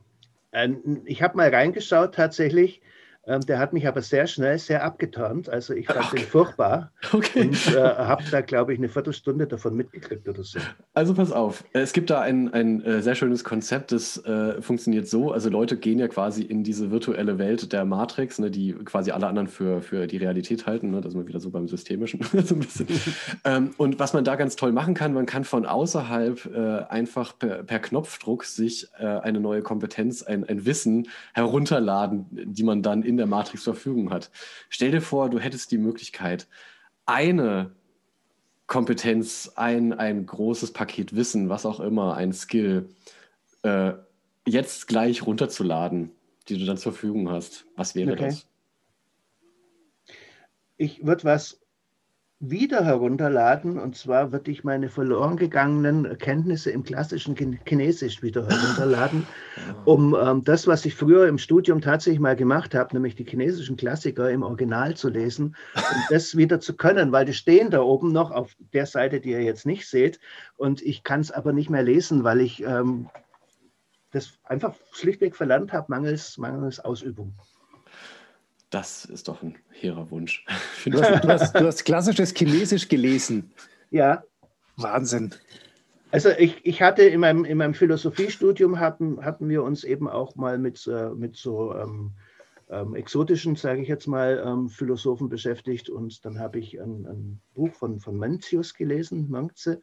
ich 1.05 1.23
habe 1.23 1.37
mal 1.37 1.51
reingeschaut 1.51 2.15
tatsächlich. 2.15 2.81
Ähm, 3.25 3.41
der 3.43 3.61
hat 3.61 3.73
mich 3.73 3.87
aber 3.87 4.03
sehr 4.03 4.27
schnell 4.27 4.59
sehr 4.59 4.85
abgeturnt. 4.85 5.49
Also 5.49 5.75
ich 5.75 5.87
fand 5.87 6.07
okay. 6.07 6.17
den 6.17 6.27
furchtbar 6.27 6.91
okay. 7.13 7.43
und 7.43 7.75
äh, 7.75 7.79
habe 7.81 8.25
da, 8.31 8.41
glaube 8.41 8.73
ich, 8.73 8.81
eine 8.81 8.89
Viertelstunde 8.89 9.47
davon 9.47 9.77
mitgekriegt 9.77 10.29
oder 10.29 10.43
so. 10.43 10.59
Also 10.93 11.15
pass 11.15 11.31
auf, 11.31 11.63
es 11.73 11.93
gibt 11.93 12.11
da 12.11 12.21
ein, 12.21 12.53
ein 12.53 12.83
äh, 12.83 13.01
sehr 13.01 13.15
schönes 13.15 13.45
Konzept, 13.45 13.93
das 13.93 14.17
äh, 14.25 14.61
funktioniert 14.61 15.07
so. 15.07 15.31
Also 15.31 15.51
Leute 15.51 15.77
gehen 15.77 16.01
ja 16.01 16.09
quasi 16.09 16.43
in 16.43 16.65
diese 16.65 16.91
virtuelle 16.91 17.39
Welt 17.39 17.73
der 17.73 17.85
Matrix, 17.85 18.41
ne, 18.41 18.51
die 18.51 18.73
quasi 18.73 19.13
alle 19.13 19.29
anderen 19.29 19.47
für, 19.47 19.83
für 19.83 20.09
die 20.09 20.17
Realität 20.17 20.67
halten. 20.67 20.91
Ne? 20.91 21.01
Das 21.01 21.13
sind 21.13 21.21
wir 21.21 21.29
wieder 21.29 21.41
so 21.41 21.51
beim 21.51 21.69
Systemischen. 21.69 22.21
so 22.45 22.57
ein 22.57 22.61
bisschen. 22.61 22.89
ähm, 23.45 23.71
und 23.77 24.01
was 24.01 24.15
man 24.15 24.25
da 24.25 24.35
ganz 24.35 24.57
toll 24.57 24.73
machen 24.73 24.95
kann, 24.95 25.15
man 25.15 25.27
kann 25.27 25.45
von 25.45 25.65
außerhalb 25.65 26.47
äh, 26.53 26.59
einfach 26.89 27.39
per, 27.39 27.63
per, 27.63 27.79
Knopfdruck 27.79 28.45
sich 28.45 28.89
äh, 28.99 29.07
eine 29.07 29.39
neue 29.39 29.63
Kompetenz, 29.63 30.23
ein, 30.23 30.45
ein 30.45 30.67
Wissen 30.67 31.09
herunterladen, 31.35 32.27
die 32.31 32.65
man 32.65 32.83
dann 32.83 33.03
in 33.03 33.12
in 33.13 33.17
der 33.19 33.27
Matrix 33.27 33.65
zur 33.65 33.75
Verfügung 33.75 34.11
hat. 34.11 34.31
Stell 34.69 34.91
dir 34.91 35.01
vor, 35.01 35.31
du 35.31 35.39
hättest 35.39 35.71
die 35.71 35.79
Möglichkeit, 35.79 36.49
eine 37.07 37.73
Kompetenz, 38.67 39.53
ein, 39.57 39.93
ein 39.93 40.27
großes 40.27 40.73
Paket 40.73 41.15
Wissen, 41.15 41.49
was 41.49 41.67
auch 41.67 41.81
immer, 41.81 42.17
ein 42.17 42.33
Skill, 42.33 42.89
äh, 43.63 43.93
jetzt 44.47 44.89
gleich 44.89 45.27
runterzuladen, 45.27 46.11
die 46.49 46.59
du 46.59 46.65
dann 46.65 46.79
zur 46.79 46.93
Verfügung 46.93 47.31
hast. 47.31 47.67
Was 47.77 47.95
wäre 47.95 48.13
okay. 48.13 48.27
das? 48.27 48.47
Ich 50.77 51.05
würde 51.05 51.25
was 51.25 51.62
wieder 52.45 52.85
herunterladen. 52.85 53.79
Und 53.79 53.97
zwar 53.97 54.33
würde 54.33 54.51
ich 54.51 54.65
meine 54.65 54.89
verloren 54.89 55.37
gegangenen 55.37 56.19
Kenntnisse 56.19 56.73
im 56.73 56.83
klassischen 56.83 57.37
Chinesisch 57.37 58.21
wieder 58.21 58.47
herunterladen, 58.47 59.27
um 59.85 60.17
ähm, 60.21 60.43
das, 60.43 60.67
was 60.67 60.85
ich 60.85 60.97
früher 60.97 61.29
im 61.29 61.39
Studium 61.39 61.81
tatsächlich 61.81 62.19
mal 62.19 62.35
gemacht 62.35 62.75
habe, 62.75 62.95
nämlich 62.95 63.15
die 63.15 63.25
chinesischen 63.25 63.77
Klassiker 63.77 64.29
im 64.29 64.43
Original 64.43 64.97
zu 64.97 65.09
lesen, 65.09 65.57
um 65.75 65.83
das 66.11 66.37
wieder 66.37 66.59
zu 66.59 66.77
können, 66.77 67.13
weil 67.13 67.25
die 67.25 67.33
stehen 67.33 67.71
da 67.71 67.81
oben 67.81 68.13
noch 68.13 68.33
auf 68.33 68.57
der 68.73 68.87
Seite, 68.87 69.21
die 69.21 69.31
ihr 69.31 69.43
jetzt 69.43 69.65
nicht 69.65 69.89
seht. 69.89 70.19
Und 70.57 70.83
ich 70.83 71.05
kann 71.05 71.21
es 71.21 71.31
aber 71.31 71.53
nicht 71.53 71.71
mehr 71.71 71.85
lesen, 71.85 72.25
weil 72.25 72.41
ich 72.41 72.65
ähm, 72.65 73.09
das 74.11 74.33
einfach 74.43 74.75
schlichtweg 74.91 75.37
verlernt 75.37 75.73
habe, 75.73 75.87
mangels, 75.89 76.37
mangels 76.39 76.81
Ausübung. 76.81 77.35
Das 78.73 79.05
ist 79.05 79.29
doch 79.29 79.43
ein 79.43 79.55
hehrer 79.71 80.11
Wunsch. 80.11 80.45
Du 80.87 81.01
hast, 81.01 81.23
du, 81.23 81.29
hast, 81.29 81.55
du 81.55 81.67
hast, 81.67 81.85
klassisches 81.85 82.35
Chinesisch 82.35 82.89
gelesen. 82.89 83.53
Ja. 83.91 84.25
Wahnsinn. 84.77 85.33
Also 86.11 86.31
ich, 86.31 86.65
ich 86.65 86.83
hatte 86.83 87.03
in 87.03 87.21
meinem, 87.21 87.45
in 87.45 87.59
meinem 87.59 87.75
Philosophiestudium 87.75 88.81
hatten, 88.81 89.25
hatten 89.25 89.49
wir 89.49 89.63
uns 89.63 89.85
eben 89.85 90.09
auch 90.09 90.35
mal 90.37 90.59
mit, 90.59 90.87
äh, 90.87 91.11
mit 91.11 91.37
so 91.37 91.75
ähm, 91.75 92.13
ähm, 92.71 92.95
exotischen, 92.95 93.57
sage 93.57 93.83
ich 93.83 93.89
jetzt 93.89 94.07
mal, 94.07 94.43
ähm, 94.45 94.71
Philosophen 94.71 95.29
beschäftigt. 95.29 95.91
Und 95.91 96.25
dann 96.25 96.39
habe 96.39 96.59
ich 96.59 96.81
ein, 96.81 97.07
ein, 97.07 97.41
Buch 97.55 97.73
von, 97.75 98.01
von 98.01 98.19
Mencius 98.19 98.75
gelesen, 98.75 99.31
Mangze 99.31 99.81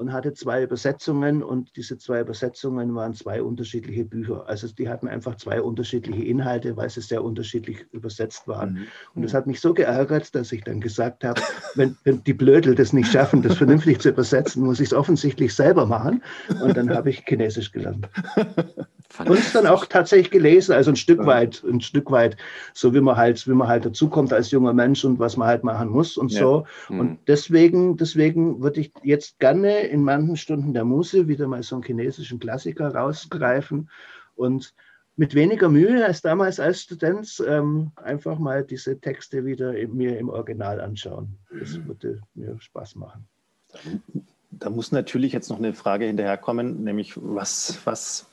und 0.00 0.14
hatte 0.14 0.32
zwei 0.32 0.62
Übersetzungen 0.62 1.42
und 1.42 1.76
diese 1.76 1.98
zwei 1.98 2.20
Übersetzungen 2.22 2.94
waren 2.94 3.12
zwei 3.12 3.42
unterschiedliche 3.42 4.06
Bücher. 4.06 4.48
Also 4.48 4.66
die 4.68 4.88
hatten 4.88 5.06
einfach 5.06 5.36
zwei 5.36 5.60
unterschiedliche 5.60 6.24
Inhalte, 6.24 6.74
weil 6.78 6.88
sie 6.88 7.02
sehr 7.02 7.22
unterschiedlich 7.22 7.84
übersetzt 7.92 8.48
waren. 8.48 8.72
Mhm. 8.72 8.86
Und 9.14 9.22
das 9.22 9.34
hat 9.34 9.46
mich 9.46 9.60
so 9.60 9.74
geärgert, 9.74 10.34
dass 10.34 10.52
ich 10.52 10.64
dann 10.64 10.80
gesagt 10.80 11.22
habe, 11.22 11.42
wenn, 11.74 11.96
wenn 12.04 12.24
die 12.24 12.32
Blödel 12.32 12.74
das 12.74 12.94
nicht 12.94 13.12
schaffen, 13.12 13.42
das 13.42 13.58
vernünftig 13.58 14.00
zu 14.00 14.08
übersetzen, 14.08 14.64
muss 14.64 14.80
ich 14.80 14.86
es 14.86 14.94
offensichtlich 14.94 15.54
selber 15.54 15.84
machen. 15.84 16.22
Und 16.62 16.78
dann 16.78 16.88
habe 16.94 17.10
ich 17.10 17.22
Chinesisch 17.26 17.70
gelernt. 17.70 18.08
Und 19.18 19.38
es 19.38 19.52
dann 19.52 19.66
auch 19.66 19.84
tatsächlich 19.86 20.30
gelesen, 20.30 20.72
also 20.72 20.92
ein 20.92 20.96
Stück 20.96 21.26
weit, 21.26 21.62
ein 21.64 21.80
Stück 21.80 22.10
weit, 22.10 22.36
so 22.72 22.94
wie 22.94 23.00
man 23.00 23.16
halt, 23.16 23.46
wie 23.46 23.52
man 23.52 23.68
halt 23.68 23.84
dazukommt 23.84 24.32
als 24.32 24.50
junger 24.50 24.72
Mensch 24.72 25.04
und 25.04 25.18
was 25.18 25.36
man 25.36 25.48
halt 25.48 25.64
machen 25.64 25.88
muss 25.88 26.16
und 26.16 26.32
ja. 26.32 26.38
so. 26.38 26.66
Mhm. 26.88 27.00
Und 27.00 27.18
deswegen, 27.26 27.96
deswegen 27.96 28.62
würde 28.62 28.80
ich 28.80 28.92
jetzt 29.02 29.38
gerne 29.40 29.80
in 29.90 30.02
manchen 30.02 30.36
Stunden 30.36 30.72
der 30.72 30.84
Muse 30.84 31.28
wieder 31.28 31.46
mal 31.46 31.62
so 31.62 31.76
einen 31.76 31.84
chinesischen 31.84 32.38
Klassiker 32.38 32.94
rausgreifen 32.94 33.90
und 34.36 34.74
mit 35.16 35.34
weniger 35.34 35.68
Mühe 35.68 36.04
als 36.04 36.22
damals 36.22 36.58
als 36.58 36.82
Student 36.82 37.42
ähm, 37.46 37.92
einfach 37.96 38.38
mal 38.38 38.64
diese 38.64 38.98
Texte 38.98 39.44
wieder 39.44 39.72
mir 39.88 40.18
im 40.18 40.30
Original 40.30 40.80
anschauen. 40.80 41.36
Das 41.58 41.76
mhm. 41.76 41.88
würde 41.88 42.22
mir 42.34 42.56
Spaß 42.58 42.96
machen. 42.96 43.26
Da 44.50 44.70
muss 44.70 44.92
natürlich 44.92 45.32
jetzt 45.32 45.50
noch 45.50 45.58
eine 45.58 45.74
Frage 45.74 46.06
hinterherkommen, 46.06 46.84
nämlich 46.84 47.14
was, 47.16 47.78
was 47.84 48.26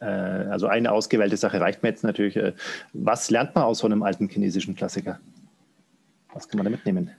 äh, 0.00 0.04
also 0.04 0.66
eine 0.66 0.92
ausgewählte 0.92 1.36
Sache 1.36 1.60
reicht 1.60 1.82
mir 1.82 1.88
jetzt 1.90 2.04
natürlich. 2.04 2.36
Äh, 2.36 2.52
was 2.92 3.30
lernt 3.30 3.54
man 3.54 3.64
aus 3.64 3.78
so 3.78 3.86
einem 3.86 4.02
alten 4.02 4.28
chinesischen 4.28 4.74
Klassiker? 4.74 5.18
Was 6.34 6.48
kann 6.48 6.58
man 6.58 6.64
da 6.64 6.70
mitnehmen? 6.70 7.10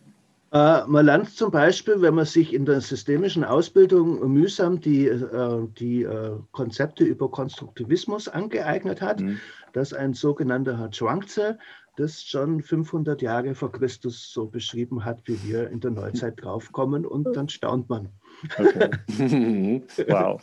Äh, 0.51 0.87
man 0.87 1.05
lernt 1.05 1.29
zum 1.29 1.51
Beispiel, 1.51 2.01
wenn 2.01 2.15
man 2.15 2.25
sich 2.25 2.53
in 2.53 2.65
der 2.65 2.81
systemischen 2.81 3.43
Ausbildung 3.43 4.31
mühsam 4.31 4.79
die, 4.79 5.05
äh, 5.05 5.67
die 5.77 6.03
äh, 6.03 6.37
Konzepte 6.51 7.03
über 7.03 7.29
Konstruktivismus 7.29 8.27
angeeignet 8.27 9.01
hat, 9.01 9.21
mhm. 9.21 9.39
dass 9.73 9.93
ein 9.93 10.13
sogenannter 10.13 10.77
Herr 10.77 10.91
Schwankze 10.91 11.59
das 11.97 12.23
schon 12.23 12.61
500 12.61 13.21
Jahre 13.21 13.53
vor 13.53 13.71
Christus 13.71 14.31
so 14.31 14.47
beschrieben 14.47 15.03
hat, 15.05 15.21
wie 15.25 15.37
wir 15.43 15.69
in 15.69 15.81
der 15.81 15.91
Neuzeit 15.91 16.35
draufkommen 16.41 17.05
und 17.05 17.35
dann 17.35 17.49
staunt 17.49 17.89
man. 17.89 18.09
Okay. 18.57 18.89
wow. 20.07 20.41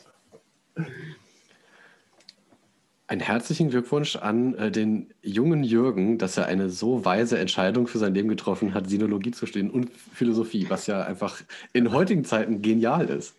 Einen 3.09 3.21
herzlichen 3.21 3.71
Glückwunsch 3.71 4.17
an 4.17 4.55
äh, 4.57 4.71
den 4.73 5.15
jungen 5.23 5.63
Jürgen, 5.63 6.19
dass 6.19 6.37
er 6.37 6.47
eine 6.47 6.71
so 6.71 7.05
weise 7.05 7.39
Entscheidung 7.39 7.87
für 7.87 7.99
sein 7.99 8.15
Leben 8.15 8.29
getroffen 8.29 8.75
hat, 8.75 8.89
Sinologie 8.89 9.31
zu 9.31 9.47
stehen 9.47 9.71
und 9.71 9.93
Philosophie, 9.93 10.67
was 10.69 10.89
ja 10.89 11.03
einfach 11.03 11.41
in 11.73 11.93
heutigen 11.93 12.25
Zeiten 12.25 12.63
genial 12.63 13.09
ist. 13.09 13.37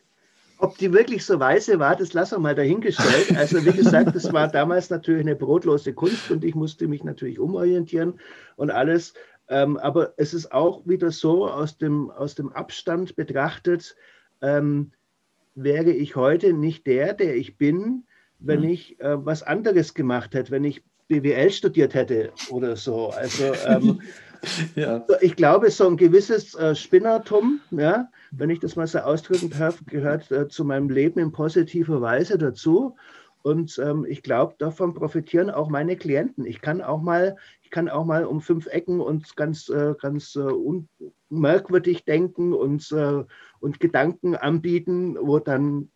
Ob 0.60 0.78
die 0.78 0.94
wirklich 0.94 1.26
so 1.26 1.40
weise 1.40 1.80
war, 1.80 1.98
das 1.98 2.14
lassen 2.14 2.36
wir 2.36 2.40
mal 2.40 2.56
dahingestellt. 2.56 3.36
Also 3.38 3.64
wie 3.66 3.74
gesagt, 3.74 4.16
das 4.16 4.32
war 4.32 4.48
damals 4.48 4.90
natürlich 4.90 5.22
eine 5.22 5.36
brotlose 5.36 5.94
Kunst 5.94 6.32
und 6.32 6.46
ich 6.46 6.56
musste 6.56 6.88
mich 6.88 7.04
natürlich 7.04 7.38
umorientieren 7.38 8.20
und 8.56 8.72
alles. 8.72 9.14
Ähm, 9.50 9.78
aber 9.78 10.14
es 10.16 10.34
ist 10.34 10.52
auch 10.54 10.82
wieder 10.86 11.12
so 11.12 11.48
aus 11.48 11.78
dem, 11.78 12.10
aus 12.10 12.36
dem 12.36 12.54
Abstand 12.54 13.18
betrachtet, 13.18 13.96
ähm, 14.42 14.92
wäre 15.56 15.92
ich 15.92 16.16
heute 16.16 16.54
nicht 16.54 16.88
der, 16.88 17.14
der 17.14 17.36
ich 17.36 17.58
bin, 17.58 18.06
wenn 18.40 18.62
mhm. 18.62 18.70
ich 18.70 19.00
äh, 19.00 19.26
was 19.26 19.44
anderes 19.44 19.94
gemacht 19.94 20.34
hätte, 20.34 20.52
wenn 20.52 20.64
ich 20.64 20.84
BWL 21.08 21.50
studiert 21.52 21.94
hätte 21.94 22.32
oder 22.50 22.76
so. 22.76 23.10
Also 23.10 23.54
ähm, 23.66 24.02
ja. 24.76 25.06
ich 25.22 25.36
glaube, 25.36 25.72
so 25.72 25.88
ein 25.88 25.98
gewisses 25.98 26.54
äh, 26.56 26.76
Spinnertum, 26.76 27.62
ja, 27.72 28.10
wenn 28.32 28.50
ich 28.50 28.60
das 28.60 28.76
mal 28.76 28.88
so 28.88 29.00
ausdrücken 29.00 29.50
darf, 29.50 29.82
gehört 29.86 30.32
äh, 30.32 30.48
zu 30.48 30.66
meinem 30.66 30.90
Leben 30.90 31.20
in 31.20 31.32
positiver 31.32 32.02
Weise 32.02 32.38
dazu. 32.38 32.96
Und 33.44 33.80
ähm, 33.80 34.06
ich 34.08 34.24
glaube, 34.24 34.56
davon 34.58 34.94
profitieren 34.94 35.50
auch 35.50 35.70
meine 35.70 35.96
Klienten. 35.96 36.46
Ich 36.46 36.60
kann 36.60 36.82
auch 36.82 37.02
mal, 37.02 37.38
ich 37.62 37.70
kann 37.70 37.88
auch 37.88 38.04
mal 38.04 38.26
um 38.26 38.42
fünf 38.42 38.68
Ecken 38.68 39.00
und 39.00 39.38
ganz, 39.38 39.70
äh, 39.70 39.94
ganz 40.02 40.36
äh, 40.36 40.52
merkwürdig 41.30 42.04
denken 42.04 42.52
und, 42.54 42.92
äh, 42.92 43.24
und 43.62 43.80
Gedanken 43.80 44.36
anbieten, 44.36 45.16
wo 45.22 45.40
dann 45.40 45.90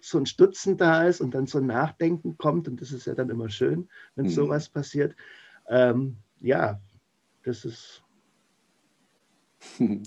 so 0.00 0.18
ein 0.18 0.26
Stutzen 0.26 0.76
da 0.76 1.04
ist 1.04 1.20
und 1.20 1.34
dann 1.34 1.46
so 1.46 1.58
ein 1.58 1.66
Nachdenken 1.66 2.36
kommt. 2.36 2.68
Und 2.68 2.80
das 2.80 2.92
ist 2.92 3.06
ja 3.06 3.14
dann 3.14 3.30
immer 3.30 3.48
schön, 3.48 3.88
wenn 4.16 4.26
mhm. 4.26 4.30
sowas 4.30 4.68
passiert. 4.68 5.14
Ähm, 5.68 6.16
ja, 6.40 6.80
das 7.44 7.64
ist 7.64 8.02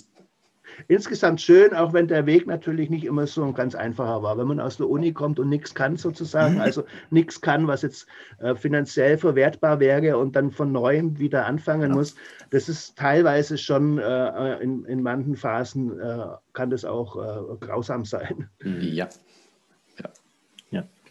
insgesamt 0.88 1.41
schön, 1.41 1.74
auch 1.74 1.93
wenn 1.93 2.07
der 2.07 2.26
Weg 2.26 2.47
natürlich 2.47 2.89
nicht 2.89 3.05
immer 3.05 3.28
so 3.28 3.43
ein 3.43 3.53
ganz 3.53 3.74
einfacher 3.74 4.22
war. 4.24 4.38
Wenn 4.38 4.47
man 4.47 4.59
aus 4.59 4.78
der 4.78 4.89
Uni 4.89 5.13
kommt 5.13 5.39
und 5.39 5.47
nichts 5.47 5.74
kann 5.74 5.95
sozusagen, 5.95 6.55
mhm. 6.55 6.61
also 6.61 6.84
nichts 7.09 7.39
kann, 7.39 7.67
was 7.67 7.82
jetzt 7.82 8.07
äh, 8.39 8.55
finanziell 8.55 9.17
verwertbar 9.17 9.80
wäre 9.80 10.17
und 10.17 10.36
dann 10.36 10.51
von 10.51 10.74
neuem 10.74 11.17
wieder 11.17 11.45
anfangen 11.45 11.91
ja. 11.91 11.95
muss, 11.95 12.15
das 12.49 12.67
ist 12.67 12.97
teilweise 12.97 13.57
schon 13.57 13.99
äh, 13.99 14.57
in, 14.57 14.84
in 14.84 15.01
manchen 15.01 15.38
Phasen 15.38 15.97
äh, 15.97 16.26
kann 16.51 16.69
das 16.69 16.84
auch 16.84 17.15
äh, 17.15 17.55
grausam 17.57 18.03
sein. 18.03 18.49
Ja 18.63 19.07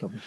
glaube 0.00 0.16
ich. 0.16 0.22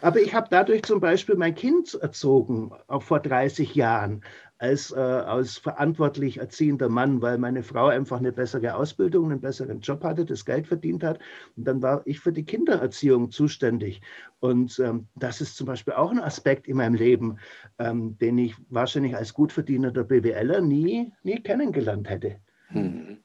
Aber 0.00 0.20
ich 0.20 0.34
habe 0.34 0.48
dadurch 0.50 0.82
zum 0.82 1.00
Beispiel 1.00 1.36
mein 1.36 1.54
Kind 1.54 1.94
erzogen, 1.94 2.70
auch 2.86 3.02
vor 3.02 3.20
30 3.20 3.74
Jahren, 3.74 4.22
als, 4.58 4.92
äh, 4.92 5.00
als 5.00 5.58
verantwortlich 5.58 6.38
erziehender 6.38 6.88
Mann, 6.88 7.20
weil 7.20 7.36
meine 7.36 7.64
Frau 7.64 7.88
einfach 7.88 8.18
eine 8.18 8.30
bessere 8.30 8.76
Ausbildung, 8.76 9.30
einen 9.30 9.40
besseren 9.40 9.80
Job 9.80 10.04
hatte, 10.04 10.24
das 10.24 10.44
Geld 10.44 10.68
verdient 10.68 11.02
hat. 11.02 11.18
Und 11.56 11.66
dann 11.66 11.82
war 11.82 12.02
ich 12.04 12.20
für 12.20 12.32
die 12.32 12.44
Kindererziehung 12.44 13.32
zuständig. 13.32 14.00
Und 14.38 14.78
ähm, 14.78 15.08
das 15.16 15.40
ist 15.40 15.56
zum 15.56 15.66
Beispiel 15.66 15.94
auch 15.94 16.12
ein 16.12 16.20
Aspekt 16.20 16.68
in 16.68 16.76
meinem 16.76 16.94
Leben, 16.94 17.38
ähm, 17.80 18.16
den 18.18 18.38
ich 18.38 18.54
wahrscheinlich 18.68 19.16
als 19.16 19.34
Gutverdiener 19.34 19.90
der 19.90 20.04
BWLer 20.04 20.60
nie, 20.60 21.12
nie 21.24 21.42
kennengelernt 21.42 22.08
hätte. 22.08 22.36
Mhm. 22.70 23.18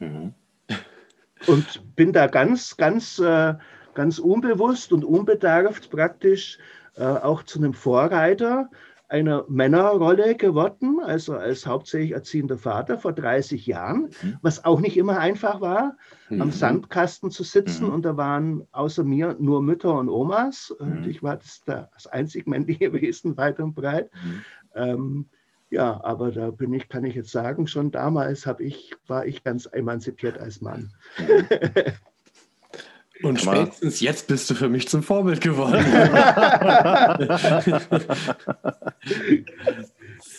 Mhm. 0.00 0.34
Und 1.46 1.94
bin 1.94 2.12
da 2.12 2.26
ganz, 2.26 2.76
ganz... 2.76 3.20
Äh, 3.20 3.54
ganz 3.94 4.18
unbewusst 4.18 4.92
und 4.92 5.04
unbedarft 5.04 5.90
praktisch 5.90 6.58
äh, 6.96 7.04
auch 7.04 7.42
zu 7.42 7.58
einem 7.58 7.74
Vorreiter 7.74 8.70
einer 9.10 9.44
Männerrolle 9.48 10.36
geworden, 10.36 11.00
also 11.02 11.34
als 11.34 11.66
hauptsächlich 11.66 12.12
erziehender 12.12 12.58
Vater 12.58 12.96
vor 12.96 13.12
30 13.12 13.66
Jahren, 13.66 14.10
mhm. 14.22 14.36
was 14.40 14.64
auch 14.64 14.80
nicht 14.80 14.96
immer 14.96 15.18
einfach 15.18 15.60
war, 15.60 15.96
mhm. 16.28 16.42
am 16.42 16.52
Sandkasten 16.52 17.32
zu 17.32 17.42
sitzen 17.42 17.86
mhm. 17.86 17.94
und 17.94 18.04
da 18.04 18.16
waren 18.16 18.68
außer 18.70 19.02
mir 19.02 19.36
nur 19.40 19.62
Mütter 19.62 19.98
und 19.98 20.08
Omas 20.08 20.70
und 20.70 21.02
mhm. 21.02 21.10
ich 21.10 21.24
war 21.24 21.36
das, 21.36 21.62
das 21.64 22.06
einzig 22.06 22.46
männliche 22.46 22.92
Wesen 22.92 23.36
weit 23.36 23.58
und 23.58 23.74
breit. 23.74 24.10
Mhm. 24.24 24.42
Ähm, 24.74 25.26
ja, 25.70 26.00
aber 26.04 26.30
da 26.30 26.50
bin 26.50 26.72
ich, 26.72 26.88
kann 26.88 27.04
ich 27.04 27.14
jetzt 27.14 27.30
sagen, 27.30 27.66
schon 27.66 27.90
damals 27.90 28.48
ich, 28.58 28.94
war 29.06 29.26
ich 29.26 29.42
ganz 29.44 29.66
emanzipiert 29.66 30.38
als 30.38 30.60
Mann. 30.60 30.92
Und 33.22 33.40
spätestens 33.40 34.00
jetzt 34.00 34.26
bist 34.28 34.48
du 34.50 34.54
für 34.54 34.68
mich 34.68 34.88
zum 34.88 35.02
Vorbild 35.02 35.40
geworden. 35.40 35.84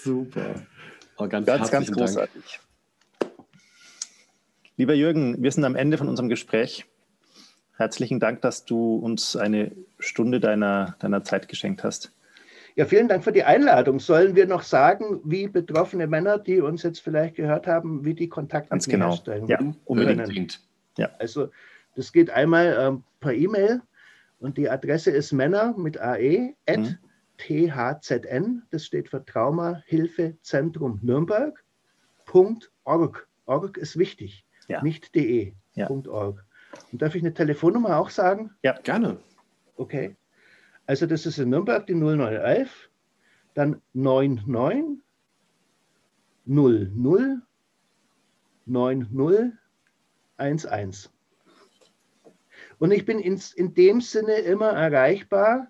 Super. 0.04 0.56
Oh, 1.18 1.28
ganz, 1.28 1.46
ganz, 1.46 1.72
ganz 1.72 1.92
großartig. 1.92 2.60
Dank. 3.20 3.32
Lieber 4.78 4.94
Jürgen, 4.96 5.44
wir 5.44 5.52
sind 5.52 5.64
am 5.64 5.76
Ende 5.76 5.98
von 5.98 6.08
unserem 6.08 6.30
Gespräch. 6.30 6.86
Herzlichen 7.78 8.20
Dank, 8.20 8.42
dass 8.42 8.66
du 8.66 8.96
uns 8.96 9.36
eine 9.36 9.72
Stunde 10.00 10.40
deiner, 10.40 10.96
deiner 11.00 11.24
Zeit 11.24 11.48
geschenkt 11.48 11.84
hast. 11.84 12.12
Ja, 12.76 12.86
vielen 12.86 13.08
Dank 13.08 13.24
für 13.24 13.32
die 13.32 13.44
Einladung. 13.44 14.00
Sollen 14.00 14.36
wir 14.36 14.48
noch 14.48 14.64
sagen, 14.64 15.20
wie 15.24 15.48
betroffene 15.48 16.08
Männer, 16.08 16.40
die 16.40 16.62
uns 16.62 16.84
jetzt 16.84 17.02
vielleicht 17.02 17.36
gehört 17.36 17.68
haben, 17.68 18.06
wie 18.06 18.14
die 18.14 18.30
Kontakte 18.30 18.70
Ganz 18.70 18.88
genau. 18.88 19.10
herstellen? 19.10 19.46
Ja, 19.48 19.60
unbedingt. 19.86 20.62
Ja. 20.98 21.10
Also 21.20 21.50
das 21.96 22.12
geht 22.12 22.30
einmal 22.30 22.78
ähm, 22.80 23.04
per 23.20 23.34
E-Mail 23.34 23.82
und 24.40 24.58
die 24.58 24.70
Adresse 24.70 25.12
ist 25.12 25.32
Männer 25.32 25.76
mit 25.78 26.00
AE 26.00 26.56
at 26.66 26.80
mhm. 26.80 26.98
THZN, 27.38 28.64
das 28.70 28.86
steht 28.86 29.10
für 29.10 29.26
Traumahilfezentrum 29.26 31.00
Nürnberg. 31.02 31.64
.org. 32.84 33.28
Org 33.46 33.78
ist 33.78 33.98
wichtig, 33.98 34.46
ja. 34.68 34.82
nicht 34.82 35.16
de. 35.16 35.54
Ja. 35.74 35.90
.org. 35.90 36.46
Und 36.92 37.02
darf 37.02 37.16
ich 37.16 37.24
eine 37.24 37.34
Telefonnummer 37.34 37.98
auch 37.98 38.10
sagen? 38.10 38.52
Ja, 38.64 38.80
gerne. 38.80 39.18
Okay. 39.76 40.16
Also 40.86 41.06
das 41.06 41.26
ist 41.26 41.38
in 41.40 41.50
Nürnberg 41.50 41.86
die 41.88 41.96
0911, 41.96 42.90
dann 43.54 43.82
99 43.94 45.02
00 46.46 47.42
90 48.66 49.58
11. 50.38 51.10
Und 52.82 52.90
ich 52.90 53.06
bin 53.06 53.20
in, 53.20 53.40
in 53.58 53.76
dem 53.76 54.02
Sinne 54.02 54.38
immer 54.38 54.70
erreichbar, 54.70 55.68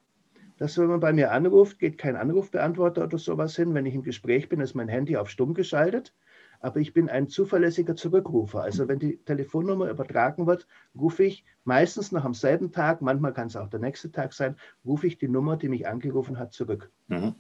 dass 0.58 0.78
wenn 0.78 0.88
man 0.88 1.02
bei 1.02 1.12
mir 1.12 1.34
anruft, 1.34 1.78
geht 1.78 1.98
kein 1.98 2.16
Anrufbeantworter 2.16 3.04
oder 3.04 3.18
sowas 3.18 3.54
hin. 3.54 3.74
Wenn 3.74 3.86
ich 3.86 3.96
im 3.96 4.02
Gespräch 4.02 4.48
bin, 4.48 4.62
ist 4.62 4.76
mein 4.76 4.88
Handy 4.88 5.18
auf 5.18 5.30
stumm 5.30 5.54
geschaltet. 5.54 6.14
Aber 6.62 6.80
ich 6.80 6.94
bin 6.94 7.10
ein 7.10 7.28
zuverlässiger 7.28 7.98
Zurückrufer. 7.98 8.62
Also 8.62 8.88
wenn 8.88 9.00
die 9.00 9.18
Telefonnummer 9.18 9.90
übertragen 9.90 10.48
wird, 10.48 10.68
rufe 10.98 11.26
ich 11.26 11.44
meistens 11.66 12.14
noch 12.14 12.24
am 12.24 12.34
selben 12.34 12.72
Tag, 12.72 13.02
manchmal 13.02 13.34
kann 13.34 13.48
es 13.48 13.58
auch 13.58 13.68
der 13.68 13.82
nächste 13.82 14.10
Tag 14.10 14.32
sein, 14.32 14.56
rufe 14.86 15.06
ich 15.06 15.18
die 15.18 15.28
Nummer, 15.28 15.58
die 15.58 15.68
mich 15.68 15.90
angerufen 15.90 16.40
hat, 16.40 16.54
zurück. 16.54 16.92
Mhm. 17.10 17.36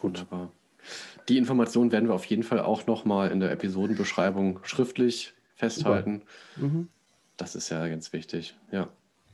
Wunderbar. 0.00 0.50
Die 1.28 1.38
Informationen 1.38 1.92
werden 1.92 2.08
wir 2.08 2.14
auf 2.16 2.24
jeden 2.24 2.42
Fall 2.42 2.58
auch 2.58 2.88
nochmal 2.88 3.30
in 3.30 3.38
der 3.38 3.52
Episodenbeschreibung 3.52 4.58
schriftlich 4.64 5.34
festhalten. 5.54 6.22
Mhm. 6.56 6.88
Das 7.36 7.54
ist 7.54 7.68
ja 7.68 7.86
ganz 7.88 8.12
wichtig. 8.12 8.56
Ja, 8.70 8.88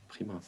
prima. 0.09 0.41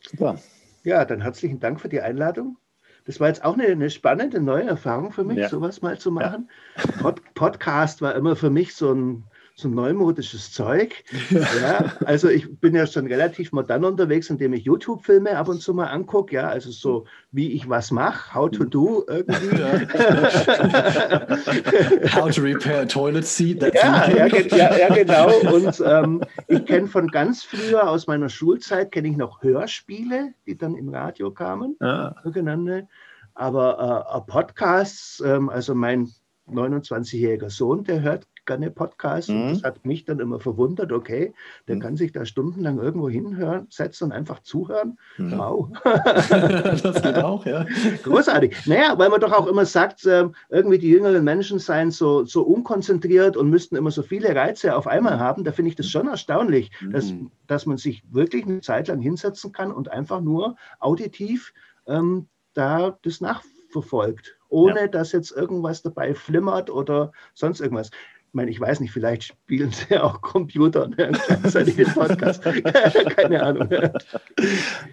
Super. 0.00 0.38
Ja, 0.84 1.04
dann 1.04 1.20
herzlichen 1.20 1.60
Dank 1.60 1.80
für 1.80 1.88
die 1.88 2.00
Einladung. 2.00 2.56
Das 3.04 3.18
war 3.18 3.28
jetzt 3.28 3.44
auch 3.44 3.54
eine, 3.54 3.66
eine 3.66 3.90
spannende 3.90 4.40
neue 4.40 4.64
Erfahrung 4.64 5.12
für 5.12 5.24
mich, 5.24 5.38
ja. 5.38 5.48
sowas 5.48 5.82
mal 5.82 5.98
zu 5.98 6.12
machen. 6.12 6.48
Ja. 6.76 7.02
Pod 7.02 7.34
Podcast 7.34 8.00
war 8.00 8.14
immer 8.14 8.36
für 8.36 8.50
mich 8.50 8.74
so 8.74 8.92
ein, 8.92 9.24
so 9.54 9.68
neumodisches 9.68 10.52
Zeug. 10.52 11.04
Ja, 11.62 11.92
also 12.04 12.28
ich 12.28 12.60
bin 12.60 12.74
ja 12.74 12.86
schon 12.86 13.06
relativ 13.06 13.52
modern 13.52 13.84
unterwegs, 13.84 14.30
indem 14.30 14.52
ich 14.52 14.64
YouTube-Filme 14.64 15.36
ab 15.36 15.48
und 15.48 15.60
zu 15.60 15.74
mal 15.74 15.86
angucke, 15.86 16.34
ja, 16.34 16.48
also 16.48 16.70
so 16.70 17.04
wie 17.30 17.52
ich 17.52 17.68
was 17.68 17.90
mache, 17.90 18.34
how 18.34 18.50
to 18.50 18.64
do 18.64 19.04
irgendwie. 19.08 19.56
how 22.14 22.30
to 22.30 22.42
repair 22.42 22.82
a 22.82 22.86
toilet 22.86 23.26
seat. 23.26 23.62
Ja, 23.74 24.10
ja, 24.10 24.26
ja, 24.26 24.76
ja, 24.76 24.94
genau. 24.94 25.30
Und 25.52 25.82
ähm, 25.84 26.22
ich 26.48 26.64
kenne 26.66 26.86
von 26.86 27.08
ganz 27.08 27.44
früher 27.44 27.88
aus 27.88 28.06
meiner 28.06 28.28
Schulzeit, 28.28 28.92
kenne 28.92 29.08
ich 29.08 29.16
noch 29.16 29.42
Hörspiele, 29.42 30.34
die 30.46 30.56
dann 30.56 30.76
im 30.76 30.88
Radio 30.88 31.30
kamen, 31.30 31.76
ja. 31.80 32.14
sogenannte. 32.24 32.88
Aber 33.34 34.14
äh, 34.14 34.30
Podcasts, 34.30 35.22
ähm, 35.24 35.48
also 35.48 35.74
mein 35.74 36.10
29-jähriger 36.50 37.50
Sohn, 37.50 37.84
der 37.84 38.02
hört 38.02 38.26
gerne 38.46 38.70
Podcasts. 38.70 39.28
Mhm. 39.28 39.42
Und 39.42 39.50
das 39.50 39.62
hat 39.62 39.84
mich 39.84 40.04
dann 40.04 40.20
immer 40.20 40.40
verwundert, 40.40 40.92
okay, 40.92 41.32
der 41.68 41.76
mhm. 41.76 41.80
kann 41.80 41.96
sich 41.96 42.12
da 42.12 42.24
stundenlang 42.24 42.78
irgendwo 42.78 43.08
hinhören, 43.08 43.66
setzen 43.70 44.04
und 44.04 44.12
einfach 44.12 44.40
zuhören. 44.40 44.98
Mhm. 45.18 45.38
Wow. 45.38 45.68
das 45.84 47.02
geht 47.02 47.16
auch, 47.16 47.46
ja. 47.46 47.66
Großartig. 48.02 48.66
Naja, 48.66 48.98
weil 48.98 49.10
man 49.10 49.20
doch 49.20 49.32
auch 49.32 49.46
immer 49.46 49.64
sagt, 49.64 50.06
ähm, 50.06 50.34
irgendwie 50.48 50.78
die 50.78 50.90
jüngeren 50.90 51.24
Menschen 51.24 51.58
seien 51.58 51.90
so, 51.90 52.24
so 52.24 52.42
unkonzentriert 52.42 53.36
und 53.36 53.50
müssten 53.50 53.76
immer 53.76 53.90
so 53.90 54.02
viele 54.02 54.34
Reize 54.34 54.76
auf 54.76 54.86
einmal 54.86 55.18
haben. 55.18 55.44
Da 55.44 55.52
finde 55.52 55.70
ich 55.70 55.76
das 55.76 55.88
schon 55.88 56.08
erstaunlich, 56.08 56.70
dass, 56.90 57.12
mhm. 57.12 57.30
dass 57.46 57.66
man 57.66 57.76
sich 57.76 58.02
wirklich 58.10 58.44
eine 58.44 58.60
Zeit 58.60 58.88
lang 58.88 59.00
hinsetzen 59.00 59.52
kann 59.52 59.72
und 59.72 59.90
einfach 59.90 60.20
nur 60.20 60.56
auditiv 60.80 61.52
ähm, 61.86 62.28
da 62.54 62.98
das 63.02 63.20
nachverfolgt, 63.20 64.36
ohne 64.48 64.82
ja. 64.82 64.88
dass 64.88 65.12
jetzt 65.12 65.30
irgendwas 65.32 65.82
dabei 65.82 66.14
flimmert 66.14 66.70
oder 66.70 67.12
sonst 67.34 67.60
irgendwas. 67.60 67.90
Ich 68.32 68.34
meine, 68.34 68.50
ich 68.50 68.58
weiß 68.58 68.80
nicht, 68.80 68.92
vielleicht 68.92 69.24
spielen 69.24 69.72
sie 69.72 69.94
auch 69.98 70.22
Computer 70.22 70.84
und 70.84 70.96
hören 70.96 71.18
gleichzeitig 71.26 71.76
den 71.76 71.92
Podcast. 71.92 72.42
Keine 73.16 73.42
Ahnung. 73.42 73.68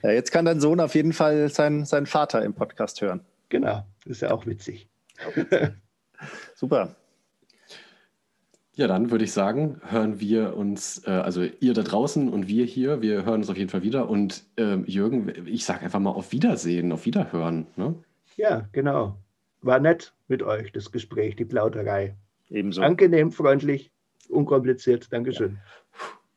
Ja, 0.04 0.12
jetzt 0.12 0.32
kann 0.32 0.44
dein 0.44 0.60
Sohn 0.60 0.82
auf 0.82 0.94
jeden 0.94 1.14
Fall 1.14 1.48
seinen, 1.48 1.86
seinen 1.86 2.06
Vater 2.06 2.44
im 2.44 2.54
Podcast 2.54 3.00
hören. 3.00 3.22
Genau, 3.48 3.86
das 4.04 4.18
ist 4.18 4.22
ja 4.24 4.32
auch 4.32 4.46
witzig. 4.46 4.90
Super. 6.54 6.98
Ja, 8.74 8.88
dann 8.88 9.10
würde 9.10 9.24
ich 9.24 9.32
sagen, 9.32 9.80
hören 9.86 10.20
wir 10.20 10.58
uns, 10.58 11.08
äh, 11.08 11.12
also 11.12 11.44
ihr 11.44 11.74
da 11.74 11.84
draußen 11.84 12.28
und 12.28 12.50
wir 12.50 12.66
hier, 12.66 13.02
wir 13.02 13.24
hören 13.24 13.40
uns 13.40 13.50
auf 13.50 13.58
jeden 13.58 13.70
Fall 13.70 13.84
wieder. 13.84 14.10
Und 14.10 14.44
äh, 14.58 14.76
Jürgen, 14.86 15.32
ich 15.46 15.64
sage 15.64 15.86
einfach 15.86 16.00
mal 16.00 16.12
auf 16.12 16.34
Wiedersehen, 16.34 16.92
auf 16.92 17.06
Wiederhören. 17.06 17.68
Ne? 17.78 17.96
Ja, 18.36 18.68
genau. 18.74 19.18
War 19.62 19.80
nett 19.80 20.14
mit 20.28 20.44
euch, 20.44 20.74
das 20.74 20.92
Gespräch, 20.92 21.38
die 21.38 21.46
Plauderei. 21.46 22.18
Ebenso. 22.50 22.82
Angenehm, 22.82 23.32
freundlich, 23.32 23.92
unkompliziert. 24.30 25.12
Dankeschön. 25.12 25.58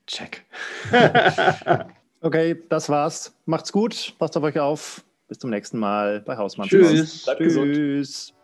Check. 0.07 0.45
okay, 2.21 2.57
das 2.69 2.89
war's. 2.89 3.35
Macht's 3.47 3.73
gut, 3.73 4.15
passt 4.19 4.37
auf 4.37 4.43
euch 4.43 4.59
auf. 4.59 5.05
Bis 5.29 5.39
zum 5.39 5.51
nächsten 5.51 5.79
Mal 5.79 6.21
bei 6.21 6.37
Hausmann. 6.37 6.69
Tschüss. 6.69 7.25
Bleibt 7.25 7.41
Tschüss. 7.41 7.55
gesund. 7.55 8.35